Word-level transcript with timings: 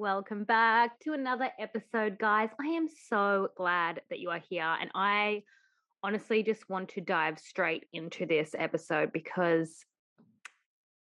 Welcome 0.00 0.44
back 0.44 0.98
to 1.00 1.12
another 1.12 1.50
episode, 1.58 2.18
guys. 2.18 2.48
I 2.58 2.68
am 2.68 2.88
so 3.10 3.50
glad 3.54 4.00
that 4.08 4.18
you 4.18 4.30
are 4.30 4.40
here. 4.48 4.74
And 4.80 4.90
I 4.94 5.42
honestly 6.02 6.42
just 6.42 6.66
want 6.70 6.88
to 6.94 7.02
dive 7.02 7.38
straight 7.38 7.84
into 7.92 8.24
this 8.24 8.54
episode 8.58 9.12
because 9.12 9.84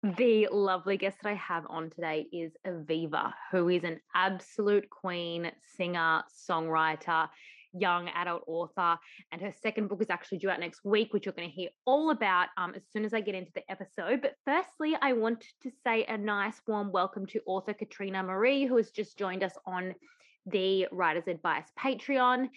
the 0.02 0.48
lovely 0.50 0.96
guest 0.96 1.18
that 1.22 1.30
I 1.30 1.34
have 1.34 1.66
on 1.70 1.90
today 1.90 2.28
is 2.32 2.54
Aviva, 2.66 3.34
who 3.52 3.68
is 3.68 3.84
an 3.84 4.00
absolute 4.16 4.90
queen, 4.90 5.52
singer, 5.76 6.24
songwriter 6.50 7.28
young 7.78 8.10
adult 8.10 8.44
author. 8.48 8.98
And 9.32 9.42
her 9.42 9.54
second 9.62 9.88
book 9.88 10.02
is 10.02 10.10
actually 10.10 10.40
due 10.40 10.50
out 10.50 10.60
next 10.60 10.84
week, 10.84 11.14
which 11.14 11.26
you're 11.26 11.34
going 11.34 11.50
to 11.50 11.56
hear 11.56 11.70
all 11.86 12.12
about 12.12 12.48
um, 12.58 12.74
as 12.76 12.84
soon 12.92 13.06
as 13.06 13.14
I 13.14 13.22
get 13.22 13.36
into 13.36 13.52
the 13.54 13.70
episode. 13.70 14.22
But 14.22 14.36
firstly, 14.46 14.96
I 15.02 15.14
want 15.14 15.46
to 15.64 15.72
say 15.84 16.06
a 16.06 16.18
nice 16.18 16.62
warm 16.68 16.92
welcome 16.92 17.26
to 17.28 17.42
author 17.46 17.74
Katrina 17.74 18.24
Marie, 18.24 18.66
who 18.66 18.78
has 18.78 18.92
just 18.92 19.18
joined 19.18 19.44
us 19.44 19.54
on 19.66 19.96
the 20.46 20.88
Writer's 20.92 21.28
Advice 21.28 21.66
Patreon 21.80 22.50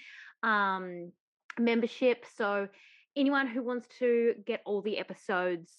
um, 0.42 1.12
membership. 1.58 2.24
So, 2.36 2.68
anyone 3.16 3.46
who 3.46 3.62
wants 3.62 3.88
to 3.98 4.34
get 4.46 4.62
all 4.64 4.82
the 4.82 4.98
episodes 4.98 5.72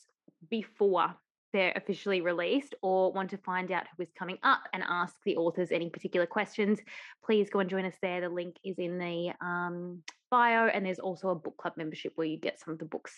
before 0.50 1.16
they're 1.54 1.74
officially 1.76 2.22
released 2.22 2.76
or 2.82 3.12
want 3.12 3.30
to 3.32 3.38
find 3.38 3.72
out 3.72 3.86
who 3.96 4.04
is 4.04 4.12
coming 4.18 4.38
up 4.44 4.62
and 4.74 4.84
ask 4.88 5.16
the 5.26 5.36
authors 5.36 5.72
any 5.72 5.90
particular 5.90 6.26
questions, 6.26 6.80
please 7.24 7.50
go 7.50 7.60
and 7.60 7.70
join 7.70 7.86
us 7.86 7.96
there. 8.02 8.22
The 8.22 8.30
link 8.30 8.56
is 8.64 8.78
in 8.78 8.98
the 8.98 9.32
um, 9.42 10.02
bio, 10.30 10.68
and 10.68 10.86
there's 10.86 11.00
also 11.00 11.30
a 11.30 11.36
book 11.36 11.58
club 11.58 11.74
membership 11.78 12.14
where 12.16 12.28
you 12.28 12.38
get 12.38 12.60
some 12.60 12.74
of 12.74 12.80
the 12.80 12.86
books 12.86 13.14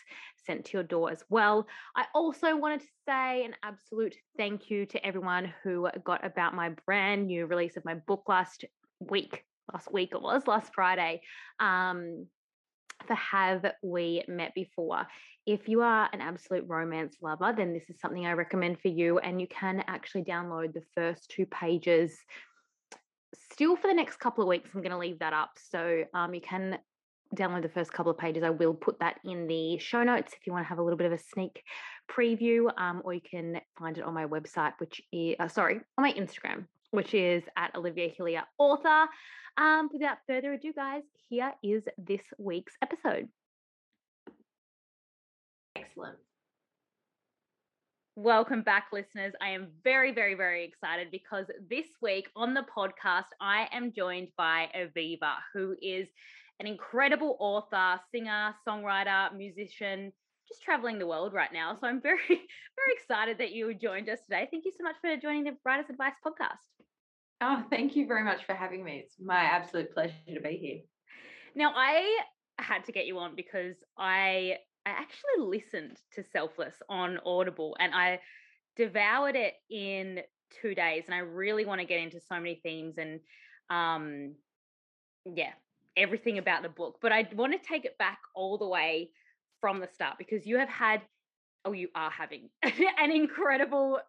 sent 0.45 0.65
to 0.65 0.77
your 0.77 0.83
door 0.83 1.11
as 1.11 1.23
well. 1.29 1.67
I 1.95 2.05
also 2.15 2.55
wanted 2.55 2.81
to 2.81 2.87
say 3.07 3.43
an 3.43 3.55
absolute 3.63 4.15
thank 4.37 4.69
you 4.69 4.85
to 4.87 5.05
everyone 5.05 5.53
who 5.63 5.87
got 6.03 6.25
about 6.25 6.55
my 6.55 6.69
brand 6.85 7.27
new 7.27 7.45
release 7.45 7.77
of 7.77 7.85
my 7.85 7.95
book 7.95 8.23
last 8.27 8.65
week. 8.99 9.43
Last 9.73 9.91
week 9.91 10.09
it 10.13 10.21
was 10.21 10.47
last 10.47 10.73
Friday. 10.73 11.21
Um, 11.59 12.27
for 13.07 13.15
Have 13.15 13.65
We 13.81 14.23
Met 14.27 14.53
Before? 14.53 15.07
If 15.45 15.67
you 15.67 15.81
are 15.81 16.09
an 16.13 16.21
absolute 16.21 16.65
romance 16.67 17.17
lover, 17.21 17.53
then 17.55 17.73
this 17.73 17.89
is 17.89 17.99
something 17.99 18.25
I 18.25 18.33
recommend 18.33 18.79
for 18.79 18.89
you. 18.89 19.19
And 19.19 19.41
you 19.41 19.47
can 19.47 19.83
actually 19.87 20.23
download 20.23 20.73
the 20.73 20.83
first 20.95 21.29
two 21.29 21.45
pages 21.47 22.17
still 23.51 23.75
for 23.75 23.87
the 23.87 23.93
next 23.93 24.17
couple 24.17 24.43
of 24.43 24.47
weeks. 24.47 24.69
I'm 24.73 24.81
going 24.81 24.91
to 24.91 24.97
leave 24.97 25.19
that 25.19 25.33
up. 25.33 25.51
So 25.57 26.03
um, 26.13 26.33
you 26.33 26.41
can 26.41 26.77
download 27.35 27.61
the 27.61 27.69
first 27.69 27.93
couple 27.93 28.11
of 28.11 28.17
pages. 28.17 28.43
I 28.43 28.49
will 28.49 28.73
put 28.73 28.99
that 28.99 29.19
in 29.23 29.47
the 29.47 29.77
show 29.77 30.03
notes 30.03 30.33
if 30.33 30.45
you 30.45 30.53
want 30.53 30.65
to 30.65 30.69
have 30.69 30.79
a 30.79 30.83
little 30.83 30.97
bit 30.97 31.07
of 31.07 31.13
a 31.13 31.17
sneak 31.17 31.63
preview, 32.09 32.69
um, 32.77 33.01
or 33.03 33.13
you 33.13 33.21
can 33.21 33.61
find 33.79 33.97
it 33.97 34.03
on 34.03 34.13
my 34.13 34.25
website, 34.25 34.73
which 34.79 35.01
is, 35.11 35.35
uh, 35.39 35.47
sorry, 35.47 35.75
on 35.97 36.03
my 36.03 36.13
Instagram, 36.13 36.65
which 36.91 37.13
is 37.13 37.43
at 37.57 37.75
Olivia 37.75 38.09
Hillier 38.15 38.43
Author. 38.57 39.07
Um, 39.57 39.89
without 39.91 40.17
further 40.27 40.53
ado, 40.53 40.71
guys, 40.73 41.03
here 41.29 41.51
is 41.63 41.83
this 41.97 42.21
week's 42.37 42.73
episode. 42.81 43.27
Excellent. 45.75 46.17
Welcome 48.17 48.61
back, 48.61 48.87
listeners. 48.91 49.33
I 49.41 49.49
am 49.49 49.69
very, 49.83 50.13
very, 50.13 50.35
very 50.35 50.65
excited 50.65 51.11
because 51.11 51.45
this 51.69 51.85
week 52.01 52.29
on 52.35 52.53
the 52.53 52.65
podcast, 52.77 53.25
I 53.39 53.67
am 53.71 53.93
joined 53.93 54.27
by 54.37 54.67
Aviva, 54.75 55.35
who 55.53 55.75
is 55.81 56.07
an 56.59 56.67
incredible 56.67 57.37
author, 57.39 57.99
singer, 58.11 58.53
songwriter, 58.67 59.35
musician, 59.35 60.11
just 60.51 60.63
traveling 60.63 60.99
the 60.99 61.07
world 61.07 61.33
right 61.33 61.51
now. 61.53 61.77
So 61.79 61.87
I'm 61.87 62.01
very, 62.01 62.19
very 62.27 62.93
excited 62.93 63.37
that 63.37 63.51
you 63.51 63.73
joined 63.73 64.09
us 64.09 64.19
today. 64.21 64.47
Thank 64.51 64.65
you 64.65 64.71
so 64.77 64.83
much 64.83 64.95
for 64.99 65.15
joining 65.15 65.45
the 65.45 65.55
Writer's 65.65 65.89
Advice 65.89 66.13
podcast. 66.25 66.83
Oh, 67.41 67.63
thank 67.69 67.95
you 67.95 68.05
very 68.05 68.23
much 68.23 68.45
for 68.45 68.53
having 68.53 68.83
me. 68.83 69.03
It's 69.05 69.15
my 69.19 69.41
absolute 69.41 69.93
pleasure 69.93 70.13
to 70.33 70.41
be 70.41 70.57
here. 70.57 70.79
Now, 71.55 71.73
I 71.75 72.19
had 72.59 72.83
to 72.85 72.91
get 72.91 73.07
you 73.07 73.17
on 73.19 73.35
because 73.35 73.75
I 73.97 74.57
I 74.85 74.89
actually 74.89 75.45
listened 75.45 75.97
to 76.13 76.23
Selfless 76.23 76.75
on 76.89 77.19
Audible 77.25 77.77
and 77.79 77.93
I 77.93 78.19
devoured 78.75 79.35
it 79.35 79.53
in 79.69 80.19
two 80.61 80.75
days. 80.75 81.03
And 81.05 81.15
I 81.15 81.19
really 81.19 81.65
want 81.65 81.81
to 81.81 81.87
get 81.87 81.99
into 81.99 82.19
so 82.19 82.35
many 82.35 82.59
themes 82.63 82.97
and 82.97 83.19
um 83.69 84.35
yeah, 85.25 85.51
everything 85.95 86.39
about 86.39 86.63
the 86.63 86.69
book. 86.69 86.97
But 87.01 87.11
I 87.11 87.27
want 87.35 87.53
to 87.53 87.67
take 87.67 87.85
it 87.85 87.97
back 87.97 88.19
all 88.35 88.57
the 88.57 88.67
way 88.67 89.11
from 89.61 89.79
the 89.79 89.87
start 89.93 90.17
because 90.17 90.45
you 90.45 90.57
have 90.57 90.69
had 90.69 91.01
oh 91.63 91.71
you 91.71 91.87
are 91.95 92.11
having 92.11 92.49
an 92.63 93.11
incredible 93.11 93.99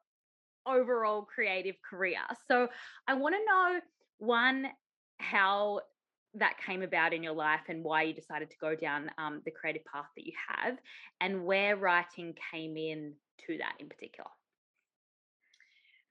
overall 0.66 1.22
creative 1.22 1.76
career. 1.88 2.20
So 2.48 2.68
I 3.06 3.14
want 3.14 3.34
to 3.34 3.44
know 3.44 3.80
one, 4.18 4.66
how 5.18 5.80
that 6.34 6.54
came 6.64 6.82
about 6.82 7.12
in 7.12 7.22
your 7.22 7.34
life 7.34 7.62
and 7.68 7.84
why 7.84 8.02
you 8.02 8.14
decided 8.14 8.50
to 8.50 8.56
go 8.60 8.74
down 8.74 9.10
um, 9.18 9.42
the 9.44 9.50
creative 9.50 9.84
path 9.84 10.06
that 10.16 10.26
you 10.26 10.32
have, 10.48 10.78
and 11.20 11.44
where 11.44 11.76
writing 11.76 12.34
came 12.52 12.76
in 12.76 13.12
to 13.46 13.58
that 13.58 13.74
in 13.78 13.88
particular. 13.88 14.30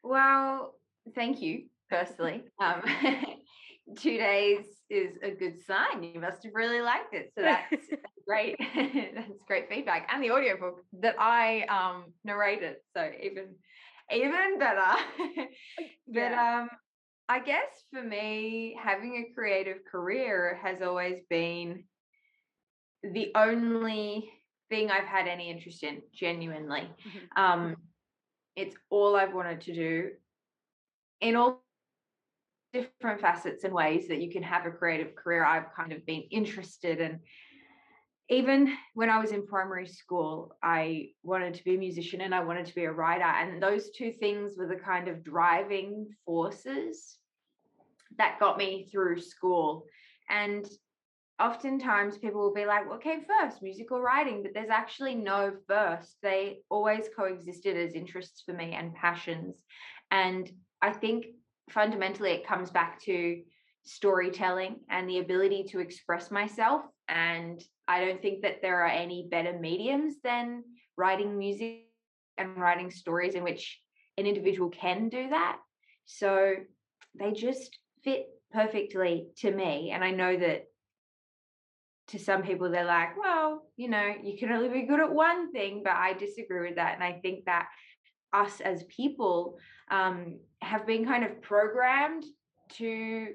Well, 0.03 0.75
thank 1.15 1.41
you, 1.41 1.65
firstly. 1.89 2.43
Um, 2.59 2.81
two 3.95 4.17
days 4.17 4.65
is 4.89 5.17
a 5.23 5.31
good 5.31 5.59
sign. 5.65 6.03
You 6.03 6.19
must 6.19 6.43
have 6.43 6.53
really 6.53 6.81
liked 6.81 7.13
it. 7.13 7.31
So 7.35 7.41
that's, 7.41 7.85
great. 8.27 8.57
that's 8.75 9.43
great 9.47 9.69
feedback. 9.69 10.09
And 10.11 10.23
the 10.23 10.31
audiobook 10.31 10.81
that 11.01 11.15
I 11.19 11.61
um, 11.63 12.13
narrated. 12.23 12.77
So 12.95 13.09
even 13.21 13.55
even 14.13 14.59
better. 14.59 14.97
but 16.07 16.33
um, 16.33 16.69
I 17.29 17.39
guess 17.39 17.85
for 17.93 18.03
me, 18.03 18.77
having 18.81 19.15
a 19.15 19.33
creative 19.33 19.77
career 19.89 20.59
has 20.61 20.81
always 20.81 21.21
been 21.29 21.85
the 23.03 23.31
only 23.35 24.29
thing 24.69 24.91
I've 24.91 25.05
had 25.05 25.27
any 25.27 25.49
interest 25.49 25.83
in, 25.83 26.01
genuinely. 26.13 26.81
Mm-hmm. 26.81 27.41
Um, 27.41 27.75
it's 28.55 28.75
all 28.89 29.15
I've 29.15 29.33
wanted 29.33 29.61
to 29.61 29.73
do 29.73 30.09
in 31.21 31.35
all 31.35 31.63
different 32.73 33.21
facets 33.21 33.63
and 33.63 33.73
ways 33.73 34.07
that 34.07 34.21
you 34.21 34.31
can 34.31 34.43
have 34.43 34.65
a 34.65 34.71
creative 34.71 35.15
career. 35.15 35.43
I've 35.43 35.73
kind 35.75 35.91
of 35.91 36.05
been 36.05 36.23
interested 36.31 36.99
in 36.99 37.19
even 38.31 38.73
when 38.93 39.09
I 39.09 39.19
was 39.19 39.33
in 39.33 39.45
primary 39.45 39.87
school, 39.87 40.55
I 40.63 41.09
wanted 41.21 41.53
to 41.55 41.63
be 41.65 41.75
a 41.75 41.77
musician 41.77 42.21
and 42.21 42.33
I 42.33 42.41
wanted 42.41 42.65
to 42.65 42.75
be 42.75 42.85
a 42.85 42.91
writer. 42.91 43.25
And 43.25 43.61
those 43.61 43.91
two 43.91 44.13
things 44.13 44.53
were 44.57 44.67
the 44.67 44.77
kind 44.77 45.09
of 45.09 45.21
driving 45.21 46.07
forces 46.25 47.17
that 48.17 48.39
got 48.39 48.57
me 48.57 48.87
through 48.89 49.19
school. 49.19 49.85
And 50.29 50.65
oftentimes 51.41 52.19
people 52.19 52.39
will 52.39 52.53
be 52.53 52.65
like, 52.65 52.89
okay, 52.89 53.17
first, 53.27 53.61
musical 53.61 53.99
writing, 54.01 54.43
but 54.43 54.53
there's 54.53 54.69
actually 54.69 55.15
no 55.15 55.51
first. 55.67 56.15
They 56.23 56.59
always 56.69 57.09
coexisted 57.13 57.75
as 57.75 57.95
interests 57.95 58.43
for 58.45 58.53
me 58.53 58.73
and 58.73 58.95
passions. 58.95 59.61
And 60.09 60.49
I 60.81 60.93
think 60.93 61.25
fundamentally 61.71 62.31
it 62.31 62.47
comes 62.47 62.69
back 62.69 63.01
to 63.03 63.41
storytelling 63.83 64.75
and 64.89 65.09
the 65.09 65.19
ability 65.19 65.63
to 65.63 65.79
express 65.79 66.29
myself 66.29 66.83
and 67.07 67.63
I 67.87 68.05
don't 68.05 68.21
think 68.21 68.43
that 68.43 68.61
there 68.61 68.81
are 68.81 68.87
any 68.87 69.27
better 69.29 69.57
mediums 69.59 70.15
than 70.23 70.63
writing 70.97 71.37
music 71.37 71.87
and 72.37 72.57
writing 72.57 72.89
stories 72.89 73.35
in 73.35 73.43
which 73.43 73.81
an 74.17 74.25
individual 74.25 74.69
can 74.69 75.09
do 75.09 75.29
that. 75.29 75.57
So 76.05 76.53
they 77.19 77.33
just 77.33 77.77
fit 78.03 78.27
perfectly 78.51 79.27
to 79.37 79.51
me. 79.51 79.91
And 79.91 80.03
I 80.03 80.11
know 80.11 80.37
that 80.37 80.65
to 82.09 82.19
some 82.19 82.43
people, 82.43 82.69
they're 82.69 82.85
like, 82.85 83.17
well, 83.17 83.63
you 83.77 83.89
know, 83.89 84.13
you 84.23 84.37
can 84.37 84.51
only 84.51 84.69
be 84.69 84.87
good 84.87 84.99
at 84.99 85.11
one 85.11 85.51
thing, 85.51 85.81
but 85.83 85.93
I 85.93 86.13
disagree 86.13 86.67
with 86.67 86.75
that. 86.75 86.95
And 86.95 87.03
I 87.03 87.19
think 87.21 87.45
that 87.45 87.67
us 88.33 88.61
as 88.61 88.83
people 88.83 89.57
um, 89.89 90.39
have 90.61 90.85
been 90.87 91.05
kind 91.05 91.23
of 91.23 91.41
programmed 91.41 92.23
to 92.77 93.27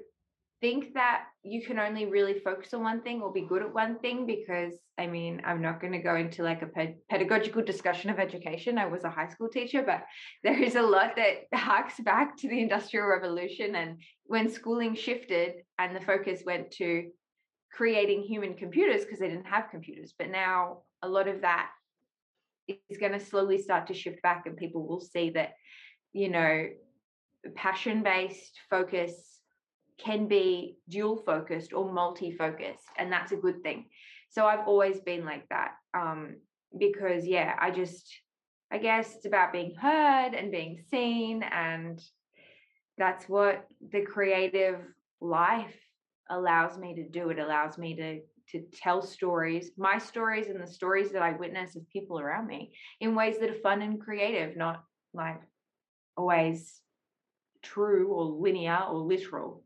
think 0.59 0.93
that 0.95 1.25
you 1.43 1.63
can 1.63 1.77
only 1.77 2.05
really 2.05 2.39
focus 2.39 2.73
on 2.73 2.81
one 2.81 3.01
thing 3.01 3.21
or 3.21 3.31
be 3.31 3.41
good 3.41 3.61
at 3.61 3.73
one 3.73 3.99
thing 3.99 4.25
because 4.25 4.73
I 4.99 5.05
mean, 5.05 5.41
I'm 5.45 5.61
not 5.61 5.79
going 5.79 5.93
to 5.93 5.99
go 5.99 6.15
into 6.15 6.41
like 6.41 6.63
a 6.63 6.95
pedagogical 7.09 7.61
discussion 7.61 8.09
of 8.09 8.17
education. 8.17 8.79
I 8.79 8.87
was 8.87 9.03
a 9.03 9.09
high 9.09 9.27
school 9.27 9.47
teacher, 9.47 9.83
but 9.85 10.03
there 10.43 10.61
is 10.61 10.75
a 10.75 10.81
lot 10.81 11.15
that 11.17 11.45
harks 11.53 11.99
back 11.99 12.35
to 12.37 12.49
the 12.49 12.59
Industrial 12.59 13.05
Revolution 13.05 13.75
and 13.75 14.01
when 14.25 14.49
schooling 14.49 14.95
shifted 14.95 15.53
and 15.77 15.95
the 15.95 16.01
focus 16.01 16.41
went 16.45 16.71
to 16.71 17.09
creating 17.71 18.23
human 18.23 18.55
computers 18.55 19.03
because 19.03 19.19
they 19.19 19.29
didn't 19.29 19.45
have 19.45 19.69
computers. 19.69 20.13
But 20.17 20.31
now 20.31 20.79
a 21.03 21.07
lot 21.07 21.27
of 21.27 21.41
that 21.41 21.69
is 22.67 22.97
going 22.97 23.13
to 23.13 23.19
slowly 23.19 23.57
start 23.61 23.87
to 23.87 23.93
shift 23.93 24.21
back 24.21 24.45
and 24.45 24.57
people 24.57 24.87
will 24.87 24.99
see 24.99 25.29
that, 25.31 25.53
you 26.13 26.29
know, 26.29 26.67
passion 27.55 28.03
based 28.03 28.59
focus 28.69 29.39
can 29.97 30.27
be 30.27 30.77
dual 30.89 31.17
focused 31.17 31.73
or 31.73 31.91
multi 31.91 32.31
focused, 32.31 32.85
and 32.97 33.11
that's 33.11 33.31
a 33.31 33.37
good 33.37 33.63
thing. 33.63 33.85
So 34.29 34.45
I've 34.45 34.67
always 34.67 34.99
been 34.99 35.25
like 35.25 35.47
that 35.49 35.71
um, 35.93 36.37
because, 36.77 37.25
yeah, 37.25 37.55
I 37.59 37.71
just, 37.71 38.07
I 38.71 38.77
guess 38.77 39.15
it's 39.15 39.25
about 39.25 39.53
being 39.53 39.73
heard 39.75 40.33
and 40.33 40.51
being 40.51 40.83
seen, 40.91 41.43
and 41.43 41.99
that's 42.97 43.27
what 43.27 43.65
the 43.91 44.01
creative 44.01 44.79
life 45.21 45.75
allows 46.29 46.77
me 46.77 46.95
to 46.95 47.07
do. 47.07 47.29
It 47.29 47.39
allows 47.39 47.77
me 47.77 47.95
to 47.95 48.19
to 48.51 48.63
tell 48.73 49.01
stories, 49.01 49.71
my 49.77 49.97
stories 49.97 50.47
and 50.47 50.61
the 50.61 50.67
stories 50.67 51.11
that 51.11 51.21
I 51.21 51.31
witness 51.33 51.75
of 51.75 51.87
people 51.89 52.19
around 52.19 52.47
me 52.47 52.73
in 52.99 53.15
ways 53.15 53.37
that 53.39 53.49
are 53.49 53.61
fun 53.61 53.81
and 53.81 53.99
creative, 53.99 54.55
not 54.55 54.83
like 55.13 55.41
always 56.15 56.79
true 57.61 58.13
or 58.13 58.25
linear 58.25 58.79
or 58.89 58.99
literal. 58.99 59.63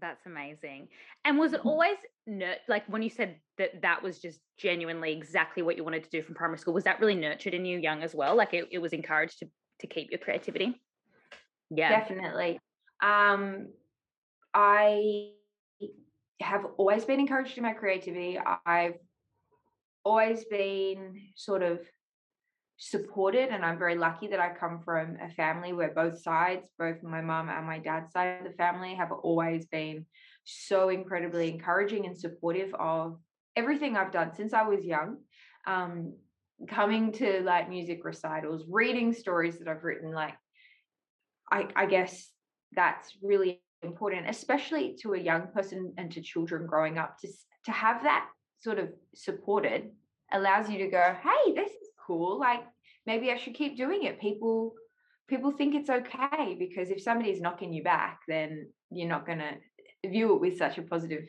That's 0.00 0.26
amazing. 0.26 0.88
And 1.24 1.38
was 1.38 1.52
it 1.52 1.60
mm-hmm. 1.60 1.68
always 1.68 1.96
nurt 2.26 2.58
like 2.68 2.84
when 2.88 3.02
you 3.02 3.08
said 3.08 3.36
that 3.56 3.82
that 3.82 4.02
was 4.02 4.18
just 4.18 4.40
genuinely 4.58 5.12
exactly 5.12 5.62
what 5.62 5.76
you 5.76 5.84
wanted 5.84 6.04
to 6.04 6.10
do 6.10 6.22
from 6.22 6.34
primary 6.34 6.58
school? 6.58 6.74
Was 6.74 6.84
that 6.84 7.00
really 7.00 7.14
nurtured 7.14 7.54
in 7.54 7.64
you 7.64 7.78
young 7.78 8.02
as 8.02 8.14
well? 8.14 8.36
Like 8.36 8.52
it, 8.52 8.68
it 8.70 8.78
was 8.78 8.92
encouraged 8.92 9.38
to 9.40 9.48
to 9.80 9.86
keep 9.86 10.10
your 10.10 10.18
creativity? 10.18 10.80
Yeah, 11.70 12.00
definitely. 12.00 12.58
Um, 13.02 13.68
I 14.54 15.30
have 16.40 16.66
always 16.76 17.04
been 17.04 17.20
encouraged 17.20 17.56
in 17.56 17.62
my 17.62 17.72
creativity. 17.72 18.38
I've 18.64 18.98
always 20.04 20.44
been 20.44 21.20
sort 21.34 21.62
of 21.62 21.80
supported 22.78 23.48
and 23.48 23.64
i'm 23.64 23.78
very 23.78 23.96
lucky 23.96 24.26
that 24.28 24.38
i 24.38 24.50
come 24.52 24.80
from 24.84 25.16
a 25.22 25.30
family 25.30 25.72
where 25.72 25.94
both 25.94 26.20
sides 26.20 26.68
both 26.78 27.02
my 27.02 27.22
mom 27.22 27.48
and 27.48 27.66
my 27.66 27.78
dad's 27.78 28.12
side 28.12 28.38
of 28.38 28.44
the 28.44 28.56
family 28.56 28.94
have 28.94 29.10
always 29.10 29.64
been 29.66 30.04
so 30.44 30.90
incredibly 30.90 31.50
encouraging 31.50 32.04
and 32.04 32.16
supportive 32.16 32.72
of 32.74 33.18
everything 33.56 33.96
i've 33.96 34.12
done 34.12 34.30
since 34.34 34.52
i 34.52 34.62
was 34.62 34.84
young 34.84 35.16
um, 35.66 36.14
coming 36.68 37.10
to 37.12 37.40
like 37.42 37.68
music 37.68 38.04
recitals 38.04 38.64
reading 38.68 39.12
stories 39.14 39.58
that 39.58 39.68
i've 39.68 39.82
written 39.82 40.12
like 40.12 40.34
i 41.50 41.66
i 41.74 41.86
guess 41.86 42.30
that's 42.74 43.16
really 43.22 43.62
important 43.86 44.28
especially 44.28 44.96
to 45.02 45.14
a 45.14 45.18
young 45.30 45.44
person 45.56 45.92
and 45.98 46.10
to 46.12 46.20
children 46.20 46.66
growing 46.66 46.98
up 46.98 47.18
to 47.20 47.28
to 47.64 47.72
have 47.72 48.02
that 48.02 48.28
sort 48.58 48.78
of 48.78 48.88
supported 49.14 49.90
allows 50.32 50.68
you 50.70 50.78
to 50.78 50.88
go 50.88 51.04
hey 51.22 51.54
this 51.54 51.70
is 51.70 51.88
cool 52.06 52.38
like 52.38 52.62
maybe 53.06 53.30
i 53.30 53.36
should 53.36 53.54
keep 53.54 53.76
doing 53.76 54.02
it. 54.04 54.20
People 54.20 54.74
people 55.28 55.50
think 55.52 55.74
it's 55.74 55.90
okay 55.90 56.56
because 56.58 56.90
if 56.90 57.02
somebody's 57.02 57.40
knocking 57.40 57.72
you 57.72 57.82
back 57.82 58.20
then 58.28 58.68
you're 58.90 59.08
not 59.08 59.26
to 59.26 60.08
view 60.08 60.34
it 60.34 60.40
with 60.40 60.58
such 60.58 60.78
a 60.78 60.82
positive 60.82 61.24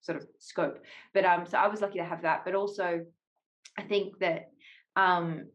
sort 0.00 0.18
of 0.18 0.26
scope. 0.38 0.78
But 1.14 1.24
um 1.24 1.46
so 1.46 1.58
i 1.58 1.68
was 1.68 1.80
lucky 1.80 1.98
to 1.98 2.04
have 2.04 2.22
that 2.22 2.44
but 2.44 2.54
also 2.54 3.04
i 3.78 3.82
think 3.82 4.18
that 4.18 4.50
um 4.96 5.46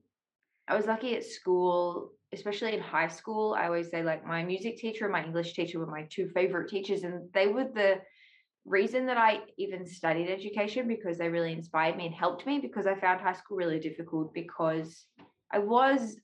i 0.68 0.76
was 0.76 0.86
lucky 0.86 1.16
at 1.16 1.26
school 1.26 2.12
especially 2.34 2.74
in 2.74 2.82
high 2.82 3.08
school 3.08 3.56
i 3.58 3.66
always 3.66 3.90
say 3.90 4.04
like 4.04 4.26
my 4.26 4.44
music 4.44 4.78
teacher 4.78 5.06
and 5.06 5.14
my 5.14 5.24
english 5.24 5.54
teacher 5.54 5.80
were 5.80 5.86
my 5.86 6.08
two 6.10 6.28
favorite 6.30 6.70
teachers 6.70 7.04
and 7.04 7.32
they 7.34 7.48
were 7.48 7.66
the 7.66 8.00
reason 8.66 9.06
that 9.08 9.18
I 9.18 9.42
even 9.58 9.86
studied 9.86 10.30
education 10.30 10.88
because 10.88 11.18
they 11.18 11.30
really 11.30 11.52
inspired 11.52 11.98
me 11.98 12.08
and 12.08 12.16
helped 12.16 12.46
me 12.46 12.60
because 12.60 12.88
I 12.88 12.96
found 12.96 13.22
high 13.22 13.34
school 13.34 13.58
really 13.58 13.80
difficult 13.80 14.34
because 14.34 15.06
I 15.52 15.60
was 15.60 16.16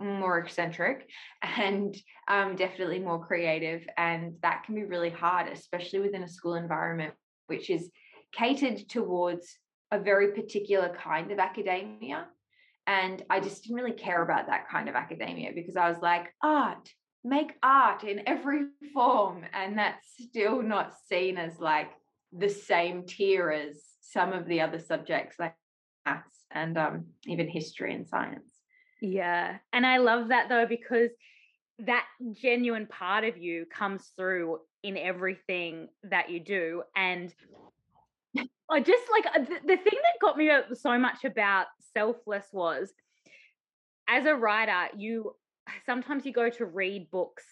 more 0.00 0.38
eccentric 0.38 1.08
and 1.42 1.96
um, 2.28 2.56
definitely 2.56 2.98
more 2.98 3.24
creative. 3.24 3.86
And 3.96 4.34
that 4.42 4.64
can 4.64 4.74
be 4.74 4.84
really 4.84 5.10
hard, 5.10 5.48
especially 5.48 6.00
within 6.00 6.22
a 6.22 6.28
school 6.28 6.54
environment, 6.54 7.14
which 7.46 7.70
is 7.70 7.90
catered 8.32 8.88
towards 8.88 9.56
a 9.92 9.98
very 9.98 10.32
particular 10.32 10.96
kind 11.00 11.30
of 11.30 11.38
academia. 11.38 12.26
And 12.86 13.22
I 13.30 13.40
just 13.40 13.62
didn't 13.62 13.76
really 13.76 13.96
care 13.96 14.22
about 14.22 14.46
that 14.46 14.68
kind 14.68 14.88
of 14.88 14.94
academia 14.94 15.52
because 15.54 15.76
I 15.76 15.88
was 15.88 15.98
like, 16.02 16.34
art, 16.42 16.90
make 17.24 17.52
art 17.62 18.04
in 18.04 18.28
every 18.28 18.64
form 18.94 19.44
and 19.52 19.78
that's 19.78 20.06
still 20.20 20.62
not 20.62 20.92
seen 21.08 21.38
as 21.38 21.58
like 21.58 21.90
the 22.36 22.48
same 22.48 23.04
tier 23.04 23.50
as 23.50 23.82
some 24.00 24.32
of 24.32 24.46
the 24.46 24.60
other 24.60 24.78
subjects 24.78 25.36
like 25.38 25.54
maths 26.04 26.44
and 26.50 26.76
um, 26.76 27.06
even 27.26 27.48
history 27.48 27.94
and 27.94 28.06
science. 28.06 28.50
Yeah 29.00 29.58
and 29.72 29.86
i 29.86 29.98
love 29.98 30.28
that 30.28 30.48
though 30.48 30.66
because 30.66 31.10
that 31.80 32.06
genuine 32.32 32.86
part 32.86 33.24
of 33.24 33.36
you 33.36 33.66
comes 33.66 34.12
through 34.16 34.60
in 34.82 34.96
everything 34.96 35.88
that 36.04 36.30
you 36.30 36.40
do 36.40 36.82
and 36.96 37.34
I 38.70 38.80
just 38.80 39.04
like 39.10 39.26
uh, 39.26 39.40
the, 39.40 39.60
the 39.66 39.76
thing 39.76 39.98
that 40.02 40.20
got 40.20 40.38
me 40.38 40.50
so 40.74 40.98
much 40.98 41.24
about 41.24 41.66
selfless 41.96 42.46
was 42.52 42.92
as 44.08 44.26
a 44.26 44.34
writer 44.34 44.88
you 44.96 45.34
sometimes 45.86 46.26
you 46.26 46.32
go 46.32 46.50
to 46.50 46.66
read 46.66 47.10
books 47.10 47.44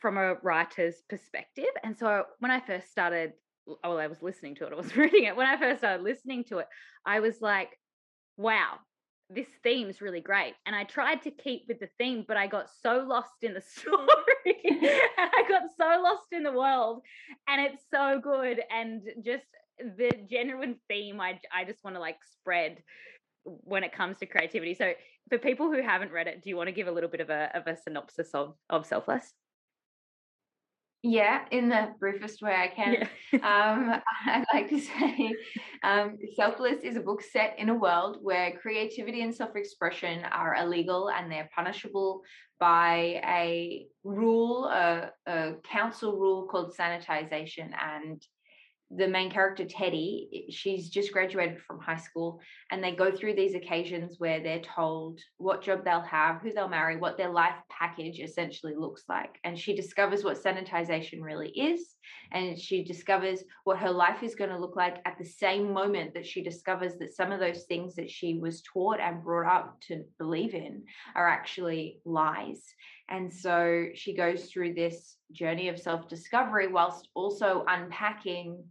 from 0.00 0.18
a 0.18 0.34
writer's 0.42 0.96
perspective. 1.08 1.70
And 1.84 1.96
so 1.96 2.24
when 2.40 2.50
I 2.50 2.60
first 2.60 2.90
started, 2.90 3.32
well, 3.66 3.98
I 3.98 4.08
was 4.08 4.20
listening 4.20 4.56
to 4.56 4.66
it, 4.66 4.72
I 4.72 4.76
was 4.76 4.96
reading 4.96 5.24
it. 5.24 5.36
When 5.36 5.46
I 5.46 5.56
first 5.56 5.78
started 5.78 6.02
listening 6.02 6.44
to 6.48 6.58
it, 6.58 6.66
I 7.06 7.20
was 7.20 7.40
like, 7.40 7.78
wow, 8.36 8.78
this 9.30 9.46
theme's 9.62 10.00
really 10.00 10.20
great. 10.20 10.54
And 10.66 10.74
I 10.74 10.84
tried 10.84 11.22
to 11.22 11.30
keep 11.30 11.62
with 11.68 11.78
the 11.78 11.88
theme, 11.98 12.24
but 12.26 12.36
I 12.36 12.48
got 12.48 12.66
so 12.82 13.04
lost 13.06 13.30
in 13.42 13.54
the 13.54 13.60
story. 13.66 13.98
I 15.16 15.44
got 15.48 15.62
so 15.78 16.02
lost 16.02 16.26
in 16.32 16.42
the 16.42 16.52
world. 16.52 17.02
And 17.48 17.60
it's 17.60 17.84
so 17.90 18.20
good. 18.20 18.60
And 18.70 19.02
just 19.24 19.46
the 19.78 20.10
genuine 20.28 20.76
theme 20.88 21.20
I, 21.20 21.40
I 21.54 21.64
just 21.64 21.82
want 21.84 21.96
to 21.96 22.00
like 22.00 22.18
spread 22.40 22.82
when 23.44 23.84
it 23.84 23.92
comes 23.92 24.18
to 24.18 24.26
creativity. 24.26 24.74
So 24.74 24.92
for 25.28 25.38
people 25.38 25.70
who 25.70 25.82
haven't 25.82 26.12
read 26.12 26.26
it, 26.26 26.42
do 26.42 26.50
you 26.50 26.56
want 26.56 26.68
to 26.68 26.72
give 26.72 26.86
a 26.86 26.92
little 26.92 27.10
bit 27.10 27.20
of 27.20 27.30
a 27.30 27.50
of 27.54 27.66
a 27.66 27.76
synopsis 27.76 28.30
of 28.34 28.54
of 28.70 28.86
Selfless? 28.86 29.32
Yeah, 31.04 31.44
in 31.50 31.68
the 31.68 31.94
briefest 31.98 32.42
way 32.42 32.54
I 32.54 32.68
can. 32.68 33.08
Yeah. 33.32 33.38
um, 33.42 34.00
I'd 34.26 34.44
like 34.54 34.68
to 34.68 34.78
say 34.78 35.34
um, 35.82 36.16
Selfless 36.36 36.84
is 36.84 36.96
a 36.96 37.00
book 37.00 37.22
set 37.22 37.56
in 37.58 37.70
a 37.70 37.74
world 37.74 38.18
where 38.22 38.52
creativity 38.52 39.22
and 39.22 39.34
self 39.34 39.56
expression 39.56 40.24
are 40.24 40.54
illegal 40.54 41.10
and 41.10 41.30
they're 41.30 41.50
punishable 41.54 42.22
by 42.60 43.20
a 43.26 43.86
rule, 44.04 44.66
a, 44.66 45.10
a 45.26 45.54
council 45.68 46.16
rule 46.16 46.46
called 46.46 46.72
sanitization. 46.78 47.70
And 47.82 48.24
the 48.94 49.08
main 49.08 49.30
character 49.30 49.64
Teddy, 49.64 50.46
she's 50.50 50.90
just 50.90 51.12
graduated 51.12 51.60
from 51.62 51.80
high 51.80 51.96
school, 51.96 52.40
and 52.70 52.82
they 52.82 52.94
go 52.94 53.10
through 53.10 53.34
these 53.34 53.54
occasions 53.54 54.16
where 54.18 54.40
they're 54.40 54.60
told 54.60 55.20
what 55.38 55.62
job 55.62 55.84
they'll 55.84 56.02
have, 56.02 56.42
who 56.42 56.52
they'll 56.52 56.68
marry, 56.68 56.96
what 56.96 57.16
their 57.16 57.30
life 57.30 57.54
package 57.70 58.20
essentially 58.20 58.74
looks 58.76 59.04
like. 59.08 59.38
And 59.44 59.58
she 59.58 59.74
discovers 59.74 60.24
what 60.24 60.42
sanitization 60.42 61.22
really 61.22 61.48
is, 61.50 61.94
and 62.32 62.58
she 62.58 62.84
discovers 62.84 63.42
what 63.64 63.78
her 63.78 63.90
life 63.90 64.22
is 64.22 64.34
going 64.34 64.50
to 64.50 64.58
look 64.58 64.76
like 64.76 64.98
at 65.06 65.16
the 65.18 65.24
same 65.24 65.72
moment 65.72 66.12
that 66.14 66.26
she 66.26 66.42
discovers 66.42 66.96
that 66.98 67.14
some 67.14 67.32
of 67.32 67.40
those 67.40 67.64
things 67.64 67.94
that 67.94 68.10
she 68.10 68.38
was 68.38 68.62
taught 68.62 69.00
and 69.00 69.22
brought 69.22 69.50
up 69.50 69.80
to 69.88 70.04
believe 70.18 70.54
in 70.54 70.82
are 71.14 71.28
actually 71.28 72.00
lies. 72.04 72.62
And 73.08 73.32
so 73.32 73.86
she 73.94 74.14
goes 74.14 74.46
through 74.46 74.74
this 74.74 75.16
journey 75.32 75.68
of 75.68 75.78
self 75.78 76.08
discovery 76.08 76.68
whilst 76.68 77.08
also 77.14 77.64
unpacking 77.68 78.62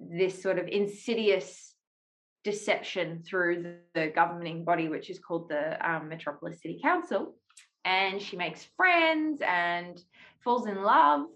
this 0.00 0.42
sort 0.42 0.58
of 0.58 0.66
insidious 0.66 1.74
deception 2.42 3.22
through 3.22 3.76
the, 3.94 4.12
governing 4.14 4.64
body, 4.64 4.88
which 4.88 5.10
is 5.10 5.18
called 5.18 5.48
the 5.48 5.76
um, 5.88 6.08
Metropolis 6.08 6.62
City 6.62 6.80
Council. 6.82 7.34
And 7.84 8.20
she 8.20 8.36
makes 8.36 8.66
friends 8.76 9.40
and 9.46 10.00
falls 10.42 10.66
in 10.66 10.82
love 10.82 11.26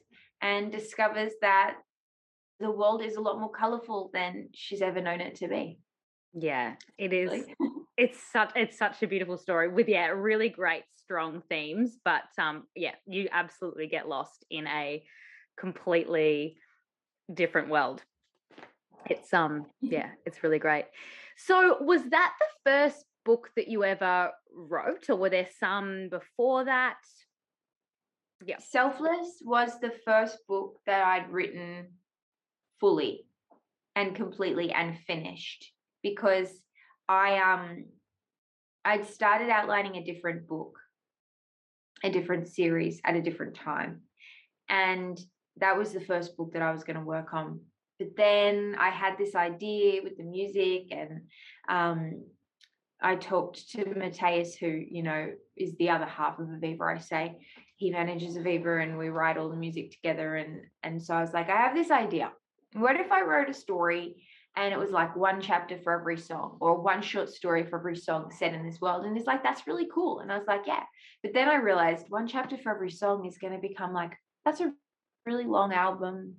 and 0.40 0.72
discovers 0.72 1.32
that 1.40 1.76
the 2.60 2.70
world 2.70 3.02
is 3.02 3.16
a 3.16 3.20
lot 3.20 3.40
more 3.40 3.50
colorful 3.50 4.10
than 4.12 4.48
she's 4.54 4.82
ever 4.82 5.00
known 5.00 5.20
it 5.20 5.36
to 5.36 5.48
be. 5.48 5.78
Yeah, 6.32 6.74
it 6.98 7.12
is. 7.12 7.44
it's 7.96 8.18
such 8.32 8.52
it's 8.56 8.76
such 8.76 9.02
a 9.02 9.06
beautiful 9.06 9.38
story 9.38 9.68
with 9.68 9.88
yeah, 9.88 10.08
really 10.08 10.48
great 10.48 10.84
strong 10.96 11.42
themes, 11.48 11.98
but 12.04 12.24
um 12.38 12.64
yeah, 12.74 12.94
you 13.06 13.28
absolutely 13.32 13.86
get 13.86 14.08
lost 14.08 14.44
in 14.50 14.66
a 14.66 15.02
completely 15.58 16.56
different 17.32 17.68
world. 17.68 18.02
It's 19.08 19.32
um 19.32 19.66
yeah, 19.80 20.10
it's 20.26 20.42
really 20.42 20.58
great. 20.58 20.86
So 21.36 21.82
was 21.82 22.02
that 22.10 22.32
the 22.38 22.70
first 22.70 23.04
book 23.24 23.50
that 23.56 23.68
you 23.68 23.84
ever 23.84 24.30
wrote 24.54 25.08
or 25.08 25.16
were 25.16 25.30
there 25.30 25.48
some 25.58 26.08
before 26.10 26.64
that? 26.64 26.98
Yeah. 28.44 28.58
Selfless 28.58 29.42
was 29.42 29.80
the 29.80 29.92
first 30.04 30.38
book 30.46 30.78
that 30.86 31.02
I'd 31.02 31.30
written 31.30 31.86
fully 32.80 33.26
and 33.96 34.14
completely 34.14 34.72
and 34.72 34.98
finished 35.06 35.72
because 36.02 36.50
I 37.08 37.38
um 37.38 37.86
I'd 38.84 39.06
started 39.06 39.48
outlining 39.48 39.96
a 39.96 40.04
different 40.04 40.46
book, 40.46 40.78
a 42.02 42.10
different 42.10 42.48
series 42.48 43.00
at 43.04 43.16
a 43.16 43.22
different 43.22 43.54
time. 43.54 44.02
And 44.68 45.18
that 45.58 45.78
was 45.78 45.92
the 45.92 46.00
first 46.00 46.36
book 46.36 46.52
that 46.52 46.62
I 46.62 46.72
was 46.72 46.84
going 46.84 46.96
to 46.96 47.04
work 47.04 47.32
on. 47.32 47.60
But 47.98 48.16
then 48.16 48.76
I 48.78 48.90
had 48.90 49.16
this 49.18 49.34
idea 49.34 50.02
with 50.02 50.16
the 50.16 50.24
music, 50.24 50.88
and 50.90 51.22
um, 51.68 52.24
I 53.00 53.16
talked 53.16 53.70
to 53.72 53.94
Matthias, 53.94 54.56
who, 54.56 54.66
you 54.66 55.02
know, 55.02 55.30
is 55.56 55.76
the 55.76 55.90
other 55.90 56.06
half 56.06 56.38
of 56.38 56.46
Aviva, 56.46 56.96
I 56.96 56.98
say. 56.98 57.36
He 57.76 57.90
manages 57.90 58.36
Aviva 58.36 58.82
and 58.82 58.96
we 58.96 59.08
write 59.08 59.36
all 59.36 59.50
the 59.50 59.56
music 59.56 59.90
together. 59.90 60.36
And, 60.36 60.62
and 60.82 61.02
so 61.02 61.14
I 61.14 61.20
was 61.20 61.32
like, 61.32 61.50
I 61.50 61.56
have 61.56 61.74
this 61.74 61.90
idea. 61.90 62.32
What 62.74 62.96
if 62.96 63.12
I 63.12 63.22
wrote 63.22 63.50
a 63.50 63.54
story 63.54 64.24
and 64.56 64.72
it 64.72 64.78
was 64.78 64.90
like 64.90 65.16
one 65.16 65.40
chapter 65.40 65.78
for 65.78 65.98
every 65.98 66.16
song 66.16 66.56
or 66.60 66.80
one 66.80 67.02
short 67.02 67.28
story 67.28 67.64
for 67.64 67.78
every 67.78 67.96
song 67.96 68.30
set 68.30 68.54
in 68.54 68.64
this 68.64 68.80
world 68.80 69.04
and 69.04 69.16
it's 69.16 69.26
like 69.26 69.42
that's 69.42 69.66
really 69.66 69.88
cool 69.92 70.20
and 70.20 70.30
i 70.30 70.38
was 70.38 70.46
like 70.46 70.62
yeah 70.66 70.82
but 71.22 71.32
then 71.34 71.48
i 71.48 71.56
realized 71.56 72.06
one 72.08 72.26
chapter 72.26 72.56
for 72.56 72.74
every 72.74 72.90
song 72.90 73.26
is 73.26 73.38
going 73.38 73.52
to 73.52 73.58
become 73.58 73.92
like 73.92 74.12
that's 74.44 74.60
a 74.60 74.72
really 75.26 75.44
long 75.44 75.72
album 75.72 76.34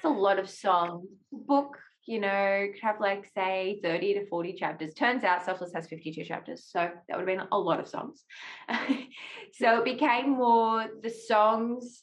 it's 0.00 0.04
a 0.04 0.08
lot 0.08 0.38
of 0.38 0.48
songs 0.48 1.06
book 1.30 1.78
you 2.06 2.20
know 2.20 2.66
could 2.72 2.82
have 2.82 3.00
like 3.00 3.30
say 3.34 3.78
30 3.82 4.14
to 4.14 4.26
40 4.26 4.54
chapters 4.54 4.94
turns 4.94 5.24
out 5.24 5.44
selfless 5.44 5.72
has 5.74 5.86
52 5.86 6.24
chapters 6.24 6.64
so 6.66 6.78
that 6.78 7.18
would 7.18 7.28
have 7.28 7.38
been 7.38 7.46
a 7.52 7.58
lot 7.58 7.78
of 7.78 7.86
songs 7.86 8.24
so 9.52 9.78
it 9.78 9.84
became 9.84 10.30
more 10.30 10.86
the 11.02 11.10
songs 11.10 12.02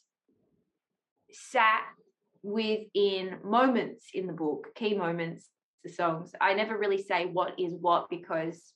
sat 1.30 1.82
within 2.42 3.38
moments 3.44 4.06
in 4.14 4.26
the 4.26 4.32
book, 4.32 4.68
key 4.74 4.94
moments, 4.94 5.48
the 5.84 5.90
songs. 5.90 6.32
I 6.40 6.54
never 6.54 6.78
really 6.78 7.02
say 7.02 7.26
what 7.26 7.58
is 7.58 7.74
what 7.80 8.08
because 8.10 8.72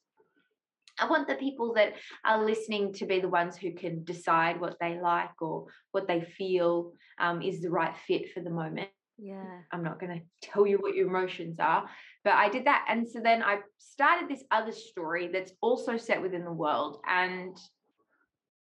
I 0.99 1.09
want 1.09 1.27
the 1.27 1.35
people 1.37 1.75
that 1.75 1.95
are 2.25 2.45
listening 2.45 2.93
to 2.95 3.07
be 3.07 3.21
the 3.21 3.29
ones 3.29 3.57
who 3.57 3.73
can 3.73 4.05
decide 4.05 4.61
what 4.61 4.77
they 4.81 5.01
like 5.01 5.41
or 5.41 5.67
what 5.93 6.07
they 6.07 6.21
feel 6.21 6.93
um, 7.19 7.41
is 7.41 7.61
the 7.61 7.71
right 7.71 7.97
fit 8.07 8.33
for 8.33 8.41
the 8.41 8.51
moment. 8.51 8.89
Yeah. 9.19 9.61
I'm 9.73 9.85
not 9.85 10.01
going 10.01 10.21
to 10.43 10.49
tell 10.49 10.67
you 10.67 10.79
what 10.79 10.95
your 10.95 11.09
emotions 11.09 11.59
are, 11.61 11.89
but 12.25 12.35
I 12.35 12.49
did 12.49 12.67
that. 12.67 12.87
And 12.89 13.09
so 13.09 13.21
then 13.21 13.43
I 13.43 13.59
started 13.79 14.29
this 14.29 14.45
other 14.51 14.73
story 14.73 15.29
that's 15.33 15.53
also 15.61 15.97
set 15.97 16.23
within 16.23 16.45
the 16.45 16.53
world. 16.53 17.01
And 17.09 17.57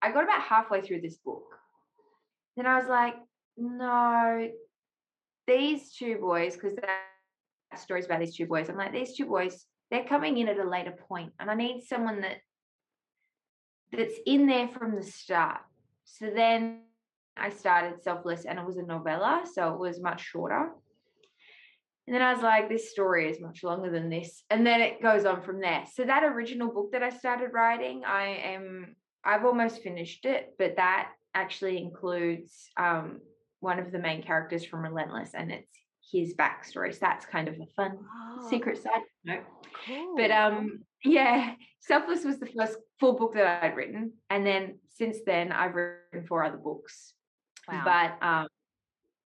I 0.01 0.12
got 0.12 0.24
about 0.24 0.41
halfway 0.41 0.82
through 0.82 1.01
this 1.01 1.18
book. 1.18 1.46
Then 2.56 2.65
I 2.65 2.77
was 2.77 2.89
like, 2.89 3.15
no, 3.58 4.50
these 5.48 5.94
two 5.94 6.18
boys, 6.18 6.53
because 6.53 6.75
that 6.75 7.79
story's 7.79 8.06
about 8.06 8.20
these 8.20 8.36
two 8.36 8.46
boys, 8.46 8.70
I'm 8.70 8.77
like, 8.77 8.94
these 8.94 9.15
two 9.15 9.25
boys, 9.25 9.65
they're 9.91 10.06
coming 10.06 10.38
in 10.38 10.48
at 10.48 10.60
a 10.60 10.70
later 10.70 10.94
point, 11.08 11.34
and 11.39 11.50
I 11.50 11.56
need 11.56 11.84
someone 11.88 12.22
that 12.22 12.38
that's 13.91 14.13
in 14.25 14.46
there 14.46 14.68
from 14.68 14.96
the 14.96 15.03
start. 15.03 15.62
So 16.06 16.29
then 16.34 16.82
I 17.39 17.50
started 17.50 18.03
Selfless, 18.03 18.46
and 18.46 18.60
it 18.60 18.65
was 18.65 18.77
a 18.77 18.84
novella, 18.84 19.43
so 19.51 19.74
it 19.74 19.79
was 19.79 20.01
much 20.01 20.22
shorter. 20.22 20.72
And 22.08 22.15
then 22.15 22.24
I 22.24 22.34
was 22.34 22.41
like, 22.41 22.69
this 22.69 22.89
story 22.89 23.29
is 23.29 23.39
much 23.39 23.63
longer 23.63 23.91
than 23.91 24.10
this. 24.10 24.43
And 24.50 24.65
then 24.65 24.81
it 24.81 25.00
goes 25.01 25.25
on 25.25 25.43
from 25.43 25.62
there. 25.62 25.84
So 25.93 26.03
that 26.05 26.24
original 26.24 26.74
book 26.74 26.91
that 26.93 27.03
I 27.03 27.12
started 27.12 27.51
writing, 27.53 28.03
I 28.03 28.29
am 28.55 28.96
I've 29.24 29.46
almost 29.46 29.84
finished 29.84 30.25
it, 30.25 30.53
but 30.58 30.77
that 30.77 31.12
actually 31.36 31.77
includes 31.77 32.69
um, 32.77 33.19
one 33.60 33.79
of 33.79 33.91
the 33.91 34.00
main 34.00 34.24
characters 34.24 34.65
from 34.65 34.81
Relentless, 34.81 35.31
and 35.34 35.51
it's 35.51 35.69
his 36.12 36.34
backstory. 36.34 36.93
So 36.93 37.00
that's 37.01 37.25
kind 37.25 37.48
of 37.48 37.55
a 37.55 37.67
fun 37.75 37.98
oh, 38.01 38.50
secret 38.50 38.81
side 38.81 39.03
note. 39.24 39.43
Cool. 39.86 40.15
But 40.17 40.31
um, 40.31 40.79
yeah, 41.03 41.53
Selfless 41.81 42.25
was 42.25 42.39
the 42.39 42.48
first 42.48 42.77
full 43.00 43.13
book 43.13 43.34
that 43.36 43.63
I'd 43.63 43.75
written, 43.75 44.13
and 44.29 44.46
then 44.46 44.79
since 44.89 45.17
then 45.25 45.51
I've 45.51 45.75
written 45.75 46.25
four 46.27 46.43
other 46.43 46.58
books. 46.58 47.13
Wow. 47.72 48.16
But 48.20 48.26
um, 48.26 48.48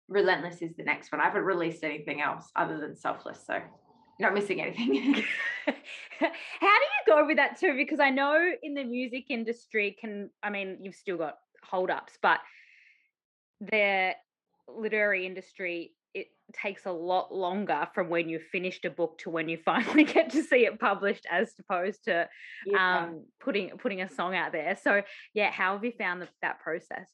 Relentless 0.08 0.62
is 0.62 0.76
the 0.76 0.84
next 0.84 1.12
one. 1.12 1.22
I 1.22 1.26
haven't 1.26 1.44
released 1.44 1.84
anything 1.84 2.22
else 2.22 2.50
other 2.56 2.80
than 2.80 2.96
Selfless, 2.96 3.46
so 3.46 3.60
not 4.20 4.34
missing 4.34 4.62
anything. 4.62 5.24
How 5.66 6.28
do 6.28 6.86
you 6.86 7.06
go 7.08 7.26
with 7.26 7.38
that 7.38 7.60
too? 7.60 7.76
Because 7.76 8.00
I 8.00 8.10
know 8.10 8.52
in 8.62 8.74
the 8.74 8.84
music 8.84 9.26
industry, 9.30 9.96
can 10.00 10.30
I 10.44 10.50
mean 10.50 10.80
you've 10.82 10.96
still 10.96 11.18
got 11.18 11.38
holdups, 11.64 12.18
but 12.22 12.40
the 13.62 14.12
literary 14.68 15.26
industry 15.26 15.94
it 16.14 16.28
takes 16.54 16.88
a 16.88 16.92
lot 16.92 17.34
longer 17.34 17.88
from 17.94 18.10
when 18.10 18.30
you've 18.30 18.44
finished 18.44 18.84
a 18.86 18.90
book 18.90 19.18
to 19.20 19.30
when 19.30 19.48
you 19.48 19.58
finally 19.66 20.04
get 20.04 20.32
to 20.32 20.44
see 20.44 20.66
it 20.66 20.80
published 20.80 21.26
as 21.30 21.54
opposed 21.60 22.04
to 22.06 22.28
yeah. 22.66 23.04
um, 23.04 23.26
putting 23.40 23.70
putting 23.78 24.02
a 24.02 24.10
song 24.10 24.36
out 24.36 24.52
there 24.52 24.78
so 24.82 25.02
yeah 25.34 25.52
how 25.52 25.74
have 25.74 25.84
you 25.84 25.92
found 25.92 26.22
the, 26.22 26.28
that 26.42 26.60
process 26.60 27.10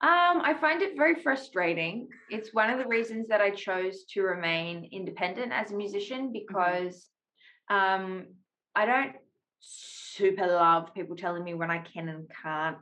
um, 0.00 0.42
I 0.42 0.54
find 0.60 0.80
it 0.80 0.96
very 0.96 1.16
frustrating. 1.22 2.08
It's 2.30 2.54
one 2.54 2.70
of 2.70 2.78
the 2.78 2.86
reasons 2.86 3.26
that 3.28 3.40
I 3.40 3.50
chose 3.50 4.04
to 4.12 4.22
remain 4.22 4.88
independent 4.92 5.52
as 5.52 5.72
a 5.72 5.76
musician 5.76 6.26
mm-hmm. 6.26 6.32
because 6.32 7.08
um, 7.68 8.26
I 8.76 8.86
don't 8.86 9.16
super 9.60 10.46
love 10.46 10.94
people 10.94 11.16
telling 11.16 11.42
me 11.42 11.54
when 11.54 11.70
I 11.70 11.78
can 11.78 12.08
and 12.08 12.30
can't 12.42 12.76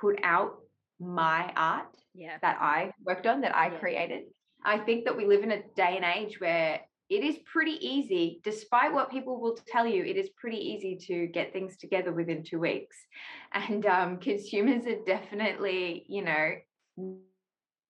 put 0.00 0.20
out 0.22 0.58
my 1.00 1.52
art 1.56 1.96
yeah. 2.14 2.36
that 2.40 2.58
I 2.60 2.92
worked 3.04 3.26
on, 3.26 3.40
that 3.40 3.56
I 3.56 3.72
yeah. 3.72 3.78
created. 3.78 4.22
I 4.64 4.78
think 4.78 5.06
that 5.06 5.16
we 5.16 5.26
live 5.26 5.42
in 5.42 5.50
a 5.50 5.62
day 5.74 5.96
and 5.96 6.04
age 6.04 6.40
where 6.40 6.82
it 7.12 7.22
is 7.22 7.36
pretty 7.44 7.76
easy, 7.86 8.40
despite 8.42 8.94
what 8.94 9.10
people 9.10 9.38
will 9.38 9.58
tell 9.66 9.86
you, 9.86 10.02
it 10.02 10.16
is 10.16 10.30
pretty 10.30 10.56
easy 10.56 10.96
to 11.08 11.26
get 11.26 11.52
things 11.52 11.76
together 11.76 12.10
within 12.10 12.42
two 12.42 12.58
weeks. 12.58 12.96
And 13.54 13.84
um, 13.84 14.16
consumers 14.16 14.86
are 14.86 15.04
definitely, 15.04 16.06
you 16.08 16.24
know, 16.24 16.52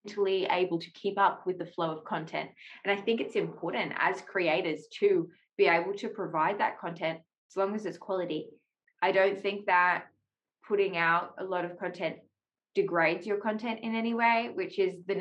mentally 0.05 0.47
able 0.51 0.81
to 0.81 0.91
keep 0.91 1.17
up 1.21 1.47
with 1.47 1.59
the 1.59 1.67
flow 1.67 1.93
of 1.93 2.05
content. 2.05 2.51
And 2.85 2.99
I 2.99 3.01
think 3.01 3.21
it's 3.21 3.37
important 3.37 3.93
as 3.97 4.23
creators 4.23 4.89
to 4.99 5.29
be 5.57 5.67
able 5.67 5.95
to 5.95 6.09
provide 6.09 6.59
that 6.59 6.81
content 6.81 7.21
as 7.49 7.57
long 7.57 7.77
as 7.77 7.87
it's 7.87 7.97
quality. 7.97 8.49
I 9.03 9.13
don't 9.13 9.41
think 9.41 9.67
that 9.67 10.07
putting 10.67 10.97
out 10.97 11.35
a 11.39 11.45
lot 11.45 11.65
of 11.65 11.79
content 11.79 12.17
degrades 12.75 13.25
your 13.25 13.37
content 13.37 13.79
in 13.85 13.95
any 13.95 14.15
way, 14.15 14.51
which 14.53 14.81
is 14.81 14.97
the 15.07 15.15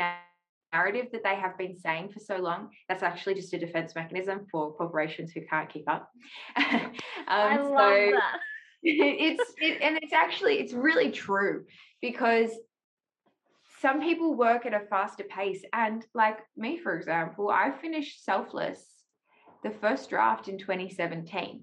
narrative 0.74 1.08
that 1.12 1.24
they 1.24 1.36
have 1.36 1.58
been 1.58 1.78
saying 1.78 2.10
for 2.12 2.20
so 2.20 2.38
long. 2.38 2.70
That's 2.88 3.04
actually 3.04 3.36
just 3.36 3.54
a 3.54 3.60
defense 3.60 3.96
mechanism 3.96 4.48
for 4.52 4.74
corporations 4.74 5.32
who 5.32 5.42
can't 5.50 5.70
keep 5.70 5.90
up. 5.90 6.10
um, 6.56 6.94
I 7.28 7.58
love 7.58 7.70
so 7.70 8.12
that. 8.12 8.40
it's 8.84 9.54
it, 9.58 9.82
and 9.82 10.00
it's 10.02 10.14
actually 10.14 10.56
it's 10.56 10.74
really 10.74 11.12
true 11.12 11.66
because 12.02 12.50
some 13.80 14.02
people 14.02 14.36
work 14.36 14.66
at 14.66 14.74
a 14.74 14.86
faster 14.90 15.24
pace 15.24 15.64
and 15.74 16.04
like 16.16 16.40
me 16.58 16.80
for 16.80 16.98
example 16.98 17.52
i 17.52 17.70
finished 17.80 18.26
selfless 18.26 18.84
the 19.64 19.70
first 19.70 20.10
draft 20.10 20.48
in 20.48 20.58
2017 20.58 21.62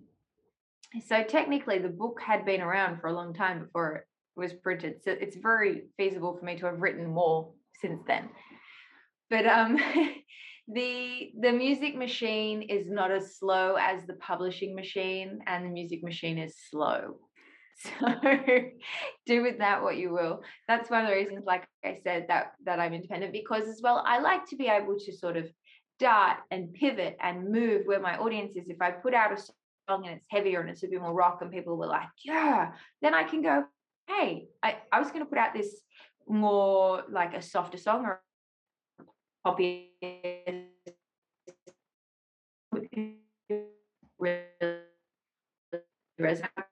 so 1.06 1.22
technically 1.22 1.78
the 1.78 1.88
book 1.88 2.20
had 2.24 2.44
been 2.44 2.60
around 2.60 3.00
for 3.00 3.08
a 3.08 3.12
long 3.12 3.34
time 3.34 3.60
before 3.60 3.96
it 3.96 4.04
was 4.36 4.54
printed. 4.54 5.02
So 5.02 5.10
it's 5.10 5.36
very 5.36 5.84
feasible 5.96 6.36
for 6.38 6.44
me 6.44 6.56
to 6.58 6.66
have 6.66 6.80
written 6.80 7.06
more 7.06 7.50
since 7.80 8.00
then. 8.06 8.30
But 9.30 9.46
um, 9.46 9.76
the 10.68 11.30
the 11.40 11.52
music 11.52 11.96
machine 11.96 12.62
is 12.62 12.90
not 12.90 13.10
as 13.10 13.36
slow 13.36 13.76
as 13.78 14.06
the 14.06 14.14
publishing 14.14 14.74
machine, 14.74 15.40
and 15.46 15.64
the 15.64 15.70
music 15.70 16.02
machine 16.02 16.38
is 16.38 16.54
slow. 16.70 17.16
So 18.00 18.08
do 19.24 19.42
with 19.42 19.58
that 19.58 19.84
what 19.84 19.98
you 19.98 20.10
will. 20.10 20.42
That's 20.66 20.90
one 20.90 21.04
of 21.04 21.10
the 21.10 21.14
reasons, 21.14 21.44
like 21.46 21.64
I 21.84 22.00
said, 22.02 22.26
that 22.26 22.54
that 22.64 22.80
I'm 22.80 22.92
independent 22.92 23.32
because 23.32 23.68
as 23.68 23.80
well, 23.80 24.02
I 24.04 24.18
like 24.18 24.48
to 24.48 24.56
be 24.56 24.66
able 24.66 24.98
to 24.98 25.12
sort 25.16 25.36
of 25.36 25.48
dart 26.00 26.38
and 26.50 26.72
pivot 26.72 27.16
and 27.20 27.50
move 27.50 27.82
where 27.86 28.00
my 28.00 28.18
audience 28.18 28.56
is. 28.56 28.68
If 28.68 28.80
I 28.80 28.90
put 28.90 29.14
out 29.14 29.32
a 29.32 29.40
song 29.40 30.06
and 30.06 30.16
it's 30.16 30.26
heavier 30.28 30.60
and 30.60 30.70
it's 30.70 30.82
a 30.82 30.88
bit 30.88 31.00
more 31.00 31.14
rock 31.14 31.38
and 31.40 31.52
people 31.52 31.76
were 31.76 31.86
like, 31.86 32.08
yeah, 32.24 32.72
then 33.02 33.14
I 33.14 33.24
can 33.24 33.42
go, 33.42 33.64
hey, 34.08 34.48
I, 34.62 34.78
I 34.92 34.98
was 34.98 35.08
going 35.08 35.20
to 35.20 35.26
put 35.26 35.38
out 35.38 35.54
this 35.54 35.80
more 36.28 37.04
like 37.10 37.34
a 37.34 37.42
softer 37.42 37.78
song 37.78 38.04
or 38.04 38.20
poppy 39.44 39.92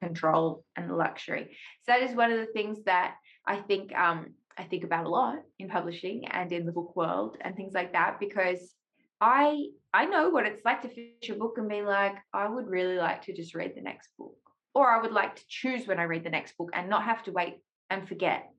control 0.01 0.65
and 0.77 0.97
luxury. 0.97 1.57
So 1.83 1.93
that 1.93 2.03
is 2.03 2.17
one 2.17 2.33
of 2.33 2.39
the 2.39 2.53
things 2.53 2.83
that 2.85 3.15
I 3.47 3.57
think 3.57 3.95
um, 3.97 4.35
I 4.59 4.65
think 4.65 4.85
about 4.85 5.07
a 5.07 5.09
lot 5.09 5.39
in 5.59 5.69
publishing 5.69 6.27
and 6.31 6.51
in 6.53 6.67
the 6.67 6.73
book 6.73 6.97
world 6.97 7.37
and 7.41 7.55
things 7.55 7.75
like 7.75 7.93
that 7.93 8.19
because 8.19 8.75
I 9.21 9.67
I 9.93 10.07
know 10.07 10.31
what 10.31 10.47
it's 10.47 10.65
like 10.65 10.83
to 10.83 10.89
finish 10.89 11.31
a 11.31 11.35
book 11.35 11.55
and 11.59 11.69
be 11.69 11.83
like, 11.83 12.17
I 12.33 12.49
would 12.49 12.67
really 12.67 12.97
like 12.97 13.23
to 13.23 13.35
just 13.35 13.55
read 13.55 13.73
the 13.75 13.83
next 13.83 14.11
book. 14.19 14.37
Or 14.75 14.91
I 14.91 15.01
would 15.01 15.13
like 15.13 15.37
to 15.37 15.45
choose 15.49 15.87
when 15.87 15.99
I 15.99 16.05
read 16.05 16.25
the 16.25 16.31
next 16.31 16.57
book 16.59 16.71
and 16.75 16.91
not 16.91 17.05
have 17.05 17.23
to 17.25 17.33
wait 17.33 17.59
and 17.89 18.07
forget. 18.07 18.51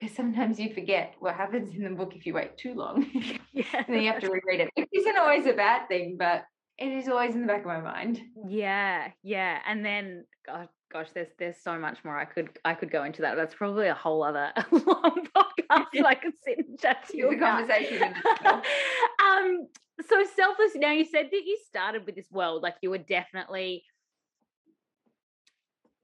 Because 0.00 0.14
sometimes 0.14 0.60
you 0.60 0.74
forget 0.74 1.14
what 1.20 1.34
happens 1.34 1.74
in 1.74 1.82
the 1.82 1.90
book 1.90 2.14
if 2.14 2.26
you 2.26 2.34
wait 2.34 2.58
too 2.58 2.74
long. 2.74 3.06
yeah. 3.52 3.64
and 3.72 3.86
then 3.88 4.02
you 4.02 4.12
have 4.12 4.20
to 4.20 4.30
reread 4.30 4.60
it. 4.60 4.70
It 4.76 4.88
isn't 4.92 5.16
always 5.16 5.46
a 5.46 5.54
bad 5.54 5.88
thing, 5.88 6.16
but 6.18 6.44
it 6.78 6.92
is 6.92 7.08
always 7.08 7.34
in 7.34 7.40
the 7.40 7.46
back 7.46 7.60
of 7.60 7.66
my 7.66 7.80
mind. 7.80 8.20
Yeah, 8.46 9.08
yeah. 9.22 9.60
And 9.66 9.84
then 9.84 10.26
God, 10.46 10.68
gosh, 10.92 11.08
there's 11.14 11.28
there's 11.38 11.56
so 11.62 11.78
much 11.78 11.98
more 12.04 12.18
I 12.18 12.26
could 12.26 12.50
I 12.64 12.74
could 12.74 12.90
go 12.90 13.04
into 13.04 13.22
that. 13.22 13.36
That's 13.36 13.54
probably 13.54 13.88
a 13.88 13.94
whole 13.94 14.22
other 14.22 14.52
long 14.70 15.26
podcast 15.34 16.04
I 16.04 16.14
could 16.14 16.34
sit 16.44 16.58
and 16.58 16.78
chat 16.78 17.08
to 17.08 17.16
you. 17.16 17.30
The 17.30 17.36
conversation. 17.36 18.02
um, 18.44 19.66
so 20.06 20.24
selfless. 20.36 20.72
Now 20.74 20.92
you 20.92 21.04
said 21.04 21.28
that 21.30 21.42
you 21.46 21.58
started 21.66 22.04
with 22.04 22.14
this 22.14 22.30
world, 22.30 22.62
like 22.62 22.74
you 22.82 22.90
were 22.90 22.98
definitely, 22.98 23.84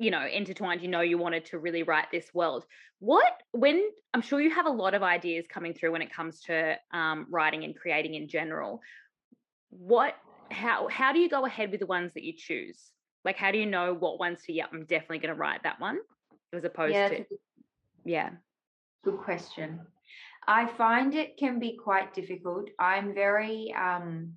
you 0.02 0.10
know, 0.10 0.26
intertwined. 0.26 0.82
You 0.82 0.88
know, 0.88 1.00
you 1.00 1.18
wanted 1.18 1.44
to 1.46 1.58
really 1.58 1.82
write 1.82 2.10
this 2.10 2.32
world. 2.34 2.64
What 2.98 3.32
when 3.52 3.82
I'm 4.14 4.22
sure 4.22 4.40
you 4.40 4.50
have 4.50 4.66
a 4.66 4.70
lot 4.70 4.94
of 4.94 5.02
ideas 5.02 5.46
coming 5.48 5.72
through 5.74 5.92
when 5.92 6.02
it 6.02 6.12
comes 6.12 6.40
to 6.42 6.76
um, 6.92 7.26
writing 7.30 7.64
and 7.64 7.76
creating 7.76 8.14
in 8.14 8.28
general. 8.28 8.80
What 9.70 10.14
how 10.50 10.88
how 10.88 11.12
do 11.12 11.18
you 11.18 11.28
go 11.28 11.46
ahead 11.46 11.70
with 11.70 11.80
the 11.80 11.86
ones 11.86 12.12
that 12.14 12.22
you 12.22 12.34
choose? 12.36 12.78
Like, 13.24 13.36
how 13.36 13.52
do 13.52 13.58
you 13.58 13.66
know 13.66 13.94
what 13.94 14.18
ones 14.18 14.42
to? 14.44 14.52
Yeah, 14.52 14.66
I'm 14.72 14.84
definitely 14.84 15.20
going 15.20 15.34
to 15.34 15.40
write 15.40 15.62
that 15.62 15.80
one, 15.80 15.98
as 16.52 16.64
opposed 16.64 16.94
yeah, 16.94 17.08
to, 17.08 17.24
yeah. 18.04 18.30
Good 19.04 19.18
question. 19.18 19.80
I 20.46 20.66
find 20.66 21.14
it 21.14 21.36
can 21.36 21.60
be 21.60 21.76
quite 21.76 22.14
difficult. 22.14 22.68
I'm 22.78 23.14
very 23.14 23.72
um, 23.78 24.34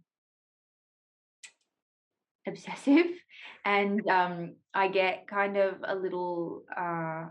obsessive, 2.47 3.07
and 3.65 4.07
um, 4.09 4.55
I 4.75 4.89
get 4.89 5.27
kind 5.27 5.55
of 5.55 5.75
a 5.83 5.95
little 5.95 6.63
uh, 6.77 7.27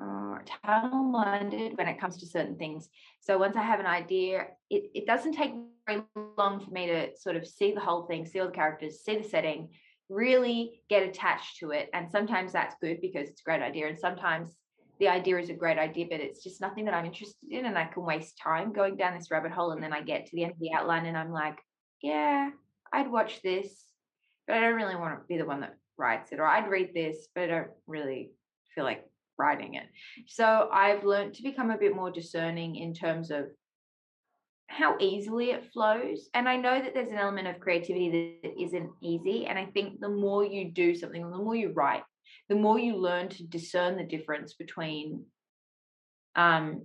uh, 0.00 0.38
tunnel 0.64 1.04
minded 1.04 1.76
when 1.76 1.88
it 1.88 1.98
comes 1.98 2.18
to 2.18 2.26
certain 2.26 2.56
things. 2.56 2.88
So 3.20 3.38
once 3.38 3.56
I 3.56 3.62
have 3.62 3.80
an 3.80 3.86
idea, 3.86 4.48
it, 4.68 4.90
it 4.94 5.06
doesn't 5.06 5.32
take 5.32 5.52
very 5.86 6.02
long 6.36 6.60
for 6.60 6.70
me 6.70 6.86
to 6.86 7.16
sort 7.16 7.36
of 7.36 7.46
see 7.46 7.72
the 7.72 7.80
whole 7.80 8.06
thing, 8.06 8.26
see 8.26 8.40
all 8.40 8.46
the 8.46 8.52
characters, 8.52 9.00
see 9.00 9.16
the 9.16 9.28
setting, 9.28 9.70
really 10.10 10.82
get 10.90 11.02
attached 11.02 11.58
to 11.60 11.70
it. 11.70 11.88
And 11.94 12.10
sometimes 12.10 12.52
that's 12.52 12.74
good 12.80 13.00
because 13.00 13.28
it's 13.28 13.40
a 13.40 13.44
great 13.44 13.62
idea. 13.62 13.88
And 13.88 13.98
sometimes 13.98 14.54
the 14.98 15.08
idea 15.08 15.38
is 15.38 15.48
a 15.48 15.54
great 15.54 15.78
idea, 15.78 16.06
but 16.10 16.20
it's 16.20 16.42
just 16.42 16.60
nothing 16.60 16.84
that 16.84 16.94
I'm 16.94 17.06
interested 17.06 17.50
in. 17.50 17.64
And 17.64 17.78
I 17.78 17.86
can 17.86 18.04
waste 18.04 18.38
time 18.38 18.72
going 18.72 18.96
down 18.96 19.16
this 19.16 19.30
rabbit 19.30 19.52
hole. 19.52 19.70
And 19.70 19.82
then 19.82 19.94
I 19.94 20.02
get 20.02 20.26
to 20.26 20.36
the 20.36 20.44
end 20.44 20.52
of 20.52 20.60
the 20.60 20.74
outline 20.74 21.06
and 21.06 21.16
I'm 21.16 21.32
like, 21.32 21.58
yeah, 22.02 22.50
I'd 22.92 23.10
watch 23.10 23.40
this, 23.42 23.84
but 24.46 24.56
I 24.56 24.60
don't 24.60 24.74
really 24.74 24.96
want 24.96 25.18
to 25.18 25.26
be 25.26 25.38
the 25.38 25.46
one 25.46 25.60
that 25.60 25.76
writes 26.00 26.32
it. 26.32 26.40
Or 26.40 26.46
I'd 26.46 26.70
read 26.70 26.90
this, 26.94 27.28
but 27.34 27.44
I 27.44 27.46
don't 27.46 27.70
really 27.86 28.32
feel 28.74 28.84
like 28.84 29.04
writing 29.38 29.74
it. 29.74 29.86
So 30.26 30.68
I've 30.72 31.04
learned 31.04 31.34
to 31.34 31.42
become 31.42 31.70
a 31.70 31.78
bit 31.78 31.94
more 31.94 32.10
discerning 32.10 32.76
in 32.76 32.94
terms 32.94 33.30
of 33.30 33.46
how 34.66 34.96
easily 35.00 35.50
it 35.50 35.72
flows. 35.72 36.28
And 36.32 36.48
I 36.48 36.56
know 36.56 36.80
that 36.80 36.94
there's 36.94 37.08
an 37.08 37.18
element 37.18 37.48
of 37.48 37.58
creativity 37.60 38.38
that 38.42 38.62
isn't 38.62 38.90
easy. 39.02 39.46
And 39.46 39.58
I 39.58 39.66
think 39.66 40.00
the 40.00 40.08
more 40.08 40.44
you 40.44 40.70
do 40.70 40.94
something, 40.94 41.28
the 41.28 41.36
more 41.36 41.56
you 41.56 41.72
write, 41.72 42.04
the 42.48 42.54
more 42.54 42.78
you 42.78 42.96
learn 42.96 43.28
to 43.30 43.42
discern 43.44 43.96
the 43.96 44.04
difference 44.04 44.54
between 44.54 45.24
um, 46.36 46.82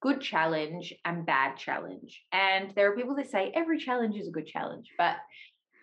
good 0.00 0.20
challenge 0.20 0.94
and 1.04 1.26
bad 1.26 1.56
challenge. 1.56 2.22
And 2.32 2.72
there 2.74 2.90
are 2.90 2.96
people 2.96 3.14
that 3.16 3.30
say 3.30 3.52
every 3.54 3.78
challenge 3.78 4.16
is 4.16 4.28
a 4.28 4.32
good 4.32 4.46
challenge, 4.46 4.88
but 4.98 5.16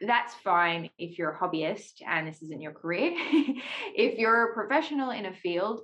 that's 0.01 0.33
fine 0.35 0.89
if 0.97 1.17
you're 1.17 1.31
a 1.31 1.37
hobbyist 1.37 2.01
and 2.05 2.27
this 2.27 2.41
isn't 2.41 2.61
your 2.61 2.73
career. 2.73 3.11
if 3.95 4.17
you're 4.17 4.51
a 4.51 4.53
professional 4.53 5.11
in 5.11 5.25
a 5.25 5.33
field, 5.33 5.81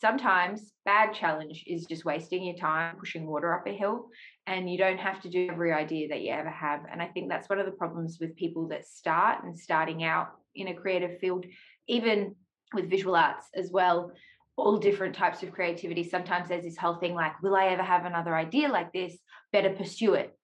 sometimes 0.00 0.72
bad 0.84 1.14
challenge 1.14 1.64
is 1.66 1.86
just 1.86 2.04
wasting 2.04 2.44
your 2.44 2.56
time 2.56 2.96
pushing 2.96 3.26
water 3.26 3.54
up 3.54 3.66
a 3.66 3.72
hill 3.72 4.08
and 4.46 4.70
you 4.70 4.76
don't 4.76 4.98
have 4.98 5.20
to 5.22 5.30
do 5.30 5.48
every 5.50 5.72
idea 5.72 6.08
that 6.08 6.20
you 6.20 6.32
ever 6.32 6.50
have. 6.50 6.80
And 6.90 7.00
i 7.00 7.06
think 7.06 7.28
that's 7.28 7.48
one 7.48 7.58
of 7.58 7.66
the 7.66 7.72
problems 7.72 8.18
with 8.20 8.36
people 8.36 8.68
that 8.68 8.86
start 8.86 9.44
and 9.44 9.58
starting 9.58 10.04
out 10.04 10.28
in 10.54 10.68
a 10.68 10.74
creative 10.74 11.18
field 11.20 11.46
even 11.88 12.34
with 12.74 12.90
visual 12.90 13.16
arts 13.16 13.46
as 13.54 13.70
well 13.70 14.12
all 14.56 14.78
different 14.78 15.16
types 15.16 15.42
of 15.42 15.52
creativity. 15.52 16.04
Sometimes 16.08 16.48
there's 16.48 16.64
this 16.64 16.76
whole 16.76 16.96
thing 16.96 17.14
like 17.14 17.42
will 17.42 17.56
i 17.56 17.66
ever 17.66 17.82
have 17.82 18.04
another 18.04 18.34
idea 18.34 18.68
like 18.68 18.92
this? 18.92 19.16
Better 19.52 19.70
pursue 19.70 20.14
it. 20.14 20.36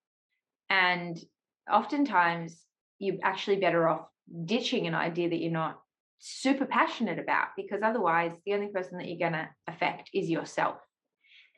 And 0.68 1.18
oftentimes 1.72 2.58
you're 2.98 3.16
actually 3.22 3.56
better 3.56 3.88
off 3.88 4.06
ditching 4.44 4.86
an 4.86 4.94
idea 4.94 5.28
that 5.28 5.40
you're 5.40 5.52
not 5.52 5.80
super 6.18 6.66
passionate 6.66 7.18
about 7.18 7.48
because 7.56 7.80
otherwise 7.82 8.32
the 8.44 8.54
only 8.54 8.68
person 8.68 8.98
that 8.98 9.08
you're 9.08 9.18
going 9.18 9.32
to 9.32 9.48
affect 9.66 10.10
is 10.14 10.28
yourself. 10.28 10.76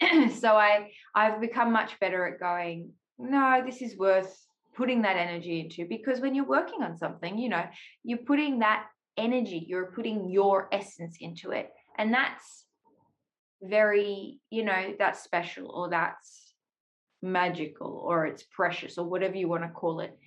So 0.41 0.57
i 0.57 0.91
i've 1.15 1.41
become 1.41 1.73
much 1.73 1.99
better 2.01 2.27
at 2.27 2.41
going 2.41 2.91
no 3.19 3.63
this 3.65 3.83
is 3.83 3.97
worth 3.97 4.37
putting 4.75 5.03
that 5.03 5.17
energy 5.17 5.61
into 5.61 5.87
because 5.89 6.21
when 6.21 6.35
you're 6.35 6.47
working 6.47 6.83
on 6.83 6.97
something 6.97 7.39
you 7.39 7.49
know 7.49 7.65
you're 8.03 8.27
putting 8.27 8.61
that 8.61 8.87
energy 9.17 9.65
you're 9.69 9.93
putting 9.93 10.31
your 10.31 10.69
essence 10.73 11.19
into 11.21 11.51
it 11.51 11.71
and 11.99 12.13
that's 12.13 12.65
very 13.63 14.41
you 14.51 14.65
know 14.65 14.95
that's 14.99 15.23
special 15.23 15.71
or 15.71 15.91
that's 15.91 16.42
magical 17.23 18.03
or 18.05 18.27
it's 18.27 18.43
precious 18.43 18.99
or 18.99 19.05
whatever 19.07 19.37
you 19.37 19.49
want 19.49 19.63
to 19.63 19.69
call 19.69 20.01
it 20.01 20.19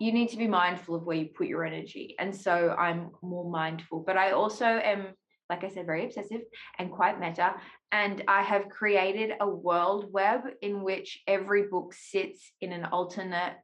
you 0.00 0.12
need 0.12 0.30
to 0.30 0.38
be 0.38 0.48
mindful 0.48 0.94
of 0.96 1.02
where 1.04 1.16
you 1.16 1.26
put 1.26 1.46
your 1.46 1.62
energy. 1.62 2.16
And 2.18 2.34
so 2.34 2.74
I'm 2.76 3.10
more 3.22 3.48
mindful, 3.48 4.00
but 4.00 4.16
I 4.16 4.30
also 4.30 4.64
am, 4.64 5.08
like 5.50 5.62
I 5.62 5.68
said, 5.68 5.84
very 5.84 6.06
obsessive 6.06 6.40
and 6.78 6.90
quite 6.90 7.20
meta. 7.20 7.54
And 7.92 8.24
I 8.26 8.42
have 8.42 8.70
created 8.70 9.32
a 9.40 9.48
world 9.48 10.10
web 10.10 10.40
in 10.62 10.82
which 10.82 11.20
every 11.26 11.64
book 11.64 11.92
sits 11.92 12.50
in 12.62 12.72
an 12.72 12.86
alternate 12.86 13.56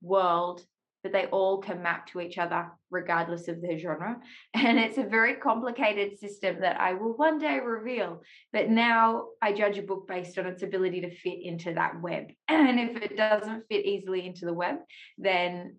world 0.00 0.62
but 1.02 1.12
they 1.12 1.26
all 1.26 1.58
can 1.58 1.82
map 1.82 2.06
to 2.08 2.20
each 2.20 2.38
other 2.38 2.66
regardless 2.90 3.48
of 3.48 3.60
their 3.60 3.78
genre. 3.78 4.18
And 4.54 4.78
it's 4.78 4.98
a 4.98 5.04
very 5.04 5.34
complicated 5.34 6.18
system 6.18 6.60
that 6.60 6.80
I 6.80 6.94
will 6.94 7.16
one 7.16 7.38
day 7.38 7.60
reveal. 7.60 8.22
But 8.52 8.70
now 8.70 9.26
I 9.42 9.52
judge 9.52 9.78
a 9.78 9.82
book 9.82 10.08
based 10.08 10.38
on 10.38 10.46
its 10.46 10.62
ability 10.62 11.02
to 11.02 11.14
fit 11.14 11.38
into 11.42 11.74
that 11.74 12.00
web. 12.00 12.26
And 12.48 12.80
if 12.80 12.96
it 13.02 13.16
doesn't 13.16 13.64
fit 13.68 13.84
easily 13.86 14.26
into 14.26 14.46
the 14.46 14.52
web, 14.52 14.76
then 15.18 15.76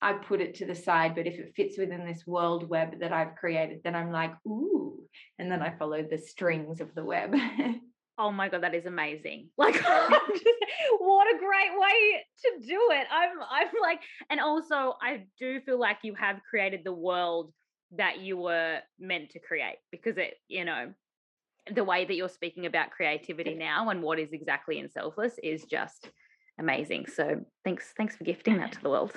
I 0.00 0.12
put 0.14 0.40
it 0.40 0.54
to 0.56 0.66
the 0.66 0.74
side. 0.74 1.14
But 1.14 1.26
if 1.26 1.38
it 1.38 1.54
fits 1.56 1.78
within 1.78 2.06
this 2.06 2.26
world 2.26 2.68
web 2.68 3.00
that 3.00 3.12
I've 3.12 3.34
created, 3.36 3.80
then 3.84 3.94
I'm 3.94 4.12
like, 4.12 4.32
ooh. 4.46 5.00
And 5.38 5.50
then 5.50 5.62
I 5.62 5.76
follow 5.76 6.02
the 6.02 6.18
strings 6.18 6.80
of 6.80 6.94
the 6.94 7.04
web. 7.04 7.34
oh 8.18 8.30
my 8.30 8.48
god 8.48 8.62
that 8.62 8.74
is 8.74 8.86
amazing. 8.86 9.48
Like 9.58 9.82
what 10.98 11.34
a 11.34 11.38
great 11.38 11.72
way 11.78 12.24
to 12.42 12.66
do 12.66 12.88
it. 12.92 13.06
I'm 13.10 13.38
i'm 13.50 13.68
like 13.80 14.00
and 14.30 14.40
also 14.40 14.94
i 15.00 15.24
do 15.38 15.60
feel 15.60 15.78
like 15.78 15.98
you 16.02 16.14
have 16.14 16.40
created 16.48 16.82
the 16.84 16.92
world 16.92 17.52
that 17.96 18.20
you 18.20 18.36
were 18.36 18.80
meant 18.98 19.30
to 19.30 19.38
create 19.38 19.78
because 19.90 20.18
it 20.18 20.34
you 20.48 20.64
know 20.64 20.92
the 21.72 21.84
way 21.84 22.04
that 22.04 22.14
you're 22.14 22.28
speaking 22.28 22.66
about 22.66 22.90
creativity 22.90 23.54
now 23.54 23.88
and 23.90 24.02
what 24.02 24.18
is 24.18 24.32
exactly 24.32 24.78
in 24.78 24.88
selfless 24.88 25.34
is 25.42 25.64
just 25.64 26.10
amazing. 26.58 27.06
So 27.06 27.44
thanks 27.64 27.92
thanks 27.96 28.16
for 28.16 28.24
gifting 28.24 28.58
that 28.58 28.72
to 28.72 28.80
the 28.82 28.90
world. 28.90 29.12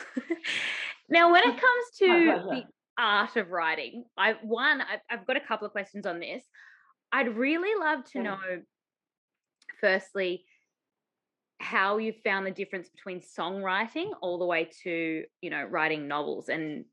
Now 1.09 1.31
when 1.31 1.43
it 1.43 1.59
comes 1.59 1.85
to 1.99 2.07
the 2.07 2.63
art 2.97 3.37
of 3.37 3.49
writing 3.49 4.03
i 4.17 4.33
one 4.43 4.81
I've, 4.81 4.99
I've 5.09 5.25
got 5.25 5.37
a 5.37 5.41
couple 5.41 5.65
of 5.65 5.71
questions 5.71 6.05
on 6.05 6.19
this. 6.19 6.43
I'd 7.11 7.35
really 7.35 7.73
love 7.79 8.03
to 8.11 8.21
know 8.21 8.37
firstly 9.79 10.45
how 11.59 11.97
you 11.97 12.13
found 12.23 12.45
the 12.45 12.51
difference 12.51 12.89
between 12.89 13.19
songwriting 13.19 14.11
all 14.21 14.39
the 14.39 14.45
way 14.45 14.69
to 14.83 15.23
you 15.41 15.49
know 15.49 15.63
writing 15.65 16.07
novels 16.07 16.49
and 16.49 16.85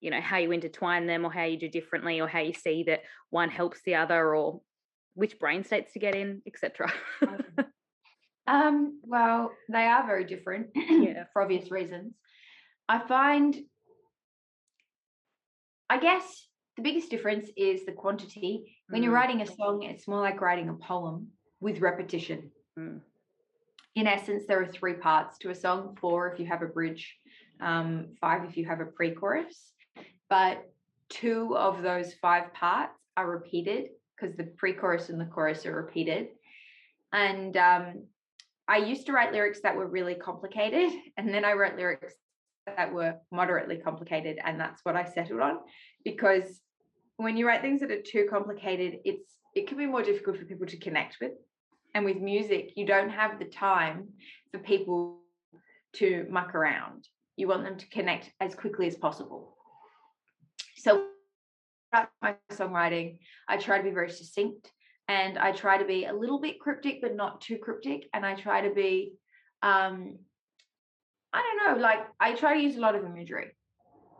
you 0.00 0.10
know 0.10 0.20
how 0.20 0.38
you 0.38 0.52
intertwine 0.52 1.06
them 1.06 1.24
or 1.24 1.32
how 1.32 1.44
you 1.44 1.58
do 1.58 1.68
differently 1.68 2.20
or 2.20 2.28
how 2.28 2.40
you 2.40 2.52
see 2.52 2.84
that 2.84 3.00
one 3.30 3.50
helps 3.50 3.80
the 3.84 3.94
other 3.94 4.34
or 4.34 4.60
which 5.14 5.38
brain 5.38 5.64
states 5.64 5.92
to 5.92 5.98
get 5.98 6.14
in 6.14 6.40
etc 6.46 6.92
um 8.46 9.00
well 9.02 9.52
they 9.68 9.84
are 9.84 10.06
very 10.06 10.24
different 10.24 10.68
yeah. 10.74 11.24
for 11.32 11.42
obvious 11.42 11.70
reasons. 11.70 12.14
I 12.88 12.98
find 13.00 13.56
i 15.90 15.98
guess 15.98 16.48
the 16.76 16.82
biggest 16.82 17.10
difference 17.10 17.50
is 17.54 17.84
the 17.84 17.92
quantity. 17.92 18.78
When 18.88 19.02
mm. 19.02 19.04
you're 19.04 19.14
writing 19.14 19.42
a 19.42 19.46
song 19.46 19.82
it's 19.82 20.08
more 20.08 20.20
like 20.20 20.40
writing 20.40 20.68
a 20.68 20.74
poem 20.74 21.28
with 21.62 21.80
repetition. 21.80 22.50
Mm. 22.78 23.00
In 23.94 24.06
essence, 24.06 24.44
there 24.46 24.60
are 24.60 24.66
three 24.66 24.94
parts 24.94 25.38
to 25.38 25.50
a 25.50 25.54
song 25.54 25.96
four 26.00 26.30
if 26.32 26.40
you 26.40 26.46
have 26.46 26.62
a 26.62 26.66
bridge, 26.66 27.16
um, 27.60 28.08
five 28.20 28.44
if 28.44 28.56
you 28.56 28.66
have 28.66 28.80
a 28.80 28.86
pre 28.86 29.12
chorus. 29.12 29.72
But 30.28 30.70
two 31.08 31.56
of 31.56 31.82
those 31.82 32.14
five 32.14 32.52
parts 32.54 32.98
are 33.16 33.30
repeated 33.30 33.90
because 34.16 34.36
the 34.36 34.44
pre-chorus 34.44 35.08
and 35.08 35.20
the 35.20 35.26
chorus 35.26 35.66
are 35.66 35.74
repeated. 35.74 36.28
And 37.12 37.56
um, 37.56 38.04
I 38.66 38.78
used 38.78 39.06
to 39.06 39.12
write 39.12 39.32
lyrics 39.32 39.60
that 39.62 39.76
were 39.76 39.86
really 39.86 40.14
complicated, 40.14 40.90
and 41.16 41.32
then 41.32 41.44
I 41.44 41.52
wrote 41.52 41.76
lyrics 41.76 42.14
that 42.66 42.92
were 42.92 43.16
moderately 43.30 43.76
complicated, 43.76 44.38
and 44.44 44.58
that's 44.58 44.84
what 44.84 44.96
I 44.96 45.04
settled 45.04 45.40
on 45.40 45.58
because 46.04 46.60
when 47.16 47.36
you 47.36 47.46
write 47.46 47.60
things 47.60 47.80
that 47.80 47.90
are 47.90 48.00
too 48.00 48.26
complicated, 48.30 49.00
it's 49.04 49.36
it 49.54 49.68
can 49.68 49.76
be 49.76 49.86
more 49.86 50.02
difficult 50.02 50.38
for 50.38 50.44
people 50.44 50.66
to 50.66 50.78
connect 50.78 51.18
with. 51.20 51.32
And 51.94 52.04
with 52.04 52.18
music, 52.18 52.72
you 52.76 52.86
don't 52.86 53.10
have 53.10 53.38
the 53.38 53.44
time 53.44 54.08
for 54.50 54.58
people 54.58 55.18
to 55.94 56.26
muck 56.30 56.54
around. 56.54 57.06
You 57.36 57.48
want 57.48 57.64
them 57.64 57.76
to 57.76 57.88
connect 57.88 58.30
as 58.40 58.54
quickly 58.54 58.86
as 58.86 58.96
possible. 58.96 59.56
So 60.76 61.08
my 62.22 62.36
songwriting, 62.50 63.18
I 63.48 63.56
try 63.58 63.78
to 63.78 63.84
be 63.84 63.90
very 63.90 64.10
succinct 64.10 64.70
and 65.08 65.38
I 65.38 65.52
try 65.52 65.76
to 65.76 65.84
be 65.84 66.06
a 66.06 66.12
little 66.12 66.40
bit 66.40 66.60
cryptic, 66.60 67.00
but 67.02 67.14
not 67.14 67.40
too 67.40 67.58
cryptic. 67.58 68.08
And 68.14 68.24
I 68.24 68.34
try 68.34 68.62
to 68.66 68.74
be, 68.74 69.14
um, 69.62 70.18
I 71.32 71.42
don't 71.42 71.76
know, 71.76 71.82
like 71.82 72.00
I 72.18 72.34
try 72.34 72.54
to 72.54 72.62
use 72.62 72.76
a 72.76 72.80
lot 72.80 72.94
of 72.94 73.04
imagery, 73.04 73.52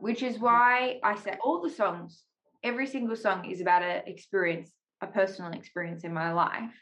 which 0.00 0.22
is 0.22 0.36
mm. 0.36 0.42
why 0.42 1.00
I 1.02 1.16
say 1.16 1.38
all 1.42 1.62
the 1.62 1.70
songs, 1.70 2.22
every 2.62 2.86
single 2.86 3.16
song 3.16 3.50
is 3.50 3.60
about 3.60 3.82
an 3.82 4.02
experience, 4.06 4.70
a 5.00 5.06
personal 5.06 5.52
experience 5.52 6.04
in 6.04 6.12
my 6.12 6.32
life. 6.32 6.74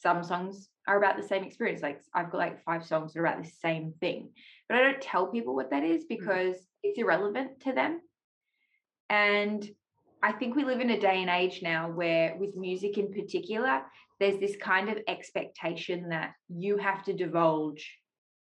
Some 0.00 0.22
songs 0.22 0.68
are 0.86 0.98
about 0.98 1.16
the 1.16 1.26
same 1.26 1.44
experience. 1.44 1.82
Like 1.82 2.00
I've 2.14 2.30
got 2.30 2.38
like 2.38 2.64
five 2.64 2.84
songs 2.84 3.12
that 3.12 3.20
are 3.20 3.26
about 3.26 3.42
the 3.42 3.50
same 3.62 3.92
thing, 4.00 4.30
but 4.68 4.78
I 4.78 4.82
don't 4.82 5.00
tell 5.00 5.26
people 5.26 5.54
what 5.54 5.70
that 5.70 5.84
is 5.84 6.04
mm. 6.04 6.08
because 6.08 6.56
mm. 6.56 6.66
it's 6.82 6.98
irrelevant 6.98 7.60
to 7.60 7.72
them. 7.72 8.00
And 9.10 9.68
I 10.22 10.32
think 10.32 10.56
we 10.56 10.64
live 10.64 10.80
in 10.80 10.90
a 10.90 11.00
day 11.00 11.20
and 11.20 11.30
age 11.30 11.62
now 11.62 11.90
where, 11.90 12.36
with 12.38 12.56
music 12.56 12.98
in 12.98 13.12
particular, 13.12 13.82
there's 14.20 14.38
this 14.38 14.56
kind 14.56 14.88
of 14.88 14.98
expectation 15.06 16.08
that 16.08 16.32
you 16.48 16.76
have 16.76 17.04
to 17.04 17.12
divulge 17.12 17.98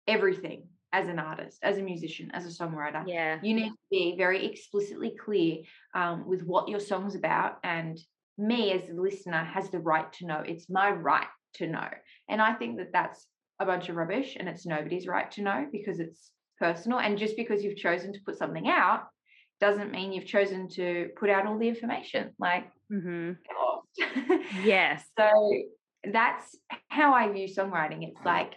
everything 0.07 0.63
as 0.93 1.07
an 1.07 1.19
artist, 1.19 1.59
as 1.61 1.77
a 1.77 1.81
musician, 1.81 2.31
as 2.33 2.45
a 2.45 2.63
songwriter. 2.63 3.03
Yeah. 3.05 3.39
You 3.43 3.53
need 3.53 3.69
to 3.69 3.77
be 3.91 4.15
very 4.17 4.45
explicitly 4.45 5.13
clear 5.23 5.57
um, 5.93 6.27
with 6.27 6.41
what 6.43 6.69
your 6.69 6.79
song's 6.79 7.15
about. 7.15 7.57
And 7.63 7.99
me, 8.37 8.71
as 8.71 8.89
a 8.89 8.93
listener, 8.93 9.43
has 9.43 9.69
the 9.69 9.79
right 9.79 10.11
to 10.13 10.25
know. 10.25 10.43
It's 10.45 10.69
my 10.69 10.89
right 10.89 11.27
to 11.57 11.67
know. 11.67 11.87
And 12.29 12.41
I 12.41 12.53
think 12.53 12.77
that 12.77 12.91
that's 12.91 13.27
a 13.59 13.65
bunch 13.65 13.89
of 13.89 13.95
rubbish 13.95 14.35
and 14.39 14.47
it's 14.47 14.65
nobody's 14.65 15.07
right 15.07 15.29
to 15.31 15.41
know 15.41 15.65
because 15.71 15.99
it's 15.99 16.31
personal. 16.59 16.99
And 16.99 17.17
just 17.17 17.35
because 17.35 17.63
you've 17.63 17.77
chosen 17.77 18.13
to 18.13 18.19
put 18.25 18.37
something 18.37 18.67
out 18.67 19.07
doesn't 19.59 19.91
mean 19.91 20.13
you've 20.13 20.25
chosen 20.25 20.67
to 20.69 21.09
put 21.19 21.29
out 21.29 21.47
all 21.47 21.57
the 21.57 21.67
information. 21.67 22.31
Like, 22.39 22.65
mm-hmm. 22.91 23.31
yes. 24.63 25.03
so 25.19 25.29
that's 26.11 26.55
how 26.89 27.13
I 27.13 27.31
view 27.31 27.47
songwriting. 27.47 28.07
It's 28.07 28.25
like, 28.25 28.53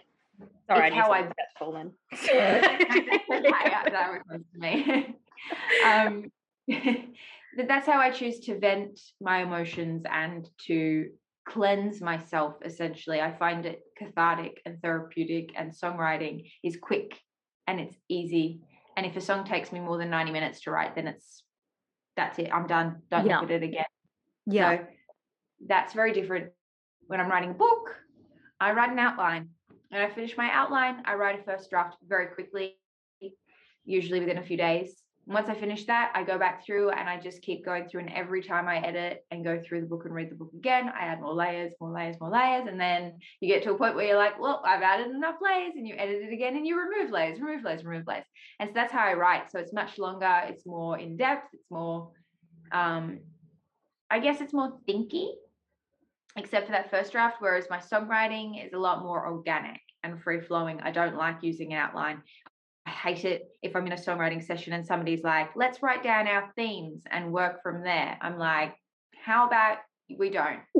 Sorry, 0.67 0.87
it's 0.87 0.95
how 0.95 1.11
I 1.11 1.23
that's 1.23 1.57
fallen. 1.59 1.91
that 2.11 3.21
was 4.29 4.41
to 4.53 4.59
me. 4.59 5.15
um, 5.85 6.31
that's 7.67 7.85
how 7.85 7.99
I 7.99 8.11
choose 8.11 8.39
to 8.41 8.59
vent 8.59 8.99
my 9.19 9.41
emotions 9.41 10.03
and 10.09 10.47
to 10.67 11.09
cleanse 11.47 12.01
myself. 12.01 12.55
Essentially, 12.63 13.21
I 13.21 13.33
find 13.37 13.65
it 13.65 13.81
cathartic 13.97 14.61
and 14.65 14.81
therapeutic, 14.81 15.53
and 15.55 15.71
songwriting 15.71 16.51
is 16.63 16.77
quick 16.81 17.19
and 17.67 17.79
it's 17.79 17.95
easy 18.09 18.61
and 18.97 19.05
if 19.05 19.15
a 19.15 19.21
song 19.21 19.45
takes 19.45 19.71
me 19.71 19.79
more 19.79 19.97
than 19.97 20.09
90 20.09 20.31
minutes 20.31 20.61
to 20.61 20.71
write, 20.71 20.95
then 20.95 21.07
it's 21.07 21.43
that's 22.17 22.39
it. 22.39 22.49
I'm 22.53 22.67
done. 22.67 23.01
Don't 23.09 23.25
yeah. 23.25 23.39
look 23.39 23.49
at 23.49 23.63
it 23.63 23.63
again. 23.63 23.85
Yeah. 24.45 24.77
So 24.77 24.85
that's 25.67 25.93
very 25.93 26.13
different. 26.13 26.51
When 27.07 27.19
I'm 27.19 27.29
writing 27.29 27.51
a 27.51 27.53
book, 27.53 27.95
I 28.59 28.73
write 28.73 28.91
an 28.91 28.99
outline. 28.99 29.49
And 29.91 30.01
I 30.01 30.09
finish 30.09 30.37
my 30.37 30.49
outline, 30.51 31.03
I 31.05 31.15
write 31.15 31.39
a 31.39 31.43
first 31.43 31.69
draft 31.69 31.97
very 32.07 32.27
quickly, 32.27 32.77
usually 33.83 34.21
within 34.21 34.37
a 34.37 34.43
few 34.43 34.55
days 34.55 35.01
once 35.27 35.49
I 35.49 35.53
finish 35.53 35.85
that, 35.85 36.11
I 36.15 36.23
go 36.23 36.39
back 36.39 36.65
through 36.65 36.89
and 36.89 37.07
I 37.07 37.19
just 37.19 37.41
keep 37.41 37.63
going 37.63 37.87
through. 37.87 38.01
And 38.01 38.09
every 38.11 38.41
time 38.41 38.67
I 38.67 38.77
edit 38.77 39.23
and 39.29 39.43
go 39.43 39.61
through 39.61 39.81
the 39.81 39.87
book 39.87 40.05
and 40.05 40.13
read 40.13 40.31
the 40.31 40.35
book 40.35 40.51
again, 40.55 40.89
I 40.89 41.05
add 41.05 41.21
more 41.21 41.33
layers, 41.33 41.73
more 41.79 41.91
layers, 41.91 42.19
more 42.19 42.31
layers. 42.31 42.67
And 42.67 42.79
then 42.79 43.13
you 43.39 43.47
get 43.47 43.63
to 43.63 43.71
a 43.71 43.77
point 43.77 43.95
where 43.95 44.07
you're 44.07 44.17
like, 44.17 44.39
well, 44.39 44.61
I've 44.65 44.81
added 44.81 45.07
enough 45.07 45.35
layers 45.39 45.73
and 45.75 45.87
you 45.87 45.95
edit 45.95 46.23
it 46.23 46.33
again 46.33 46.55
and 46.55 46.65
you 46.65 46.79
remove 46.79 47.11
layers, 47.11 47.39
remove 47.39 47.63
layers, 47.63 47.85
remove 47.85 48.07
layers. 48.07 48.25
And 48.59 48.69
so 48.69 48.73
that's 48.73 48.91
how 48.91 49.05
I 49.05 49.13
write. 49.13 49.51
So 49.51 49.59
it's 49.59 49.73
much 49.73 49.99
longer, 49.99 50.41
it's 50.45 50.65
more 50.65 50.97
in 50.97 51.17
depth, 51.17 51.53
it's 51.53 51.69
more, 51.69 52.09
um, 52.71 53.19
I 54.09 54.19
guess 54.19 54.41
it's 54.41 54.53
more 54.53 54.79
thinky, 54.89 55.33
except 56.35 56.65
for 56.65 56.71
that 56.71 56.89
first 56.89 57.11
draft. 57.11 57.37
Whereas 57.39 57.67
my 57.69 57.77
songwriting 57.77 58.65
is 58.65 58.73
a 58.73 58.79
lot 58.79 59.03
more 59.03 59.27
organic 59.27 59.81
and 60.03 60.21
free 60.21 60.41
flowing. 60.41 60.81
I 60.81 60.91
don't 60.91 61.15
like 61.15 61.43
using 61.43 61.73
an 61.73 61.79
outline. 61.79 62.23
I 62.85 62.89
hate 62.89 63.25
it 63.25 63.43
if 63.61 63.75
I'm 63.75 63.85
in 63.85 63.93
a 63.93 63.95
songwriting 63.95 64.43
session 64.43 64.73
and 64.73 64.85
somebody's 64.85 65.23
like, 65.23 65.49
let's 65.55 65.83
write 65.83 66.03
down 66.03 66.27
our 66.27 66.51
themes 66.55 67.03
and 67.11 67.31
work 67.31 67.61
from 67.61 67.83
there. 67.83 68.17
I'm 68.21 68.37
like, 68.37 68.75
how 69.23 69.47
about 69.47 69.77
we 70.17 70.29
don't? 70.29 70.59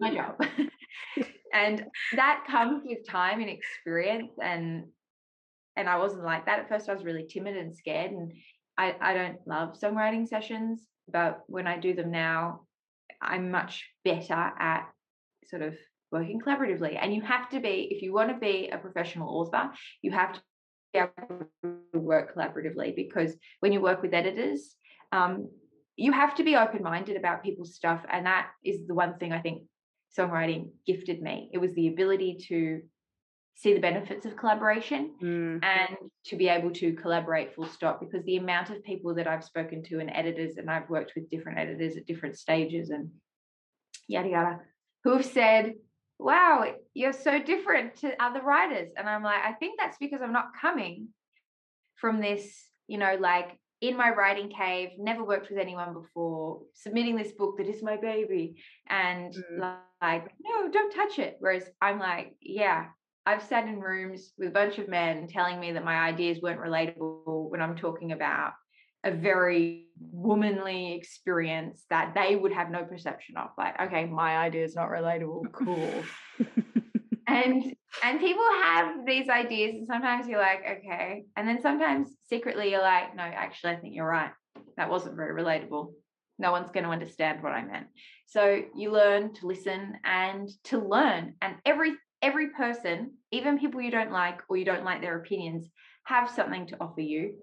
my 0.00 0.14
job. 0.14 0.40
and 1.52 1.84
that 2.16 2.44
comes 2.50 2.82
with 2.84 3.06
time 3.08 3.40
and 3.40 3.50
experience 3.50 4.32
and 4.42 4.84
and 5.76 5.88
I 5.88 5.98
wasn't 5.98 6.24
like 6.24 6.46
that 6.46 6.58
at 6.58 6.68
first. 6.68 6.88
I 6.88 6.94
was 6.94 7.04
really 7.04 7.26
timid 7.28 7.56
and 7.56 7.72
scared 7.72 8.10
and 8.10 8.32
I, 8.76 8.96
I 9.00 9.14
don't 9.14 9.38
love 9.46 9.78
songwriting 9.78 10.26
sessions, 10.26 10.84
but 11.10 11.40
when 11.46 11.68
I 11.68 11.78
do 11.78 11.94
them 11.94 12.10
now, 12.10 12.62
I'm 13.22 13.50
much 13.50 13.84
better 14.04 14.34
at 14.34 14.88
sort 15.46 15.62
of 15.62 15.76
working 16.10 16.40
collaboratively. 16.40 16.98
And 17.00 17.14
you 17.14 17.22
have 17.22 17.48
to 17.50 17.60
be, 17.60 17.88
if 17.90 18.02
you 18.02 18.12
want 18.12 18.30
to 18.30 18.36
be 18.36 18.70
a 18.72 18.78
professional 18.78 19.28
author, 19.28 19.70
you 20.02 20.10
have 20.12 20.32
to 20.34 20.40
be 20.92 21.00
able 21.00 21.46
to 21.92 21.98
work 21.98 22.34
collaboratively 22.34 22.96
because 22.96 23.36
when 23.60 23.72
you 23.72 23.80
work 23.80 24.02
with 24.02 24.14
editors, 24.14 24.74
um, 25.12 25.48
you 25.96 26.12
have 26.12 26.34
to 26.36 26.44
be 26.44 26.56
open 26.56 26.82
minded 26.82 27.16
about 27.16 27.42
people's 27.42 27.74
stuff. 27.74 28.04
And 28.10 28.26
that 28.26 28.48
is 28.64 28.86
the 28.86 28.94
one 28.94 29.18
thing 29.18 29.32
I 29.32 29.40
think 29.40 29.62
songwriting 30.16 30.70
gifted 30.86 31.20
me. 31.20 31.50
It 31.52 31.58
was 31.58 31.74
the 31.74 31.88
ability 31.88 32.38
to 32.48 32.80
see 33.58 33.74
the 33.74 33.80
benefits 33.80 34.24
of 34.24 34.36
collaboration 34.36 35.14
mm. 35.20 35.64
and 35.64 35.96
to 36.24 36.36
be 36.36 36.48
able 36.48 36.70
to 36.70 36.92
collaborate 36.92 37.54
full 37.54 37.66
stop 37.66 37.98
because 37.98 38.24
the 38.24 38.36
amount 38.36 38.70
of 38.70 38.84
people 38.84 39.16
that 39.16 39.26
I've 39.26 39.42
spoken 39.42 39.82
to 39.84 39.98
and 39.98 40.10
editors 40.10 40.58
and 40.58 40.70
I've 40.70 40.88
worked 40.88 41.12
with 41.16 41.28
different 41.28 41.58
editors 41.58 41.96
at 41.96 42.06
different 42.06 42.38
stages 42.38 42.90
and 42.90 43.10
yada 44.06 44.28
yada 44.28 44.60
who 45.02 45.16
have 45.16 45.26
said 45.26 45.74
wow, 46.18 46.64
you're 46.94 47.12
so 47.12 47.40
different 47.40 47.96
to 47.96 48.22
other 48.22 48.42
writers. 48.42 48.90
And 48.96 49.08
I'm 49.08 49.22
like, 49.22 49.42
I 49.44 49.52
think 49.52 49.78
that's 49.78 49.98
because 49.98 50.20
I'm 50.22 50.32
not 50.32 50.52
coming 50.60 51.08
from 51.96 52.20
this, 52.20 52.64
you 52.86 52.98
know, 52.98 53.16
like 53.20 53.58
in 53.80 53.96
my 53.96 54.10
writing 54.10 54.50
cave, 54.50 54.90
never 54.98 55.24
worked 55.24 55.50
with 55.50 55.58
anyone 55.58 55.94
before, 55.94 56.62
submitting 56.74 57.16
this 57.16 57.32
book 57.32 57.58
that 57.58 57.68
is 57.68 57.82
my 57.82 57.96
baby, 57.96 58.56
and 58.88 59.32
mm. 59.32 59.76
like, 60.02 60.24
no, 60.42 60.68
don't 60.70 60.94
touch 60.94 61.18
it. 61.18 61.36
Whereas 61.38 61.64
I'm 61.80 62.00
like, 62.00 62.34
yeah, 62.40 62.86
I've 63.24 63.42
sat 63.42 63.64
in 63.64 63.78
rooms 63.78 64.32
with 64.36 64.48
a 64.48 64.52
bunch 64.52 64.78
of 64.78 64.88
men 64.88 65.28
telling 65.28 65.60
me 65.60 65.72
that 65.72 65.84
my 65.84 65.96
ideas 65.96 66.40
weren't 66.42 66.60
relatable 66.60 67.50
when 67.50 67.60
I'm 67.60 67.76
talking 67.76 68.12
about 68.12 68.52
a 69.04 69.10
very 69.10 69.86
womanly 70.00 70.94
experience 70.94 71.84
that 71.90 72.14
they 72.14 72.36
would 72.36 72.52
have 72.52 72.70
no 72.70 72.84
perception 72.84 73.36
of 73.36 73.48
like 73.56 73.80
okay 73.80 74.04
my 74.06 74.36
idea 74.36 74.64
is 74.64 74.74
not 74.74 74.88
relatable 74.88 75.50
cool. 75.52 75.92
And 77.28 77.74
and 78.02 78.20
people 78.20 78.44
have 78.62 79.04
these 79.06 79.28
ideas 79.28 79.74
and 79.74 79.86
sometimes 79.86 80.26
you're 80.26 80.40
like 80.40 80.60
okay. 80.78 81.24
And 81.36 81.46
then 81.46 81.60
sometimes 81.60 82.16
secretly 82.28 82.70
you're 82.70 82.80
like 82.80 83.14
no 83.14 83.22
actually 83.22 83.74
i 83.74 83.76
think 83.76 83.94
you're 83.94 84.08
right. 84.08 84.30
That 84.78 84.90
wasn't 84.90 85.16
very 85.16 85.40
relatable. 85.40 85.92
No 86.38 86.52
one's 86.52 86.70
going 86.70 86.84
to 86.84 86.90
understand 86.90 87.42
what 87.42 87.52
i 87.52 87.62
meant. 87.62 87.88
So 88.26 88.62
you 88.74 88.92
learn 88.92 89.34
to 89.34 89.46
listen 89.46 89.98
and 90.04 90.48
to 90.64 90.78
learn 90.78 91.34
and 91.42 91.56
every 91.66 91.92
every 92.22 92.48
person 92.50 93.12
even 93.30 93.58
people 93.58 93.82
you 93.82 93.90
don't 93.90 94.10
like 94.10 94.40
or 94.48 94.56
you 94.56 94.64
don't 94.64 94.84
like 94.84 95.02
their 95.02 95.18
opinions 95.18 95.68
have 96.04 96.30
something 96.30 96.66
to 96.66 96.76
offer 96.80 97.02
you 97.02 97.34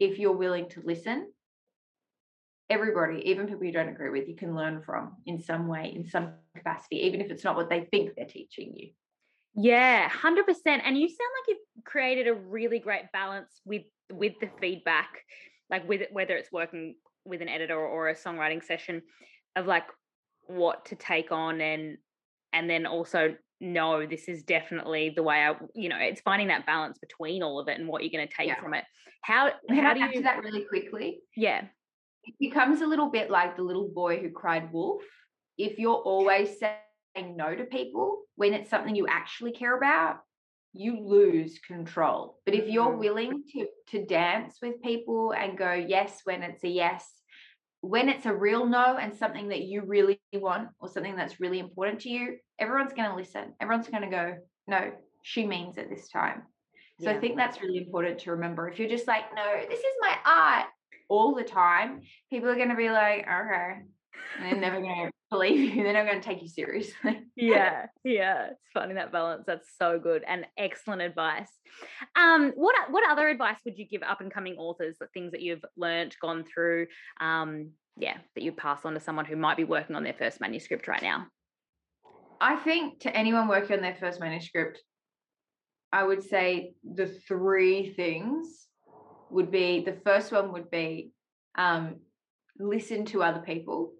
if 0.00 0.18
you're 0.18 0.32
willing 0.32 0.68
to 0.70 0.82
listen, 0.84 1.30
everybody, 2.70 3.22
even 3.30 3.46
people 3.46 3.64
you 3.64 3.72
don't 3.72 3.88
agree 3.88 4.10
with, 4.10 4.28
you 4.28 4.34
can 4.34 4.54
learn 4.54 4.82
from 4.82 5.16
in 5.26 5.40
some 5.40 5.68
way, 5.68 5.92
in 5.94 6.06
some 6.08 6.32
capacity, 6.56 6.96
even 7.06 7.20
if 7.20 7.30
it's 7.30 7.44
not 7.44 7.56
what 7.56 7.68
they 7.68 7.84
think 7.90 8.14
they're 8.16 8.24
teaching 8.24 8.72
you. 8.74 8.90
Yeah, 9.54 10.08
100%. 10.08 10.42
And 10.66 10.98
you 10.98 11.08
sound 11.08 11.30
like 11.36 11.48
you've 11.48 11.84
created 11.84 12.28
a 12.28 12.34
really 12.34 12.78
great 12.78 13.12
balance 13.12 13.60
with 13.64 13.82
with 14.12 14.32
the 14.40 14.50
feedback, 14.60 15.24
like 15.68 15.88
with 15.88 16.02
whether 16.10 16.36
it's 16.36 16.50
working 16.50 16.96
with 17.24 17.42
an 17.42 17.48
editor 17.48 17.78
or 17.78 18.08
a 18.08 18.14
songwriting 18.14 18.64
session 18.64 19.02
of 19.54 19.66
like 19.66 19.86
what 20.46 20.86
to 20.86 20.96
take 20.96 21.30
on 21.30 21.60
and 21.60 21.98
and 22.52 22.68
then 22.68 22.86
also 22.86 23.34
no 23.60 24.06
this 24.06 24.28
is 24.28 24.42
definitely 24.42 25.12
the 25.14 25.22
way 25.22 25.44
i 25.44 25.54
you 25.74 25.88
know 25.88 25.98
it's 25.98 26.20
finding 26.20 26.48
that 26.48 26.66
balance 26.66 26.98
between 26.98 27.42
all 27.42 27.58
of 27.58 27.68
it 27.68 27.78
and 27.78 27.88
what 27.88 28.02
you're 28.02 28.10
going 28.10 28.26
to 28.26 28.34
take 28.34 28.48
yeah. 28.48 28.60
from 28.60 28.74
it 28.74 28.84
how 29.22 29.50
how 29.68 29.92
do 29.94 30.00
you 30.00 30.12
do 30.12 30.22
that 30.22 30.42
really 30.42 30.64
quickly 30.64 31.20
yeah 31.36 31.64
it 32.24 32.34
becomes 32.38 32.80
a 32.80 32.86
little 32.86 33.10
bit 33.10 33.30
like 33.30 33.56
the 33.56 33.62
little 33.62 33.88
boy 33.88 34.18
who 34.18 34.30
cried 34.30 34.72
wolf 34.72 35.02
if 35.58 35.78
you're 35.78 35.94
always 35.94 36.58
saying 36.58 37.36
no 37.36 37.54
to 37.54 37.64
people 37.64 38.22
when 38.36 38.54
it's 38.54 38.70
something 38.70 38.94
you 38.94 39.06
actually 39.06 39.52
care 39.52 39.76
about, 39.76 40.20
you 40.72 40.98
lose 40.98 41.58
control. 41.58 42.38
But 42.46 42.54
if 42.54 42.68
you're 42.68 42.94
Mm. 42.94 42.98
willing 42.98 43.44
to 43.52 43.68
to 43.88 44.06
dance 44.06 44.62
with 44.62 44.80
people 44.82 45.32
and 45.32 45.58
go 45.58 45.72
yes 45.72 46.24
when 46.24 46.42
it's 46.42 46.64
a 46.64 46.68
yes, 46.68 47.19
when 47.80 48.08
it's 48.08 48.26
a 48.26 48.34
real 48.34 48.66
no 48.66 48.96
and 48.96 49.14
something 49.14 49.48
that 49.48 49.62
you 49.62 49.82
really 49.86 50.20
want 50.34 50.68
or 50.80 50.88
something 50.88 51.16
that's 51.16 51.40
really 51.40 51.58
important 51.58 52.00
to 52.00 52.10
you, 52.10 52.36
everyone's 52.58 52.92
going 52.92 53.08
to 53.08 53.16
listen. 53.16 53.54
Everyone's 53.60 53.88
going 53.88 54.02
to 54.02 54.10
go, 54.10 54.34
no, 54.66 54.92
she 55.22 55.46
means 55.46 55.78
it 55.78 55.88
this 55.88 56.08
time. 56.08 56.42
So 57.00 57.10
Yeah. 57.10 57.16
I 57.16 57.20
think 57.20 57.36
that's 57.36 57.62
really 57.62 57.78
important 57.78 58.18
to 58.20 58.32
remember. 58.32 58.68
If 58.68 58.78
you're 58.78 58.88
just 58.88 59.06
like, 59.06 59.24
no, 59.34 59.60
this 59.68 59.78
is 59.80 59.94
my 60.00 60.16
art 60.26 60.66
all 61.08 61.34
the 61.34 61.42
time, 61.42 62.02
people 62.28 62.50
are 62.50 62.56
going 62.56 62.68
to 62.68 62.76
be 62.76 62.90
like, 62.90 63.20
okay. 63.20 63.80
And 64.38 64.44
they're 64.44 64.60
never 64.60 64.80
going 64.80 65.06
to 65.06 65.12
believe 65.30 65.74
you. 65.74 65.82
They're 65.82 65.92
not 65.92 66.06
going 66.06 66.20
to 66.20 66.28
take 66.28 66.42
you 66.42 66.48
seriously. 66.48 67.22
yeah, 67.36 67.86
yeah. 68.04 68.48
It's 68.50 68.72
finding 68.74 68.96
that 68.96 69.12
balance. 69.12 69.44
That's 69.46 69.68
so 69.78 69.98
good 69.98 70.24
and 70.26 70.46
excellent 70.58 71.02
advice. 71.02 71.50
Um, 72.16 72.52
what 72.56 72.74
what 72.90 73.08
other 73.08 73.28
advice 73.28 73.58
would 73.64 73.78
you 73.78 73.86
give 73.86 74.02
up 74.02 74.20
and 74.20 74.32
coming 74.32 74.56
authors? 74.56 74.96
The 75.00 75.06
things 75.14 75.32
that 75.32 75.42
you've 75.42 75.64
learnt, 75.76 76.16
gone 76.20 76.44
through, 76.52 76.88
um, 77.20 77.70
yeah, 77.96 78.18
that 78.34 78.42
you 78.42 78.52
pass 78.52 78.84
on 78.84 78.94
to 78.94 79.00
someone 79.00 79.24
who 79.24 79.36
might 79.36 79.56
be 79.56 79.64
working 79.64 79.96
on 79.96 80.04
their 80.04 80.14
first 80.14 80.40
manuscript 80.40 80.88
right 80.88 81.02
now. 81.02 81.26
I 82.40 82.56
think 82.56 83.00
to 83.00 83.16
anyone 83.16 83.48
working 83.48 83.76
on 83.76 83.82
their 83.82 83.96
first 83.96 84.18
manuscript, 84.18 84.80
I 85.92 86.02
would 86.02 86.22
say 86.22 86.72
the 86.84 87.06
three 87.06 87.92
things 87.92 88.66
would 89.30 89.50
be 89.50 89.84
the 89.84 89.98
first 90.04 90.32
one 90.32 90.52
would 90.52 90.70
be 90.70 91.12
um, 91.56 91.96
listen 92.58 93.04
to 93.06 93.22
other 93.22 93.40
people 93.40 93.92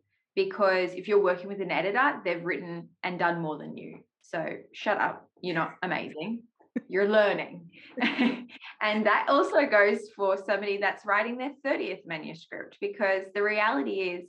because 0.45 0.93
if 0.95 1.09
you're 1.09 1.23
working 1.23 1.49
with 1.49 1.61
an 1.61 1.71
editor, 1.71 2.21
they've 2.25 2.45
written 2.45 2.89
and 3.03 3.19
done 3.19 3.41
more 3.41 3.59
than 3.59 3.77
you. 3.77 3.99
So 4.23 4.45
shut 4.73 4.99
up. 4.99 5.29
You're 5.43 5.55
not 5.55 5.75
amazing. 5.83 6.43
You're 6.89 7.09
learning. 7.09 7.71
and 8.01 9.07
that 9.07 9.27
also 9.29 9.67
goes 9.67 10.09
for 10.15 10.37
somebody 10.37 10.79
that's 10.79 11.05
writing 11.05 11.37
their 11.37 11.53
30th 11.67 12.07
manuscript 12.07 12.79
because 12.81 13.25
the 13.35 13.43
reality 13.43 14.13
is, 14.15 14.25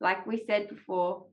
like 0.00 0.26
we 0.26 0.44
said 0.46 0.68
before, 0.68 1.26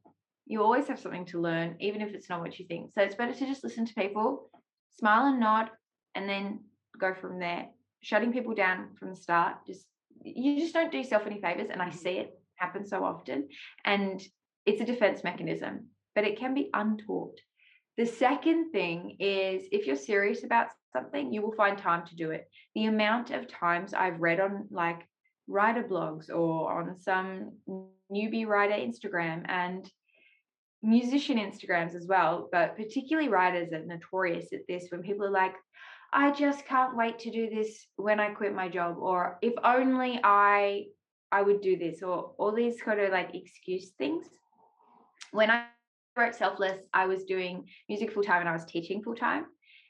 you 0.48 0.64
always 0.64 0.88
have 0.88 1.00
something 1.00 1.26
to 1.26 1.42
learn, 1.42 1.76
even 1.80 2.02
if 2.02 2.14
it's 2.14 2.30
not 2.30 2.42
what 2.42 2.58
you 2.58 2.66
think. 2.66 2.92
So 2.94 3.02
it's 3.02 3.16
better 3.16 3.34
to 3.34 3.46
just 3.46 3.64
listen 3.64 3.86
to 3.86 3.94
people, 3.94 4.50
smile 4.98 5.28
and 5.28 5.40
nod, 5.40 5.70
and 6.14 6.30
then 6.30 6.62
go 7.00 7.14
from 7.14 7.40
there. 7.40 7.68
Shutting 8.02 8.32
people 8.32 8.54
down 8.54 8.90
from 9.00 9.10
the 9.10 9.16
start, 9.16 9.56
just 9.68 9.86
you 10.24 10.60
just 10.60 10.74
don't 10.74 10.92
do 10.92 11.00
yourself 11.00 11.24
any 11.26 11.42
favors. 11.42 11.70
And 11.72 11.82
I 11.82 11.88
mm-hmm. 11.90 11.98
see 11.98 12.18
it 12.20 12.40
happen 12.58 12.86
so 12.86 13.04
often. 13.04 13.50
And 13.84 14.22
it's 14.66 14.82
a 14.82 14.86
defense 14.86 15.24
mechanism, 15.24 15.88
but 16.16 16.26
it 16.26 16.40
can 16.40 16.54
be 16.54 16.70
untaught. 16.74 17.40
The 17.98 18.06
second 18.06 18.72
thing 18.72 19.18
is 19.20 19.64
if 19.72 19.88
you're 19.88 19.96
serious 19.96 20.44
about 20.44 20.68
something, 20.92 21.32
you 21.32 21.42
will 21.42 21.54
find 21.54 21.78
time 21.78 22.06
to 22.08 22.16
do 22.16 22.32
it. 22.32 22.50
The 22.74 22.86
amount 22.86 23.32
of 23.32 23.48
times 23.48 23.94
I've 23.94 24.20
read 24.20 24.40
on 24.40 24.68
like 24.70 25.08
writer 25.48 25.84
blogs 25.84 26.30
or 26.30 26.82
on 26.82 27.00
some 27.00 27.54
newbie 28.12 28.48
writer 28.48 28.74
Instagram 28.74 29.46
and 29.48 29.90
musician 30.84 31.38
Instagrams 31.38 31.96
as 31.96 32.06
well, 32.08 32.50
but 32.52 32.76
particularly 32.76 33.30
writers 33.30 33.72
are 33.74 33.86
notorious 33.86 34.52
at 34.54 34.68
this 34.68 34.88
when 34.90 35.02
people 35.02 35.26
are 35.26 35.32
like, 35.32 35.56
I 36.14 36.32
just 36.32 36.66
can't 36.66 36.96
wait 36.96 37.20
to 37.20 37.32
do 37.32 37.50
this 37.50 37.88
when 37.96 38.20
I 38.20 38.30
quit 38.30 38.54
my 38.54 38.70
job, 38.70 38.98
or 39.00 39.38
if 39.42 39.54
only 39.64 40.20
I 40.24 40.86
I 41.32 41.42
would 41.42 41.62
do 41.62 41.78
this, 41.78 42.02
or 42.04 42.34
all 42.38 42.52
these 42.52 42.82
kind 42.82 43.00
of 43.00 43.12
like 43.12 43.36
excuse 43.36 43.92
things. 43.92 44.28
When 45.32 45.50
I 45.52 45.68
wrote 46.18 46.36
Selfless, 46.36 46.88
I 46.94 47.06
was 47.08 47.26
doing 47.26 47.68
music 47.90 48.12
full 48.12 48.24
time 48.24 48.40
and 48.42 48.50
I 48.50 48.54
was 48.54 48.66
teaching 48.66 49.04
full 49.04 49.16
time. 49.16 49.48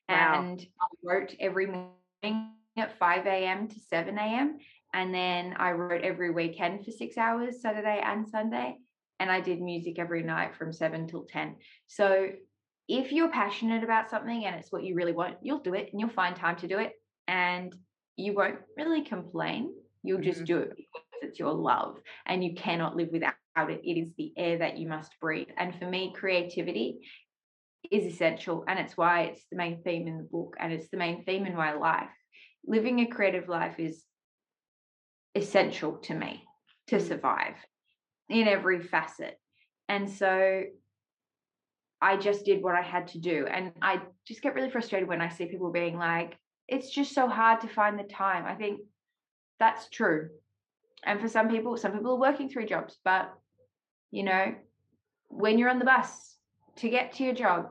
Wow. 0.10 0.41
And 0.41 0.65
I 0.82 0.86
wrote 1.04 1.36
every 1.39 1.67
morning 1.67 2.56
at 2.78 2.98
5 2.98 3.26
a.m. 3.28 3.67
to 3.67 3.80
7 3.80 4.17
a.m. 4.17 4.58
And 4.93 5.13
then 5.13 5.56
I 5.58 5.71
wrote 5.71 6.04
every 6.04 6.32
weekend 6.32 6.86
for 6.86 6.91
six 6.91 7.17
hours, 7.17 7.62
Saturday 7.62 8.02
and 8.04 8.28
Sunday. 8.28 8.78
And 9.19 9.32
I 9.32 9.41
did 9.41 9.62
music 9.62 10.00
every 10.00 10.24
night 10.24 10.56
from 10.56 10.74
7 10.74 11.08
till 11.08 11.26
10. 11.26 11.58
So 11.88 12.30
if 12.88 13.12
you're 13.12 13.30
passionate 13.30 13.84
about 13.84 14.10
something 14.10 14.45
and 14.45 14.56
it's 14.56 14.71
what 14.71 14.84
you 14.84 14.95
really 14.95 15.13
want, 15.13 15.38
you'll 15.41 15.60
do 15.60 15.74
it 15.74 15.91
and 15.91 16.00
you'll 16.00 16.10
find 16.10 16.36
time 16.36 16.56
to 16.58 16.67
do 16.67 16.80
it. 16.80 16.93
And 17.28 17.76
you 18.15 18.34
won't 18.34 18.60
really 18.78 19.04
complain. 19.04 19.74
You'll 20.04 20.21
just 20.21 20.41
Mhm. 20.41 20.45
do 20.45 20.58
it 20.60 20.78
it's 21.21 21.39
your 21.39 21.54
love 21.54 21.97
and 22.25 22.43
you 22.43 22.56
cannot 22.56 22.95
live 22.95 23.10
without 23.12 23.36
it. 23.58 23.82
It 23.84 23.99
is 23.99 24.10
the 24.17 24.34
air 24.38 24.58
that 24.60 24.78
you 24.78 24.88
must 24.88 25.19
breathe. 25.19 25.47
And 25.58 25.73
for 25.78 25.86
me, 25.86 26.13
creativity 26.15 26.99
is 27.91 28.06
essential. 28.06 28.63
And 28.67 28.80
it's 28.80 28.97
why 28.97 29.23
it's 29.23 29.45
the 29.49 29.58
main 29.58 29.82
theme 29.84 30.08
in 30.08 30.17
the 30.17 30.23
book 30.23 30.56
and 30.60 30.73
it's 30.73 30.89
the 30.89 30.97
main 30.97 31.23
theme 31.23 31.45
in 31.45 31.56
my 31.56 31.73
life. 31.73 32.10
Living 32.65 32.99
a 32.99 33.08
creative 33.08 33.47
life 33.47 33.80
is 33.80 34.04
essential 35.36 35.97
to 35.97 36.13
me 36.13 36.43
to 36.88 36.97
Mm. 36.97 37.08
survive 37.08 37.56
in 38.30 38.47
every 38.47 38.82
facet. 38.82 39.39
And 39.88 40.10
so 40.10 40.63
I 42.01 42.17
just 42.17 42.45
did 42.45 42.62
what 42.62 42.75
I 42.75 42.82
had 42.82 43.08
to 43.10 43.19
do. 43.19 43.47
And 43.47 43.71
I 43.82 44.01
just 44.28 44.41
get 44.41 44.56
really 44.56 44.69
frustrated 44.69 45.08
when 45.08 45.21
I 45.21 45.30
see 45.30 45.45
people 45.45 45.71
being 45.71 45.97
like, 45.97 46.38
it's 46.67 46.89
just 46.89 47.13
so 47.13 47.28
hard 47.28 47.62
to 47.62 47.67
find 47.67 47.97
the 47.97 48.04
time. 48.04 48.45
I 48.45 48.56
think 48.56 48.82
that's 49.60 49.89
true. 49.89 50.30
And 51.06 51.20
for 51.20 51.28
some 51.28 51.50
people, 51.50 51.78
some 51.78 51.91
people 51.91 52.12
are 52.12 52.20
working 52.20 52.50
three 52.50 52.65
jobs, 52.65 52.98
but 53.04 53.34
you 54.12 54.24
know, 54.24 54.56
when 55.30 55.58
you're 55.58 55.70
on 55.70 55.80
the 55.80 55.86
bus 55.86 56.38
to 56.78 56.89
get 56.89 57.13
to 57.13 57.24
your 57.24 57.34
job, 57.34 57.70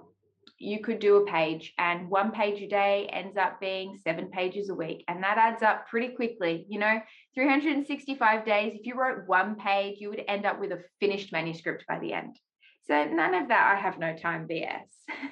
you 0.59 0.81
could 0.81 0.99
do 0.99 1.17
a 1.17 1.27
page, 1.27 1.75
and 1.79 2.09
one 2.09 2.31
page 2.31 2.63
a 2.63 2.69
day 2.69 3.09
ends 3.13 3.37
up 3.37 3.61
being 3.61 3.99
seven 4.03 4.31
pages 4.31 4.69
a 4.69 4.75
week. 4.75 5.05
And 5.09 5.23
that 5.23 5.37
adds 5.37 5.63
up 5.63 5.89
pretty 5.89 6.15
quickly. 6.15 6.65
You 6.69 6.79
know, 6.79 7.01
365 7.35 8.45
days, 8.47 8.73
if 8.75 8.87
you 8.87 8.95
wrote 8.95 9.27
one 9.27 9.57
page, 9.57 9.97
you 10.01 10.11
would 10.11 10.23
end 10.29 10.47
up 10.47 10.61
with 10.61 10.73
a 10.73 10.83
finished 11.01 11.33
manuscript 11.33 11.85
by 11.89 11.99
the 11.99 12.13
end. 12.13 12.39
So 12.87 13.05
none 13.05 13.35
of 13.35 13.49
that 13.49 13.77
I 13.77 13.81
have 13.81 13.99
no 13.99 14.15
time 14.15 14.47
BS. 14.47 14.79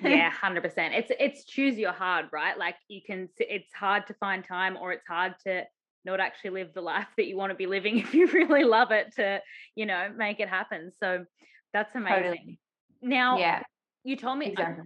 yeah, 0.03 0.31
hundred 0.45 0.62
percent. 0.62 0.95
It's 0.95 1.12
it's 1.21 1.45
choose 1.45 1.77
your 1.77 1.93
hard, 1.93 2.27
right? 2.33 2.59
Like 2.59 2.77
you 2.88 3.01
can. 3.07 3.29
It's 3.38 3.73
hard 3.75 4.07
to 4.07 4.15
find 4.15 4.43
time, 4.43 4.77
or 4.81 4.93
it's 4.93 5.07
hard 5.07 5.35
to 5.47 5.65
not 6.05 6.21
actually 6.21 6.51
live 6.51 6.75
the 6.75 6.81
life 6.81 7.09
that 7.17 7.27
you 7.27 7.37
want 7.37 7.51
to 7.51 7.57
be 7.57 7.67
living 7.67 7.99
if 8.01 8.15
you 8.15 8.27
really 8.29 8.65
love 8.65 8.91
it 8.91 9.15
to, 9.17 9.41
you 9.75 9.87
know, 9.87 10.09
make 10.17 10.41
it 10.41 10.49
happen. 10.49 10.93
So 11.01 11.25
that's 11.73 11.95
amazing. 11.95 12.23
Totally. 12.23 12.59
Now, 13.01 13.38
Yeah, 13.38 13.62
you 14.05 14.17
told 14.17 14.38
me 14.38 14.47
uh, 14.47 14.51
exactly. 14.51 14.85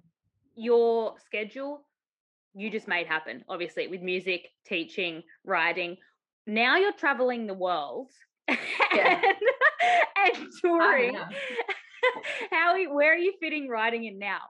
your 0.55 1.15
schedule 1.25 1.87
you 2.55 2.71
just 2.71 2.89
made 2.89 3.07
happen 3.07 3.45
obviously 3.49 3.87
with 3.87 4.01
music 4.01 4.49
teaching 4.67 5.23
writing 5.45 5.97
now 6.47 6.77
you're 6.77 6.93
traveling 6.93 7.47
the 7.47 7.55
world 7.55 8.11
Yeah. 8.49 9.21
and, 9.23 10.35
and 10.35 10.47
touring 10.63 11.19
how 12.51 12.77
where 12.95 13.13
are 13.13 13.19
you 13.19 13.35
fitting 13.41 13.69
writing 13.69 14.05
in 14.05 14.19
now 14.19 14.41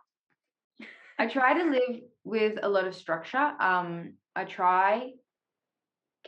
I 1.19 1.27
try 1.27 1.55
to 1.55 1.71
live 1.71 2.03
with 2.25 2.59
a 2.63 2.69
lot 2.69 2.87
of 2.87 2.95
structure. 2.95 3.39
Um, 3.59 4.17
I 4.35 4.45
try, 4.45 5.13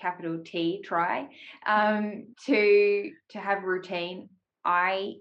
capital 0.00 0.40
T, 0.44 0.82
try, 0.84 1.28
um, 1.66 2.26
to 2.46 3.10
to 3.30 3.38
have 3.38 3.64
routine. 3.64 4.28
I 4.64 5.14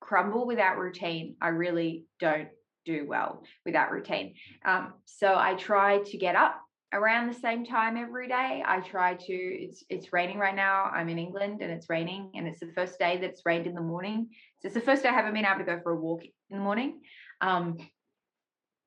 crumble 0.00 0.46
without 0.46 0.78
routine. 0.78 1.36
I 1.40 1.48
really 1.48 2.04
don't 2.18 2.48
do 2.84 3.06
well 3.06 3.42
without 3.66 3.90
routine. 3.90 4.34
Um, 4.64 4.94
so 5.04 5.34
I 5.36 5.54
try 5.54 5.98
to 5.98 6.16
get 6.16 6.34
up 6.34 6.60
around 6.92 7.28
the 7.28 7.38
same 7.38 7.64
time 7.66 7.96
every 7.96 8.28
day. 8.28 8.62
I 8.64 8.80
try 8.80 9.14
to. 9.14 9.32
It's 9.32 9.84
it's 9.88 10.12
raining 10.12 10.38
right 10.38 10.54
now. 10.54 10.84
I'm 10.84 11.08
in 11.08 11.18
England 11.18 11.60
and 11.60 11.70
it's 11.70 11.90
raining, 11.90 12.30
and 12.34 12.48
it's 12.48 12.60
the 12.60 12.72
first 12.74 12.98
day 12.98 13.18
that 13.18 13.30
it's 13.30 13.42
rained 13.44 13.66
in 13.66 13.74
the 13.74 13.80
morning. 13.80 14.28
So 14.60 14.66
it's 14.66 14.74
the 14.74 14.80
first 14.80 15.02
day 15.02 15.10
I 15.10 15.12
haven't 15.12 15.34
been 15.34 15.44
able 15.44 15.58
to 15.58 15.64
go 15.64 15.80
for 15.82 15.92
a 15.92 16.00
walk 16.00 16.22
in 16.24 16.58
the 16.58 16.64
morning. 16.64 17.00
Um, 17.40 17.76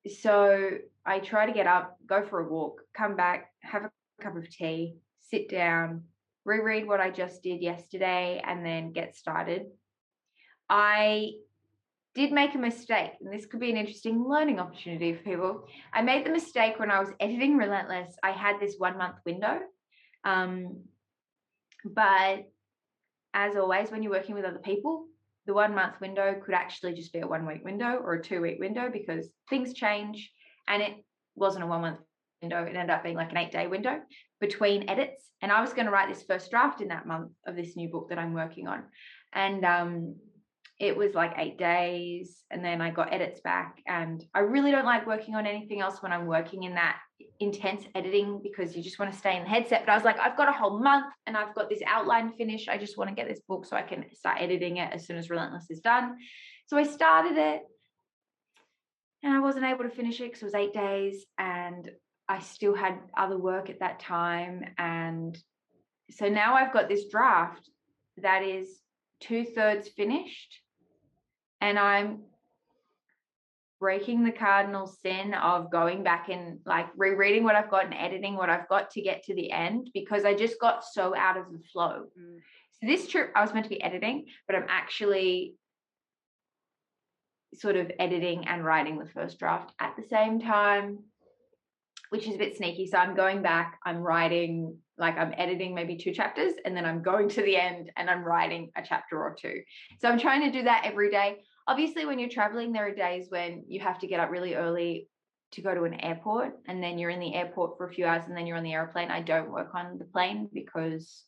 so 0.08 0.70
I 1.06 1.20
try 1.20 1.46
to 1.46 1.52
get 1.52 1.66
up, 1.66 1.96
go 2.06 2.24
for 2.24 2.40
a 2.40 2.48
walk, 2.48 2.80
come 2.94 3.16
back, 3.16 3.52
have 3.60 3.84
a 3.84 3.90
cup 4.22 4.36
of 4.36 4.48
tea, 4.48 4.96
sit 5.20 5.48
down, 5.48 6.04
reread 6.44 6.86
what 6.86 7.00
I 7.00 7.10
just 7.10 7.42
did 7.42 7.62
yesterday, 7.62 8.40
and 8.44 8.64
then 8.64 8.92
get 8.92 9.16
started. 9.16 9.66
I 10.68 11.32
did 12.14 12.32
make 12.32 12.54
a 12.54 12.58
mistake, 12.58 13.12
and 13.20 13.32
this 13.32 13.46
could 13.46 13.60
be 13.60 13.70
an 13.70 13.76
interesting 13.76 14.24
learning 14.26 14.58
opportunity 14.58 15.14
for 15.14 15.22
people. 15.22 15.66
I 15.92 16.02
made 16.02 16.26
the 16.26 16.30
mistake 16.30 16.78
when 16.78 16.90
I 16.90 17.00
was 17.00 17.08
editing 17.20 17.56
Relentless. 17.56 18.14
I 18.22 18.32
had 18.32 18.60
this 18.60 18.76
one 18.78 18.98
month 18.98 19.16
window. 19.24 19.60
Um, 20.24 20.82
but 21.84 22.50
as 23.34 23.56
always, 23.56 23.90
when 23.90 24.02
you're 24.02 24.12
working 24.12 24.34
with 24.34 24.44
other 24.44 24.58
people, 24.58 25.06
the 25.46 25.54
one 25.54 25.74
month 25.74 26.00
window 26.00 26.40
could 26.44 26.54
actually 26.54 26.94
just 26.94 27.12
be 27.12 27.20
a 27.20 27.26
one 27.26 27.46
week 27.46 27.64
window 27.64 27.96
or 28.02 28.14
a 28.14 28.22
two 28.22 28.40
week 28.40 28.60
window 28.60 28.90
because 28.92 29.28
things 29.48 29.72
change. 29.72 30.30
And 30.68 30.82
it 30.82 30.92
wasn't 31.34 31.64
a 31.64 31.66
one 31.66 31.80
month 31.80 31.98
window, 32.42 32.62
it 32.64 32.76
ended 32.76 32.90
up 32.90 33.02
being 33.02 33.16
like 33.16 33.30
an 33.30 33.38
eight 33.38 33.52
day 33.52 33.66
window 33.66 34.00
between 34.40 34.88
edits. 34.90 35.30
And 35.40 35.50
I 35.50 35.60
was 35.60 35.72
going 35.72 35.86
to 35.86 35.92
write 35.92 36.12
this 36.12 36.24
first 36.24 36.50
draft 36.50 36.80
in 36.80 36.88
that 36.88 37.06
month 37.06 37.32
of 37.46 37.56
this 37.56 37.76
new 37.76 37.88
book 37.88 38.08
that 38.10 38.18
I'm 38.18 38.34
working 38.34 38.68
on. 38.68 38.84
And 39.32 39.64
um, 39.64 40.16
it 40.78 40.96
was 40.96 41.14
like 41.14 41.34
eight 41.38 41.58
days 41.58 42.42
and 42.50 42.64
then 42.64 42.80
I 42.80 42.90
got 42.90 43.12
edits 43.12 43.40
back. 43.40 43.78
And 43.86 44.24
I 44.34 44.40
really 44.40 44.70
don't 44.70 44.84
like 44.84 45.06
working 45.06 45.34
on 45.34 45.46
anything 45.46 45.80
else 45.80 46.02
when 46.02 46.12
I'm 46.12 46.26
working 46.26 46.64
in 46.64 46.74
that 46.74 46.98
intense 47.40 47.84
editing 47.94 48.40
because 48.42 48.76
you 48.76 48.82
just 48.82 48.98
want 48.98 49.12
to 49.12 49.18
stay 49.18 49.36
in 49.36 49.44
the 49.44 49.48
headset. 49.48 49.86
But 49.86 49.92
I 49.92 49.96
was 49.96 50.04
like, 50.04 50.18
I've 50.18 50.36
got 50.36 50.48
a 50.48 50.52
whole 50.52 50.80
month 50.80 51.06
and 51.26 51.36
I've 51.36 51.54
got 51.54 51.68
this 51.68 51.82
outline 51.86 52.32
finished. 52.32 52.68
I 52.68 52.78
just 52.78 52.98
want 52.98 53.10
to 53.10 53.16
get 53.16 53.28
this 53.28 53.40
book 53.48 53.64
so 53.64 53.76
I 53.76 53.82
can 53.82 54.04
start 54.14 54.38
editing 54.40 54.78
it 54.78 54.92
as 54.92 55.06
soon 55.06 55.16
as 55.16 55.30
Relentless 55.30 55.70
is 55.70 55.80
done. 55.80 56.16
So 56.66 56.76
I 56.76 56.84
started 56.84 57.36
it 57.36 57.62
and 59.22 59.32
I 59.32 59.40
wasn't 59.40 59.66
able 59.66 59.84
to 59.84 59.90
finish 59.90 60.20
it 60.20 60.24
because 60.24 60.42
it 60.42 60.46
was 60.46 60.54
eight 60.54 60.72
days 60.72 61.24
and 61.38 61.88
I 62.28 62.40
still 62.40 62.74
had 62.74 62.98
other 63.16 63.38
work 63.38 63.70
at 63.70 63.80
that 63.80 64.00
time. 64.00 64.64
And 64.78 65.36
so 66.10 66.28
now 66.28 66.54
I've 66.54 66.72
got 66.72 66.88
this 66.88 67.08
draft 67.08 67.68
that 68.18 68.42
is 68.42 68.68
two 69.20 69.44
thirds 69.44 69.88
finished 69.88 70.60
and 71.60 71.78
I'm 71.78 72.22
breaking 73.82 74.22
the 74.22 74.30
cardinal 74.30 74.86
sin 74.86 75.34
of 75.34 75.70
going 75.70 76.04
back 76.04 76.28
and 76.28 76.60
like 76.64 76.86
rereading 76.96 77.42
what 77.42 77.56
I've 77.56 77.70
got 77.70 77.84
and 77.84 77.94
editing 77.94 78.36
what 78.36 78.48
I've 78.48 78.68
got 78.68 78.90
to 78.92 79.02
get 79.02 79.24
to 79.24 79.34
the 79.34 79.50
end 79.50 79.90
because 79.92 80.24
I 80.24 80.34
just 80.34 80.60
got 80.60 80.84
so 80.84 81.16
out 81.16 81.36
of 81.36 81.46
the 81.50 81.58
flow. 81.72 82.04
Mm. 82.18 82.38
So 82.74 82.86
this 82.86 83.08
trip 83.08 83.32
I 83.34 83.42
was 83.42 83.52
meant 83.52 83.64
to 83.64 83.70
be 83.70 83.82
editing, 83.82 84.26
but 84.46 84.54
I'm 84.54 84.66
actually 84.68 85.54
sort 87.54 87.76
of 87.76 87.90
editing 87.98 88.46
and 88.46 88.64
writing 88.64 88.98
the 88.98 89.08
first 89.08 89.38
draft 89.38 89.72
at 89.80 89.94
the 89.96 90.04
same 90.08 90.40
time, 90.40 91.00
which 92.12 92.28
is 92.28 92.34
a 92.34 92.38
bit 92.38 92.56
sneaky. 92.56 92.86
So 92.86 92.98
I'm 92.98 93.16
going 93.16 93.42
back, 93.42 93.78
I'm 93.84 93.98
writing, 93.98 94.76
like 94.98 95.16
I'm 95.16 95.34
editing 95.36 95.74
maybe 95.74 95.96
two 95.96 96.12
chapters, 96.12 96.52
and 96.64 96.76
then 96.76 96.84
I'm 96.84 97.02
going 97.02 97.28
to 97.30 97.42
the 97.42 97.56
end 97.56 97.90
and 97.96 98.10
I'm 98.10 98.22
writing 98.22 98.70
a 98.76 98.82
chapter 98.82 99.18
or 99.18 99.34
two. 99.34 99.62
So 100.00 100.08
I'm 100.08 100.18
trying 100.18 100.42
to 100.42 100.50
do 100.50 100.64
that 100.64 100.82
every 100.84 101.10
day 101.10 101.38
obviously 101.66 102.04
when 102.06 102.18
you're 102.18 102.28
traveling 102.28 102.72
there 102.72 102.86
are 102.86 102.94
days 102.94 103.26
when 103.28 103.64
you 103.68 103.80
have 103.80 103.98
to 103.98 104.06
get 104.06 104.20
up 104.20 104.30
really 104.30 104.54
early 104.54 105.08
to 105.52 105.60
go 105.60 105.74
to 105.74 105.84
an 105.84 105.94
airport 106.00 106.54
and 106.66 106.82
then 106.82 106.98
you're 106.98 107.10
in 107.10 107.20
the 107.20 107.34
airport 107.34 107.76
for 107.76 107.86
a 107.86 107.92
few 107.92 108.06
hours 108.06 108.24
and 108.26 108.36
then 108.36 108.46
you're 108.46 108.56
on 108.56 108.64
the 108.64 108.72
airplane 108.72 109.10
i 109.10 109.20
don't 109.20 109.50
work 109.50 109.74
on 109.74 109.98
the 109.98 110.04
plane 110.04 110.48
because 110.52 111.24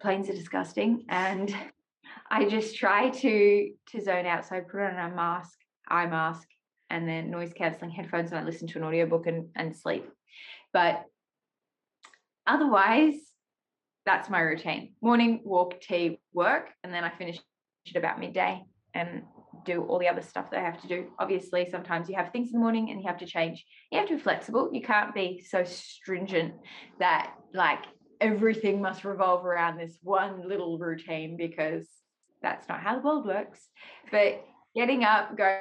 planes 0.00 0.28
are 0.28 0.34
disgusting 0.34 1.04
and 1.08 1.54
i 2.30 2.44
just 2.44 2.76
try 2.76 3.10
to 3.10 3.70
to 3.86 4.02
zone 4.02 4.26
out 4.26 4.46
so 4.46 4.56
i 4.56 4.60
put 4.60 4.80
on 4.80 5.12
a 5.12 5.14
mask 5.14 5.58
eye 5.88 6.06
mask 6.06 6.48
and 6.90 7.08
then 7.08 7.30
noise 7.30 7.52
cancelling 7.52 7.90
headphones 7.90 8.30
and 8.30 8.38
i 8.38 8.44
listen 8.44 8.66
to 8.66 8.78
an 8.78 8.84
audiobook 8.84 9.26
and, 9.26 9.48
and 9.54 9.76
sleep 9.76 10.08
but 10.72 11.04
otherwise 12.46 13.14
that's 14.04 14.30
my 14.30 14.40
routine 14.40 14.92
morning 15.02 15.40
walk 15.44 15.80
tea 15.80 16.18
work 16.32 16.68
and 16.84 16.92
then 16.92 17.04
i 17.04 17.10
finish 17.10 17.38
at 17.88 17.96
about 17.96 18.18
midday 18.18 18.62
and 18.94 19.22
do 19.64 19.82
all 19.82 19.98
the 19.98 20.08
other 20.08 20.22
stuff 20.22 20.50
that 20.50 20.60
I 20.60 20.62
have 20.62 20.80
to 20.82 20.88
do. 20.88 21.06
Obviously, 21.18 21.68
sometimes 21.70 22.08
you 22.08 22.14
have 22.14 22.30
things 22.30 22.48
in 22.48 22.52
the 22.52 22.58
morning 22.58 22.90
and 22.90 23.00
you 23.00 23.06
have 23.06 23.18
to 23.18 23.26
change. 23.26 23.64
You 23.90 23.98
have 23.98 24.08
to 24.08 24.16
be 24.16 24.22
flexible. 24.22 24.70
You 24.72 24.80
can't 24.80 25.14
be 25.14 25.44
so 25.46 25.64
stringent 25.64 26.54
that 26.98 27.34
like 27.52 27.80
everything 28.20 28.80
must 28.80 29.04
revolve 29.04 29.44
around 29.44 29.76
this 29.76 29.98
one 30.02 30.48
little 30.48 30.78
routine 30.78 31.36
because 31.36 31.86
that's 32.42 32.68
not 32.68 32.80
how 32.80 32.96
the 32.96 33.02
world 33.02 33.26
works. 33.26 33.68
But 34.10 34.44
getting 34.74 35.04
up, 35.04 35.36
going 35.36 35.58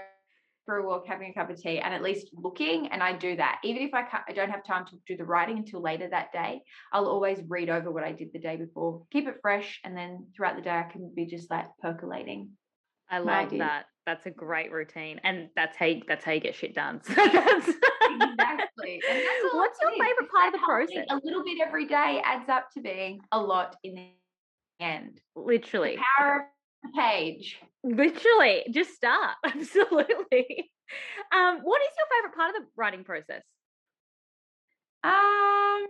for 0.66 0.78
a 0.78 0.88
walk, 0.88 1.06
having 1.08 1.30
a 1.30 1.34
cup 1.34 1.50
of 1.50 1.62
tea, 1.62 1.80
and 1.80 1.94
at 1.94 2.02
least 2.02 2.30
looking, 2.34 2.88
and 2.88 3.02
I 3.02 3.14
do 3.14 3.36
that. 3.36 3.60
Even 3.64 3.84
if 3.84 3.94
I 3.94 4.04
can't, 4.04 4.24
I 4.28 4.34
don't 4.34 4.50
have 4.50 4.66
time 4.66 4.86
to 4.88 4.96
do 5.08 5.16
the 5.16 5.24
writing 5.24 5.58
until 5.60 5.82
later 5.82 6.08
that 6.10 6.32
day, 6.32 6.62
I'll 6.92 7.08
always 7.08 7.40
read 7.48 7.70
over 7.70 7.92
what 7.92 8.04
I 8.04 8.12
did 8.12 8.34
the 8.34 8.40
day 8.40 8.58
before, 8.58 9.04
keep 9.12 9.28
it 9.28 9.38
fresh, 9.42 9.80
and 9.84 9.96
then 9.96 10.28
throughout 10.36 10.56
the 10.56 10.62
day 10.62 10.72
I 10.72 10.92
can 10.92 11.12
be 11.16 11.26
just 11.26 11.50
like 11.52 11.68
percolating. 11.82 12.50
I 13.10 13.20
love 13.20 13.52
that. 13.52 13.86
That's 14.06 14.26
a 14.26 14.32
great 14.32 14.72
routine, 14.72 15.20
and 15.24 15.50
that's 15.56 15.78
how 15.78 15.86
you, 15.86 16.02
that's 16.08 16.24
how 16.24 16.32
you 16.32 16.40
get 16.40 16.56
shit 16.56 16.76
done. 16.76 17.02
So 17.16 17.16
that's 17.16 17.68
exactly. 18.22 19.02
That's 19.08 19.54
What's 19.54 19.80
your 19.82 19.92
favorite 19.92 20.30
part 20.32 20.54
of 20.54 20.60
the 20.60 20.66
process? 20.66 21.06
A 21.10 21.20
little 21.24 21.44
bit 21.44 21.58
every 21.66 21.88
day 21.88 22.22
adds 22.24 22.48
up 22.50 22.70
to 22.76 22.82
being 22.82 23.20
a 23.32 23.40
lot 23.40 23.76
in 23.84 23.96
the 23.96 24.10
end. 24.80 25.20
Literally, 25.36 25.96
the 25.96 26.04
power 26.18 26.36
of 26.42 26.92
the 26.92 27.02
page. 27.02 27.60
Literally, 27.86 28.64
just 28.72 28.96
start. 28.96 29.36
Absolutely. 29.46 30.72
Um, 31.32 31.60
what 31.62 31.82
is 31.82 31.90
your 31.98 32.08
favorite 32.10 32.36
part 32.36 32.50
of 32.50 32.62
the 32.64 32.68
writing 32.76 33.04
process? 33.04 33.44
Um, 35.04 35.86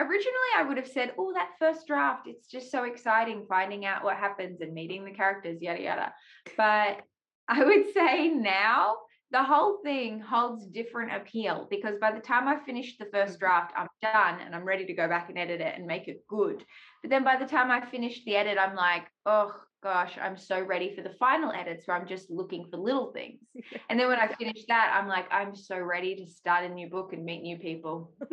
originally 0.00 0.52
I 0.56 0.64
would 0.66 0.78
have 0.78 0.88
said, 0.88 1.12
oh, 1.16 1.32
that 1.34 1.50
first 1.60 1.86
draft, 1.86 2.26
it's 2.26 2.48
just 2.48 2.72
so 2.72 2.82
exciting 2.84 3.46
finding 3.48 3.86
out 3.86 4.02
what 4.02 4.16
happens 4.16 4.60
and 4.60 4.74
meeting 4.74 5.04
the 5.04 5.12
characters, 5.12 5.62
yada, 5.62 5.80
yada. 5.80 6.14
But 6.56 7.02
I 7.48 7.62
would 7.64 7.84
say 7.94 8.28
now 8.28 8.96
the 9.32 9.42
whole 9.42 9.78
thing 9.82 10.20
holds 10.20 10.66
different 10.66 11.14
appeal 11.14 11.66
because 11.70 11.96
by 11.98 12.12
the 12.12 12.20
time 12.20 12.46
I 12.46 12.62
finish 12.64 12.98
the 12.98 13.06
first 13.06 13.34
mm-hmm. 13.34 13.46
draft, 13.46 13.72
I'm 13.76 13.88
done 14.02 14.40
and 14.44 14.54
I'm 14.54 14.64
ready 14.64 14.84
to 14.84 14.92
go 14.92 15.08
back 15.08 15.30
and 15.30 15.38
edit 15.38 15.60
it 15.62 15.74
and 15.76 15.86
make 15.86 16.06
it 16.06 16.26
good. 16.28 16.62
But 17.02 17.10
then 17.10 17.24
by 17.24 17.36
the 17.36 17.46
time 17.46 17.70
I 17.70 17.84
finish 17.84 18.24
the 18.24 18.36
edit, 18.36 18.58
I'm 18.60 18.76
like, 18.76 19.04
oh 19.24 19.54
gosh, 19.82 20.18
I'm 20.20 20.36
so 20.36 20.60
ready 20.60 20.94
for 20.94 21.02
the 21.02 21.14
final 21.18 21.50
edits 21.50 21.88
where 21.88 21.96
I'm 21.96 22.06
just 22.06 22.30
looking 22.30 22.66
for 22.70 22.76
little 22.76 23.10
things. 23.12 23.40
And 23.88 23.98
then 23.98 24.08
when 24.08 24.18
I 24.18 24.28
finish 24.28 24.64
that, 24.68 24.98
I'm 24.98 25.08
like, 25.08 25.26
I'm 25.30 25.54
so 25.54 25.78
ready 25.78 26.14
to 26.16 26.26
start 26.26 26.64
a 26.64 26.68
new 26.68 26.88
book 26.88 27.12
and 27.12 27.24
meet 27.24 27.42
new 27.42 27.58
people. 27.58 28.12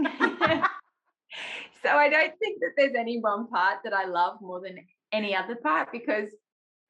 so 1.83 1.89
I 1.89 2.09
don't 2.09 2.33
think 2.39 2.59
that 2.59 2.71
there's 2.77 2.95
any 2.95 3.19
one 3.19 3.47
part 3.47 3.79
that 3.83 3.93
I 3.93 4.05
love 4.05 4.37
more 4.41 4.61
than 4.61 4.79
any 5.11 5.35
other 5.35 5.55
part 5.55 5.91
because 5.91 6.29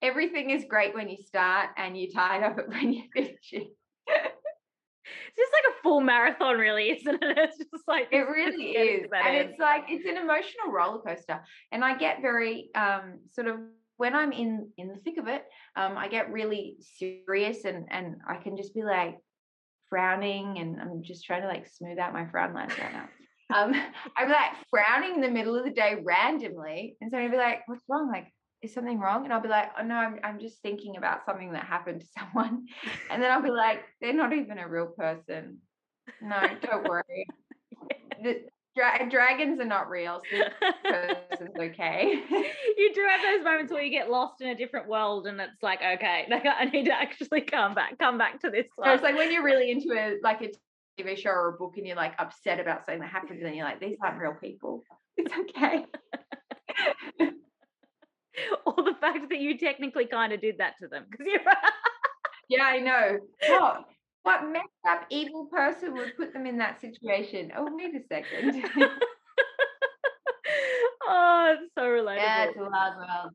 everything 0.01 0.49
is 0.49 0.65
great 0.67 0.93
when 0.93 1.09
you 1.09 1.17
start 1.25 1.69
and 1.77 1.97
you're 1.97 2.11
tired 2.11 2.51
of 2.51 2.59
it 2.59 2.69
when 2.69 2.93
you 2.93 3.03
finish 3.13 3.49
it. 3.51 3.67
It's 5.29 5.37
just 5.37 5.53
like 5.53 5.73
a 5.73 5.81
full 5.81 6.01
marathon, 6.01 6.57
really, 6.57 6.89
isn't 6.91 7.23
it? 7.23 7.37
It's 7.37 7.57
just 7.57 7.87
like 7.87 8.07
it 8.11 8.27
really 8.27 8.71
is, 8.71 9.09
and 9.13 9.35
end. 9.35 9.49
it's 9.49 9.59
like 9.59 9.85
it's 9.87 10.05
an 10.05 10.17
emotional 10.17 10.71
roller 10.71 11.01
coaster. 11.01 11.41
And 11.71 11.83
I 11.83 11.97
get 11.97 12.21
very 12.21 12.69
um, 12.75 13.19
sort 13.31 13.47
of 13.47 13.59
when 13.97 14.15
I'm 14.15 14.31
in 14.31 14.69
in 14.77 14.87
the 14.87 14.95
thick 14.95 15.17
of 15.17 15.27
it, 15.27 15.45
um, 15.75 15.97
I 15.97 16.07
get 16.07 16.31
really 16.31 16.77
serious, 16.97 17.65
and 17.65 17.87
and 17.91 18.17
I 18.27 18.37
can 18.37 18.57
just 18.57 18.73
be 18.73 18.83
like 18.83 19.17
frowning, 19.89 20.59
and 20.59 20.81
I'm 20.81 21.03
just 21.03 21.25
trying 21.25 21.43
to 21.43 21.47
like 21.47 21.67
smooth 21.67 21.99
out 21.99 22.13
my 22.13 22.25
frown 22.27 22.53
lines 22.53 22.77
right 22.77 22.93
now 22.93 23.09
um, 23.53 23.73
I'm 24.17 24.29
like 24.29 24.51
frowning 24.69 25.15
in 25.15 25.21
the 25.21 25.29
middle 25.29 25.55
of 25.55 25.65
the 25.65 25.71
day 25.71 25.97
randomly. 26.03 26.95
And 27.01 27.11
so 27.11 27.17
I'd 27.17 27.31
be 27.31 27.37
like, 27.37 27.61
what's 27.67 27.83
wrong? 27.87 28.09
Like, 28.11 28.31
is 28.61 28.73
something 28.73 28.99
wrong? 28.99 29.23
And 29.23 29.33
I'll 29.33 29.41
be 29.41 29.49
like, 29.49 29.71
oh 29.79 29.83
no, 29.83 29.95
I'm, 29.95 30.19
I'm 30.23 30.39
just 30.39 30.61
thinking 30.61 30.97
about 30.97 31.25
something 31.25 31.53
that 31.53 31.65
happened 31.65 32.01
to 32.01 32.07
someone. 32.19 32.65
And 33.09 33.21
then 33.21 33.31
I'll 33.31 33.41
be 33.41 33.49
like, 33.49 33.81
they're 34.01 34.13
not 34.13 34.33
even 34.33 34.59
a 34.59 34.67
real 34.67 34.87
person. 34.87 35.57
No, 36.21 36.39
don't 36.61 36.87
worry. 36.87 37.27
the, 38.23 38.43
dra- 38.75 39.09
dragons 39.09 39.59
are 39.59 39.65
not 39.65 39.89
real. 39.89 40.21
So 40.31 40.37
this 40.37 40.73
person's 41.29 41.55
okay. 41.57 42.23
you 42.77 42.93
do 42.93 43.07
have 43.09 43.21
those 43.21 43.43
moments 43.43 43.71
where 43.71 43.83
you 43.83 43.91
get 43.91 44.09
lost 44.09 44.41
in 44.41 44.49
a 44.49 44.55
different 44.55 44.87
world 44.87 45.27
and 45.27 45.39
it's 45.41 45.61
like, 45.61 45.79
okay, 45.79 46.27
I 46.31 46.65
need 46.65 46.85
to 46.85 46.93
actually 46.93 47.41
come 47.41 47.73
back, 47.73 47.97
come 47.97 48.17
back 48.17 48.41
to 48.41 48.49
this. 48.49 48.65
So 48.83 48.91
it's 48.91 49.03
like 49.03 49.15
when 49.15 49.31
you're 49.31 49.43
really 49.43 49.71
into 49.71 49.93
a 49.93 50.17
like 50.23 50.41
a 50.41 50.49
TV 51.01 51.17
show 51.17 51.31
or 51.31 51.49
a 51.49 51.53
book 51.53 51.75
and 51.77 51.87
you're 51.87 51.95
like 51.95 52.13
upset 52.19 52.59
about 52.59 52.85
something 52.85 53.01
that 53.01 53.09
happened, 53.09 53.39
and 53.39 53.45
then 53.45 53.53
you're 53.55 53.65
like, 53.65 53.79
these 53.79 53.97
aren't 54.03 54.19
real 54.19 54.35
people. 54.39 54.83
It's 55.17 55.33
okay. 55.33 55.85
or 58.65 58.83
the 58.83 58.95
fact 58.99 59.29
that 59.29 59.39
you 59.39 59.57
technically 59.57 60.05
kind 60.05 60.33
of 60.33 60.41
did 60.41 60.57
that 60.57 60.73
to 60.79 60.87
them 60.87 61.05
because 61.09 61.27
you're. 61.27 61.41
yeah, 62.49 62.63
I 62.63 62.79
know. 62.79 63.19
What 63.47 63.85
what 64.23 64.49
messed 64.51 64.65
up 64.87 65.05
evil 65.09 65.45
person 65.45 65.93
would 65.93 66.15
put 66.17 66.33
them 66.33 66.45
in 66.45 66.57
that 66.57 66.81
situation? 66.81 67.51
Oh, 67.55 67.67
wait 67.71 67.95
a 67.95 68.01
second. 68.07 68.63
oh, 71.07 71.55
it's 71.57 71.73
so 71.75 71.83
relatable. 71.83 72.17
Yeah, 72.17 72.45
it's 72.45 72.57
a 72.57 72.61
wild 72.61 72.95
world. 72.97 73.31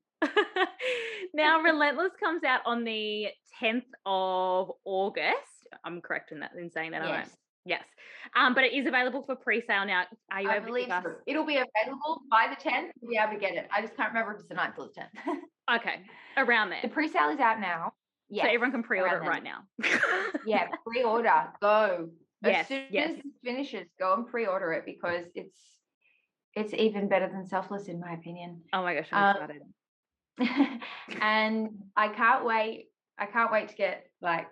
now, 1.35 1.61
Relentless 1.63 2.13
comes 2.23 2.45
out 2.45 2.61
on 2.67 2.85
the 2.85 3.29
10th 3.63 3.83
of 4.05 4.73
August. 4.85 5.67
I'm 5.85 6.01
correct 6.01 6.33
in 6.33 6.41
that 6.41 6.53
in 6.59 6.71
saying 6.71 6.93
that, 6.93 7.07
yes. 7.07 7.31
Yes. 7.65 7.83
Um, 8.37 8.55
but 8.55 8.65
it 8.65 8.73
is 8.73 8.87
available 8.87 9.23
for 9.25 9.37
pre-sale 9.37 9.87
now. 9.87 10.05
Are 10.31 10.43
you 10.43 10.51
I 10.51 10.57
able 10.57 10.67
believe 10.67 10.89
to 10.89 11.03
so. 11.05 11.15
It'll 11.27 11.47
be 11.47 11.57
available 11.57 12.23
by 12.31 12.49
the 12.49 12.57
10th. 12.57 12.91
We'll 13.01 13.11
be 13.11 13.19
able 13.19 13.33
to 13.33 13.39
get 13.39 13.55
it. 13.55 13.69
I 13.75 13.81
just 13.81 13.97
can't 13.97 14.09
remember 14.13 14.33
if 14.33 14.41
it's 14.41 14.49
the 14.49 14.55
9th 14.55 14.79
or 14.79 14.89
the 14.89 15.01
10th. 15.01 15.77
okay. 15.81 16.03
Around 16.37 16.71
there. 16.71 16.81
The 16.83 16.89
pre-sale 16.89 17.31
is 17.31 17.41
out 17.41 17.61
now. 17.61 17.93
Yeah. 18.31 18.45
So 18.45 18.49
everyone 18.49 18.73
can 18.73 18.83
pre-order 18.83 19.23
it 19.23 19.29
right 19.29 19.45
now. 19.45 19.61
yeah, 20.47 20.69
pre-order. 20.87 21.53
Go. 21.61 22.09
Yes, 22.43 22.63
as 22.63 22.69
soon 22.69 22.85
yes. 22.91 23.11
as 23.11 23.19
it 23.19 23.25
finishes, 23.43 23.89
go 23.99 24.15
and 24.15 24.27
pre-order 24.27 24.73
it 24.73 24.85
because 24.85 25.25
it's 25.35 25.57
it's 26.55 26.75
even 26.75 27.09
better 27.09 27.29
than 27.29 27.47
selfless 27.47 27.87
in 27.87 28.01
my 28.01 28.13
opinion. 28.13 28.63
Oh 28.73 28.83
my 28.83 28.95
gosh, 28.95 29.09
I'm 29.13 29.37
um, 29.37 29.51
excited. 30.39 30.81
and 31.21 31.69
I 31.97 32.09
can't 32.09 32.45
wait. 32.45 32.89
I 33.19 33.27
can't 33.27 33.53
wait 33.53 33.69
to 33.69 33.75
get 33.75 34.07
like 34.21 34.47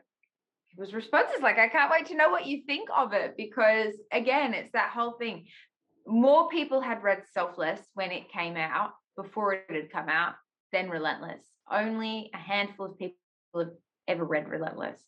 people's 0.72 0.94
responses. 0.94 1.42
Like, 1.42 1.58
I 1.58 1.68
can't 1.68 1.90
wait 1.90 2.06
to 2.06 2.16
know 2.16 2.30
what 2.30 2.46
you 2.46 2.62
think 2.66 2.88
of 2.96 3.12
it 3.12 3.34
because, 3.36 3.94
again, 4.10 4.54
it's 4.54 4.72
that 4.72 4.90
whole 4.90 5.12
thing. 5.12 5.46
More 6.06 6.48
people 6.48 6.80
had 6.80 7.02
read 7.02 7.22
Selfless 7.32 7.80
when 7.94 8.10
it 8.10 8.32
came 8.32 8.56
out 8.56 8.90
before 9.16 9.52
it 9.52 9.66
had 9.70 9.92
come 9.92 10.08
out 10.08 10.34
than 10.72 10.90
Relentless. 10.90 11.44
only 11.70 12.30
a 12.34 12.38
handful 12.38 12.86
of 12.86 12.98
people 12.98 13.16
have 13.56 13.70
ever 14.08 14.24
read 14.24 14.48
Relentless. 14.48 15.00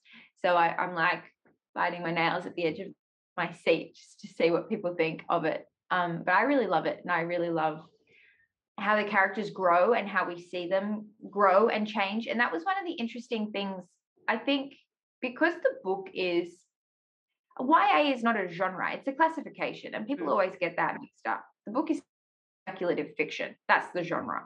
So 0.45 0.55
I, 0.57 0.77
I'm 0.77 0.95
like 0.95 1.23
biting 1.75 2.03
my 2.03 2.13
nails 2.13 2.47
at 2.47 2.55
the 2.55 2.65
edge 2.65 2.79
of 2.79 2.89
my 3.37 3.53
seat 3.65 3.95
just 3.97 4.21
to 4.21 4.29
see 4.29 4.51
what 4.51 4.69
people 4.69 4.95
think 4.95 5.23
of 5.29 5.45
it. 5.45 5.65
Um, 5.91 6.23
but 6.25 6.35
I 6.35 6.43
really 6.43 6.67
love 6.67 6.87
it, 6.87 7.01
and 7.03 7.11
I 7.11 7.21
really 7.23 7.51
love 7.51 7.81
how 8.79 8.97
the 8.97 9.09
characters 9.09 9.51
grow 9.51 9.95
and 9.95 10.09
how 10.09 10.27
we 10.27 10.41
see 10.41 10.69
them 10.69 11.07
grow 11.31 11.69
and 11.69 11.87
change. 11.87 12.27
And 12.27 12.41
that 12.41 12.53
was 12.53 12.65
one 12.65 12.79
of 12.79 12.87
the 12.87 12.93
interesting 12.93 13.53
things. 13.53 13.83
I 14.29 14.37
think 14.37 14.75
because 15.25 15.55
the 15.63 15.73
book 15.83 16.11
is 16.13 16.53
YA 17.59 18.13
is 18.13 18.23
not 18.23 18.37
a 18.39 18.47
genre, 18.47 18.93
it's 18.93 19.09
a 19.09 19.13
classification, 19.13 19.95
and 19.95 20.07
people 20.07 20.27
mm. 20.27 20.31
always 20.31 20.53
get 20.61 20.77
that 20.77 20.99
mixed 21.01 21.27
up. 21.27 21.43
The 21.65 21.73
book 21.73 21.91
is 21.91 22.03
speculative 22.69 23.15
fiction, 23.17 23.55
that's 23.67 23.91
the 23.95 24.05
genre, 24.05 24.43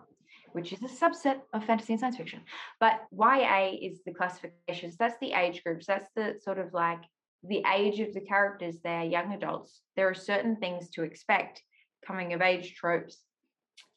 which 0.52 0.72
is 0.72 0.80
a 0.84 0.86
subset 0.86 1.40
of 1.52 1.64
fantasy 1.64 1.94
and 1.94 2.00
science 2.00 2.16
fiction. 2.16 2.42
But 2.78 3.00
YA 3.10 3.72
is 3.82 4.02
the 4.06 4.14
classifications, 4.14 4.96
that's 4.96 5.18
the 5.20 5.32
age 5.32 5.64
groups, 5.64 5.86
that's 5.86 6.08
the 6.14 6.36
sort 6.40 6.60
of 6.60 6.72
like 6.72 7.02
the 7.42 7.64
age 7.74 7.98
of 7.98 8.14
the 8.14 8.20
characters, 8.20 8.76
they're 8.84 9.02
young 9.02 9.32
adults. 9.32 9.80
There 9.96 10.08
are 10.08 10.14
certain 10.14 10.54
things 10.56 10.90
to 10.90 11.02
expect, 11.02 11.60
coming 12.06 12.34
of 12.34 12.40
age 12.40 12.76
tropes. 12.76 13.16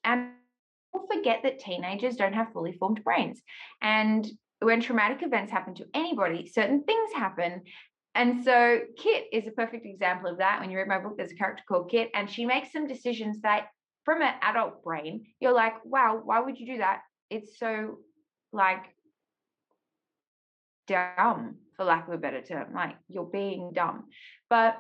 And 0.03 0.32
people 0.91 1.05
forget 1.13 1.41
that 1.43 1.59
teenagers 1.59 2.15
don't 2.15 2.34
have 2.34 2.51
fully 2.53 2.73
formed 2.73 3.03
brains. 3.03 3.39
And 3.84 4.27
when 4.62 4.80
traumatic 4.80 5.24
events 5.24 5.51
happen 5.51 5.74
to 5.76 5.88
anybody, 5.93 6.47
certain 6.47 6.84
things 6.84 7.12
happen. 7.14 7.64
And 8.14 8.43
so 8.43 8.82
Kit 8.97 9.26
is 9.34 9.47
a 9.47 9.51
perfect 9.51 9.86
example 9.86 10.30
of 10.30 10.38
that. 10.38 10.59
When 10.59 10.70
you 10.70 10.78
read 10.78 10.88
my 10.88 10.99
book, 10.99 11.18
there's 11.18 11.32
a 11.32 11.36
character 11.36 11.64
called 11.68 11.89
Kit, 11.89 12.12
and 12.14 12.30
she 12.30 12.45
makes 12.45 12.72
some 12.72 12.88
decisions 12.88 13.41
that, 13.41 13.68
from 14.05 14.22
an 14.22 14.34
adult 14.41 14.84
brain, 14.84 15.26
you're 15.39 15.53
like, 15.53 15.74
wow, 15.84 16.22
why 16.24 16.39
would 16.39 16.59
you 16.59 16.66
do 16.66 16.78
that? 16.78 17.01
It's 17.30 17.57
so 17.57 17.99
like 18.53 18.84
dumb, 20.88 21.55
for 21.76 21.86
lack 21.86 22.07
of 22.07 22.14
a 22.14 22.18
better 22.18 22.41
term. 22.41 22.74
Like 22.74 22.95
you're 23.07 23.26
being 23.26 23.72
dumb. 23.74 24.09
But 24.49 24.78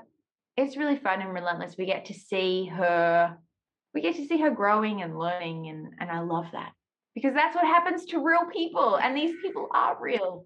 it's 0.57 0.77
really 0.77 0.97
fun 0.97 1.21
and 1.21 1.33
relentless. 1.33 1.75
We 1.77 1.85
get 1.85 2.05
to 2.05 2.13
see 2.13 2.65
her, 2.65 3.37
we 3.93 4.01
get 4.01 4.15
to 4.17 4.27
see 4.27 4.39
her 4.41 4.51
growing 4.51 5.01
and 5.01 5.17
learning, 5.17 5.69
and 5.69 5.93
and 5.99 6.11
I 6.11 6.19
love 6.19 6.47
that 6.51 6.73
because 7.15 7.33
that's 7.33 7.55
what 7.55 7.65
happens 7.65 8.05
to 8.05 8.23
real 8.23 8.45
people, 8.51 8.97
and 8.97 9.15
these 9.15 9.35
people 9.41 9.67
are 9.73 9.97
real 9.99 10.45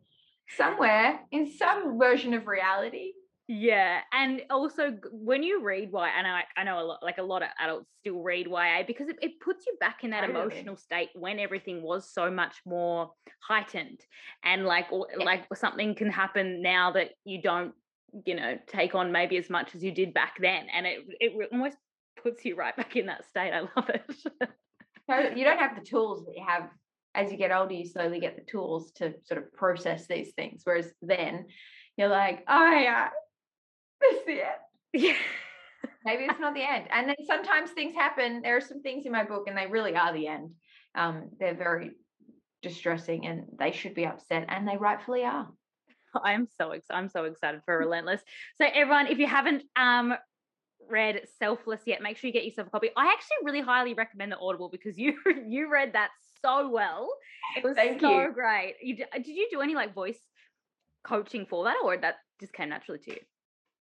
somewhere 0.58 1.20
in 1.32 1.52
some 1.52 1.98
version 1.98 2.34
of 2.34 2.48
reality. 2.48 3.14
Yeah, 3.48 4.00
and 4.12 4.42
also 4.50 4.98
when 5.12 5.44
you 5.44 5.64
read 5.64 5.92
YA, 5.94 6.08
and 6.18 6.26
I, 6.26 6.46
I 6.58 6.64
know 6.64 6.80
a 6.80 6.82
lot, 6.82 7.04
like 7.04 7.20
a 7.20 7.24
lot 7.24 7.44
of 7.44 7.50
adults 7.60 7.88
still 8.00 8.24
read 8.24 8.48
YA 8.48 8.82
because 8.88 9.08
it, 9.08 9.18
it 9.22 9.40
puts 9.40 9.68
you 9.68 9.78
back 9.80 10.04
in 10.04 10.10
that 10.12 10.22
totally. 10.22 10.46
emotional 10.46 10.78
state 10.78 11.10
when 11.14 11.40
everything 11.40 11.84
was 11.84 12.12
so 12.12 12.32
much 12.32 12.56
more 12.66 13.12
heightened, 13.48 14.00
and 14.44 14.66
like 14.66 14.88
yeah. 14.92 15.24
like 15.24 15.46
something 15.54 15.94
can 15.94 16.10
happen 16.10 16.64
now 16.64 16.92
that 16.94 17.12
you 17.24 17.40
don't, 17.40 17.74
you 18.26 18.36
know, 18.36 18.58
take 18.66 18.96
on 18.96 19.12
maybe 19.12 19.38
as 19.38 19.50
much 19.50 19.76
as 19.76 19.84
you 19.84 19.92
did 19.92 20.12
back 20.12 20.38
then, 20.42 20.66
and 20.74 20.88
it 20.88 21.02
it 21.20 21.50
almost 21.52 21.78
puts 22.24 22.44
you 22.46 22.56
right 22.56 22.76
back 22.76 22.96
in 22.96 23.06
that 23.06 23.30
state. 23.30 23.54
I 23.54 23.60
love 23.60 23.90
it. 23.90 24.50
you 25.10 25.44
don't 25.44 25.60
have 25.60 25.76
the 25.76 25.86
tools 25.86 26.26
that 26.26 26.36
you 26.36 26.46
have 26.48 26.70
as 27.16 27.32
you 27.32 27.38
get 27.38 27.52
older, 27.52 27.74
you 27.74 27.86
slowly 27.86 28.20
get 28.20 28.36
the 28.36 28.44
tools 28.44 28.92
to 28.92 29.14
sort 29.24 29.42
of 29.42 29.54
process 29.54 30.06
these 30.06 30.34
things. 30.34 30.62
Whereas 30.64 30.92
then 31.02 31.46
you're 31.98 32.10
like, 32.10 32.44
oh 32.48 32.72
yeah, 32.72 33.10
this 34.02 34.20
is 34.20 34.26
the 34.26 34.34
end. 34.34 34.52
Yeah. 34.94 35.16
Maybe 36.04 36.26
it's 36.26 36.40
not 36.40 36.54
the 36.54 36.70
end. 36.70 36.86
And 36.92 37.08
then 37.08 37.16
sometimes 37.26 37.72
things 37.72 37.96
happen. 37.96 38.42
There 38.42 38.58
are 38.58 38.62
some 38.62 38.82
things 38.82 39.06
in 39.06 39.12
my 39.12 39.24
book, 39.24 39.46
and 39.48 39.58
they 39.58 39.66
really 39.66 39.96
are 39.96 40.14
the 40.14 40.28
end. 40.28 40.52
Um, 40.94 41.30
they're 41.40 41.56
very 41.56 41.92
distressing 42.62 43.28
and 43.28 43.44
they 43.60 43.72
should 43.72 43.94
be 43.94 44.06
upset, 44.06 44.46
and 44.50 44.68
they 44.68 44.78
rightfully 44.78 45.24
are. 45.24 45.48
I'm 46.24 46.48
so 46.58 46.72
excited. 46.72 46.98
I'm 46.98 47.10
so 47.10 47.26
excited 47.26 47.62
for 47.66 47.78
Relentless. 47.80 48.22
So 48.58 48.66
everyone, 48.74 49.08
if 49.08 49.18
you 49.18 49.28
haven't 49.28 49.64
um 49.76 50.16
read 50.90 51.22
Selfless 51.40 51.82
yet, 51.86 52.02
make 52.02 52.18
sure 52.18 52.28
you 52.28 52.34
get 52.34 52.46
yourself 52.46 52.68
a 52.68 52.72
copy. 52.72 52.90
I 52.96 53.08
actually 53.08 53.38
really 53.44 53.62
highly 53.62 53.94
recommend 53.94 54.32
the 54.32 54.38
Audible 54.40 54.70
because 54.70 54.98
you 54.98 55.16
you 55.48 55.72
read 55.72 55.94
that 55.94 56.10
so 56.42 56.70
well. 56.70 57.10
It 57.56 57.64
was 57.64 57.76
Thank 57.76 58.02
so 58.02 58.22
you. 58.22 58.32
great. 58.34 58.76
You 58.82 58.98
did 58.98 59.28
you 59.28 59.48
do 59.52 59.62
any 59.62 59.76
like 59.76 59.94
voice 59.94 60.20
coaching 61.04 61.46
for 61.46 61.66
that, 61.66 61.78
or 61.84 61.98
that 61.98 62.16
just 62.40 62.54
came 62.54 62.70
naturally 62.70 63.00
to 63.00 63.12
you? 63.12 63.20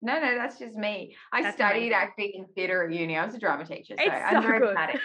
No, 0.00 0.20
no, 0.20 0.36
that's 0.36 0.58
just 0.58 0.76
me. 0.76 1.16
I 1.32 1.42
that's 1.42 1.56
studied 1.56 1.88
amazing. 1.88 1.94
acting 1.94 2.32
in 2.34 2.46
theatre 2.54 2.86
at 2.86 2.94
uni. 2.94 3.16
I 3.16 3.26
was 3.26 3.34
a 3.34 3.38
drama 3.38 3.64
teacher, 3.64 3.94
so, 3.98 4.10
I'm 4.10 4.42
very 4.42 4.60
good. 4.60 4.66
dramatic. 4.66 5.00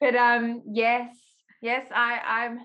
But 0.00 0.14
um, 0.14 0.62
yes, 0.70 1.12
yes, 1.60 1.86
I 1.92 2.20
I'm 2.24 2.60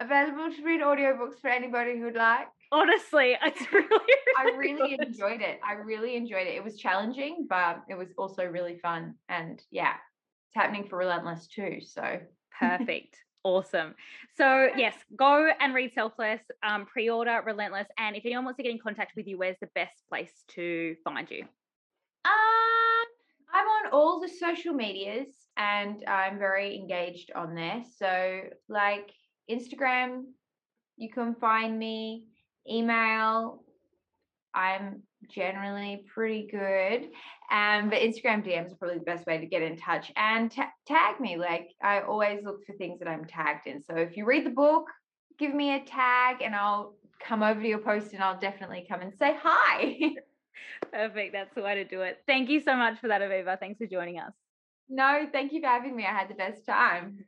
available 0.00 0.54
to 0.54 0.64
read 0.64 0.82
audiobooks 0.82 1.40
for 1.40 1.48
anybody 1.48 1.98
who'd 1.98 2.14
like. 2.14 2.48
Honestly, 2.70 3.36
it's 3.42 3.72
really, 3.72 3.86
really 3.88 4.06
I 4.36 4.56
really 4.56 4.96
good. 4.96 5.06
enjoyed 5.06 5.40
it. 5.40 5.60
I 5.66 5.72
really 5.74 6.16
enjoyed 6.16 6.46
it. 6.46 6.54
It 6.54 6.64
was 6.64 6.76
challenging, 6.76 7.46
but 7.48 7.82
it 7.88 7.96
was 7.96 8.08
also 8.18 8.44
really 8.44 8.78
fun. 8.78 9.14
And 9.28 9.62
yeah, 9.70 9.94
it's 10.48 10.54
happening 10.54 10.86
for 10.88 10.98
Relentless 10.98 11.46
too. 11.46 11.78
So 11.80 12.20
perfect. 12.58 13.16
Awesome. 13.44 13.94
So 14.36 14.68
yes, 14.76 14.94
go 15.16 15.48
and 15.60 15.72
read 15.72 15.92
Selfless, 15.94 16.40
um, 16.62 16.84
pre-order 16.84 17.40
Relentless, 17.46 17.86
and 17.96 18.16
if 18.16 18.26
anyone 18.26 18.44
wants 18.44 18.58
to 18.58 18.64
get 18.64 18.72
in 18.72 18.80
contact 18.80 19.12
with 19.16 19.26
you, 19.28 19.38
where's 19.38 19.56
the 19.60 19.68
best 19.74 19.94
place 20.08 20.32
to 20.48 20.96
find 21.04 21.30
you? 21.30 21.42
Um, 22.24 23.06
I'm 23.54 23.66
on 23.66 23.92
all 23.92 24.20
the 24.20 24.28
social 24.28 24.74
medias, 24.74 25.28
and 25.56 26.04
I'm 26.06 26.38
very 26.38 26.76
engaged 26.76 27.30
on 27.34 27.54
there. 27.54 27.84
So 27.96 28.40
like 28.68 29.12
Instagram, 29.50 30.24
you 30.96 31.08
can 31.10 31.34
find 31.36 31.78
me 31.78 32.26
email. 32.68 33.62
I'm 34.54 35.02
generally 35.30 36.04
pretty 36.12 36.48
good. 36.50 37.10
Um, 37.50 37.90
but 37.90 38.00
Instagram 38.00 38.44
DMs 38.44 38.72
are 38.72 38.76
probably 38.76 38.98
the 38.98 39.04
best 39.04 39.26
way 39.26 39.38
to 39.38 39.46
get 39.46 39.62
in 39.62 39.76
touch 39.76 40.12
and 40.16 40.50
ta- 40.50 40.72
tag 40.86 41.20
me. 41.20 41.36
Like 41.36 41.70
I 41.82 42.00
always 42.00 42.44
look 42.44 42.64
for 42.66 42.74
things 42.74 42.98
that 43.00 43.08
I'm 43.08 43.24
tagged 43.24 43.66
in. 43.66 43.82
So 43.82 43.96
if 43.96 44.16
you 44.16 44.24
read 44.24 44.46
the 44.46 44.50
book, 44.50 44.86
give 45.38 45.54
me 45.54 45.74
a 45.74 45.80
tag 45.80 46.42
and 46.42 46.54
I'll 46.54 46.94
come 47.26 47.42
over 47.42 47.60
to 47.60 47.68
your 47.68 47.78
post 47.78 48.12
and 48.12 48.22
I'll 48.22 48.38
definitely 48.38 48.86
come 48.88 49.00
and 49.00 49.12
say 49.14 49.36
hi. 49.40 49.98
Perfect. 50.92 51.32
That's 51.32 51.54
the 51.54 51.62
way 51.62 51.74
to 51.76 51.84
do 51.84 52.02
it. 52.02 52.18
Thank 52.26 52.48
you 52.48 52.60
so 52.60 52.76
much 52.76 52.98
for 53.00 53.08
that, 53.08 53.20
Aviva. 53.20 53.58
Thanks 53.58 53.78
for 53.78 53.86
joining 53.86 54.18
us. 54.18 54.32
No, 54.88 55.26
thank 55.30 55.52
you 55.52 55.60
for 55.60 55.66
having 55.66 55.94
me. 55.94 56.04
I 56.04 56.12
had 56.12 56.28
the 56.28 56.34
best 56.34 56.64
time. 56.64 57.24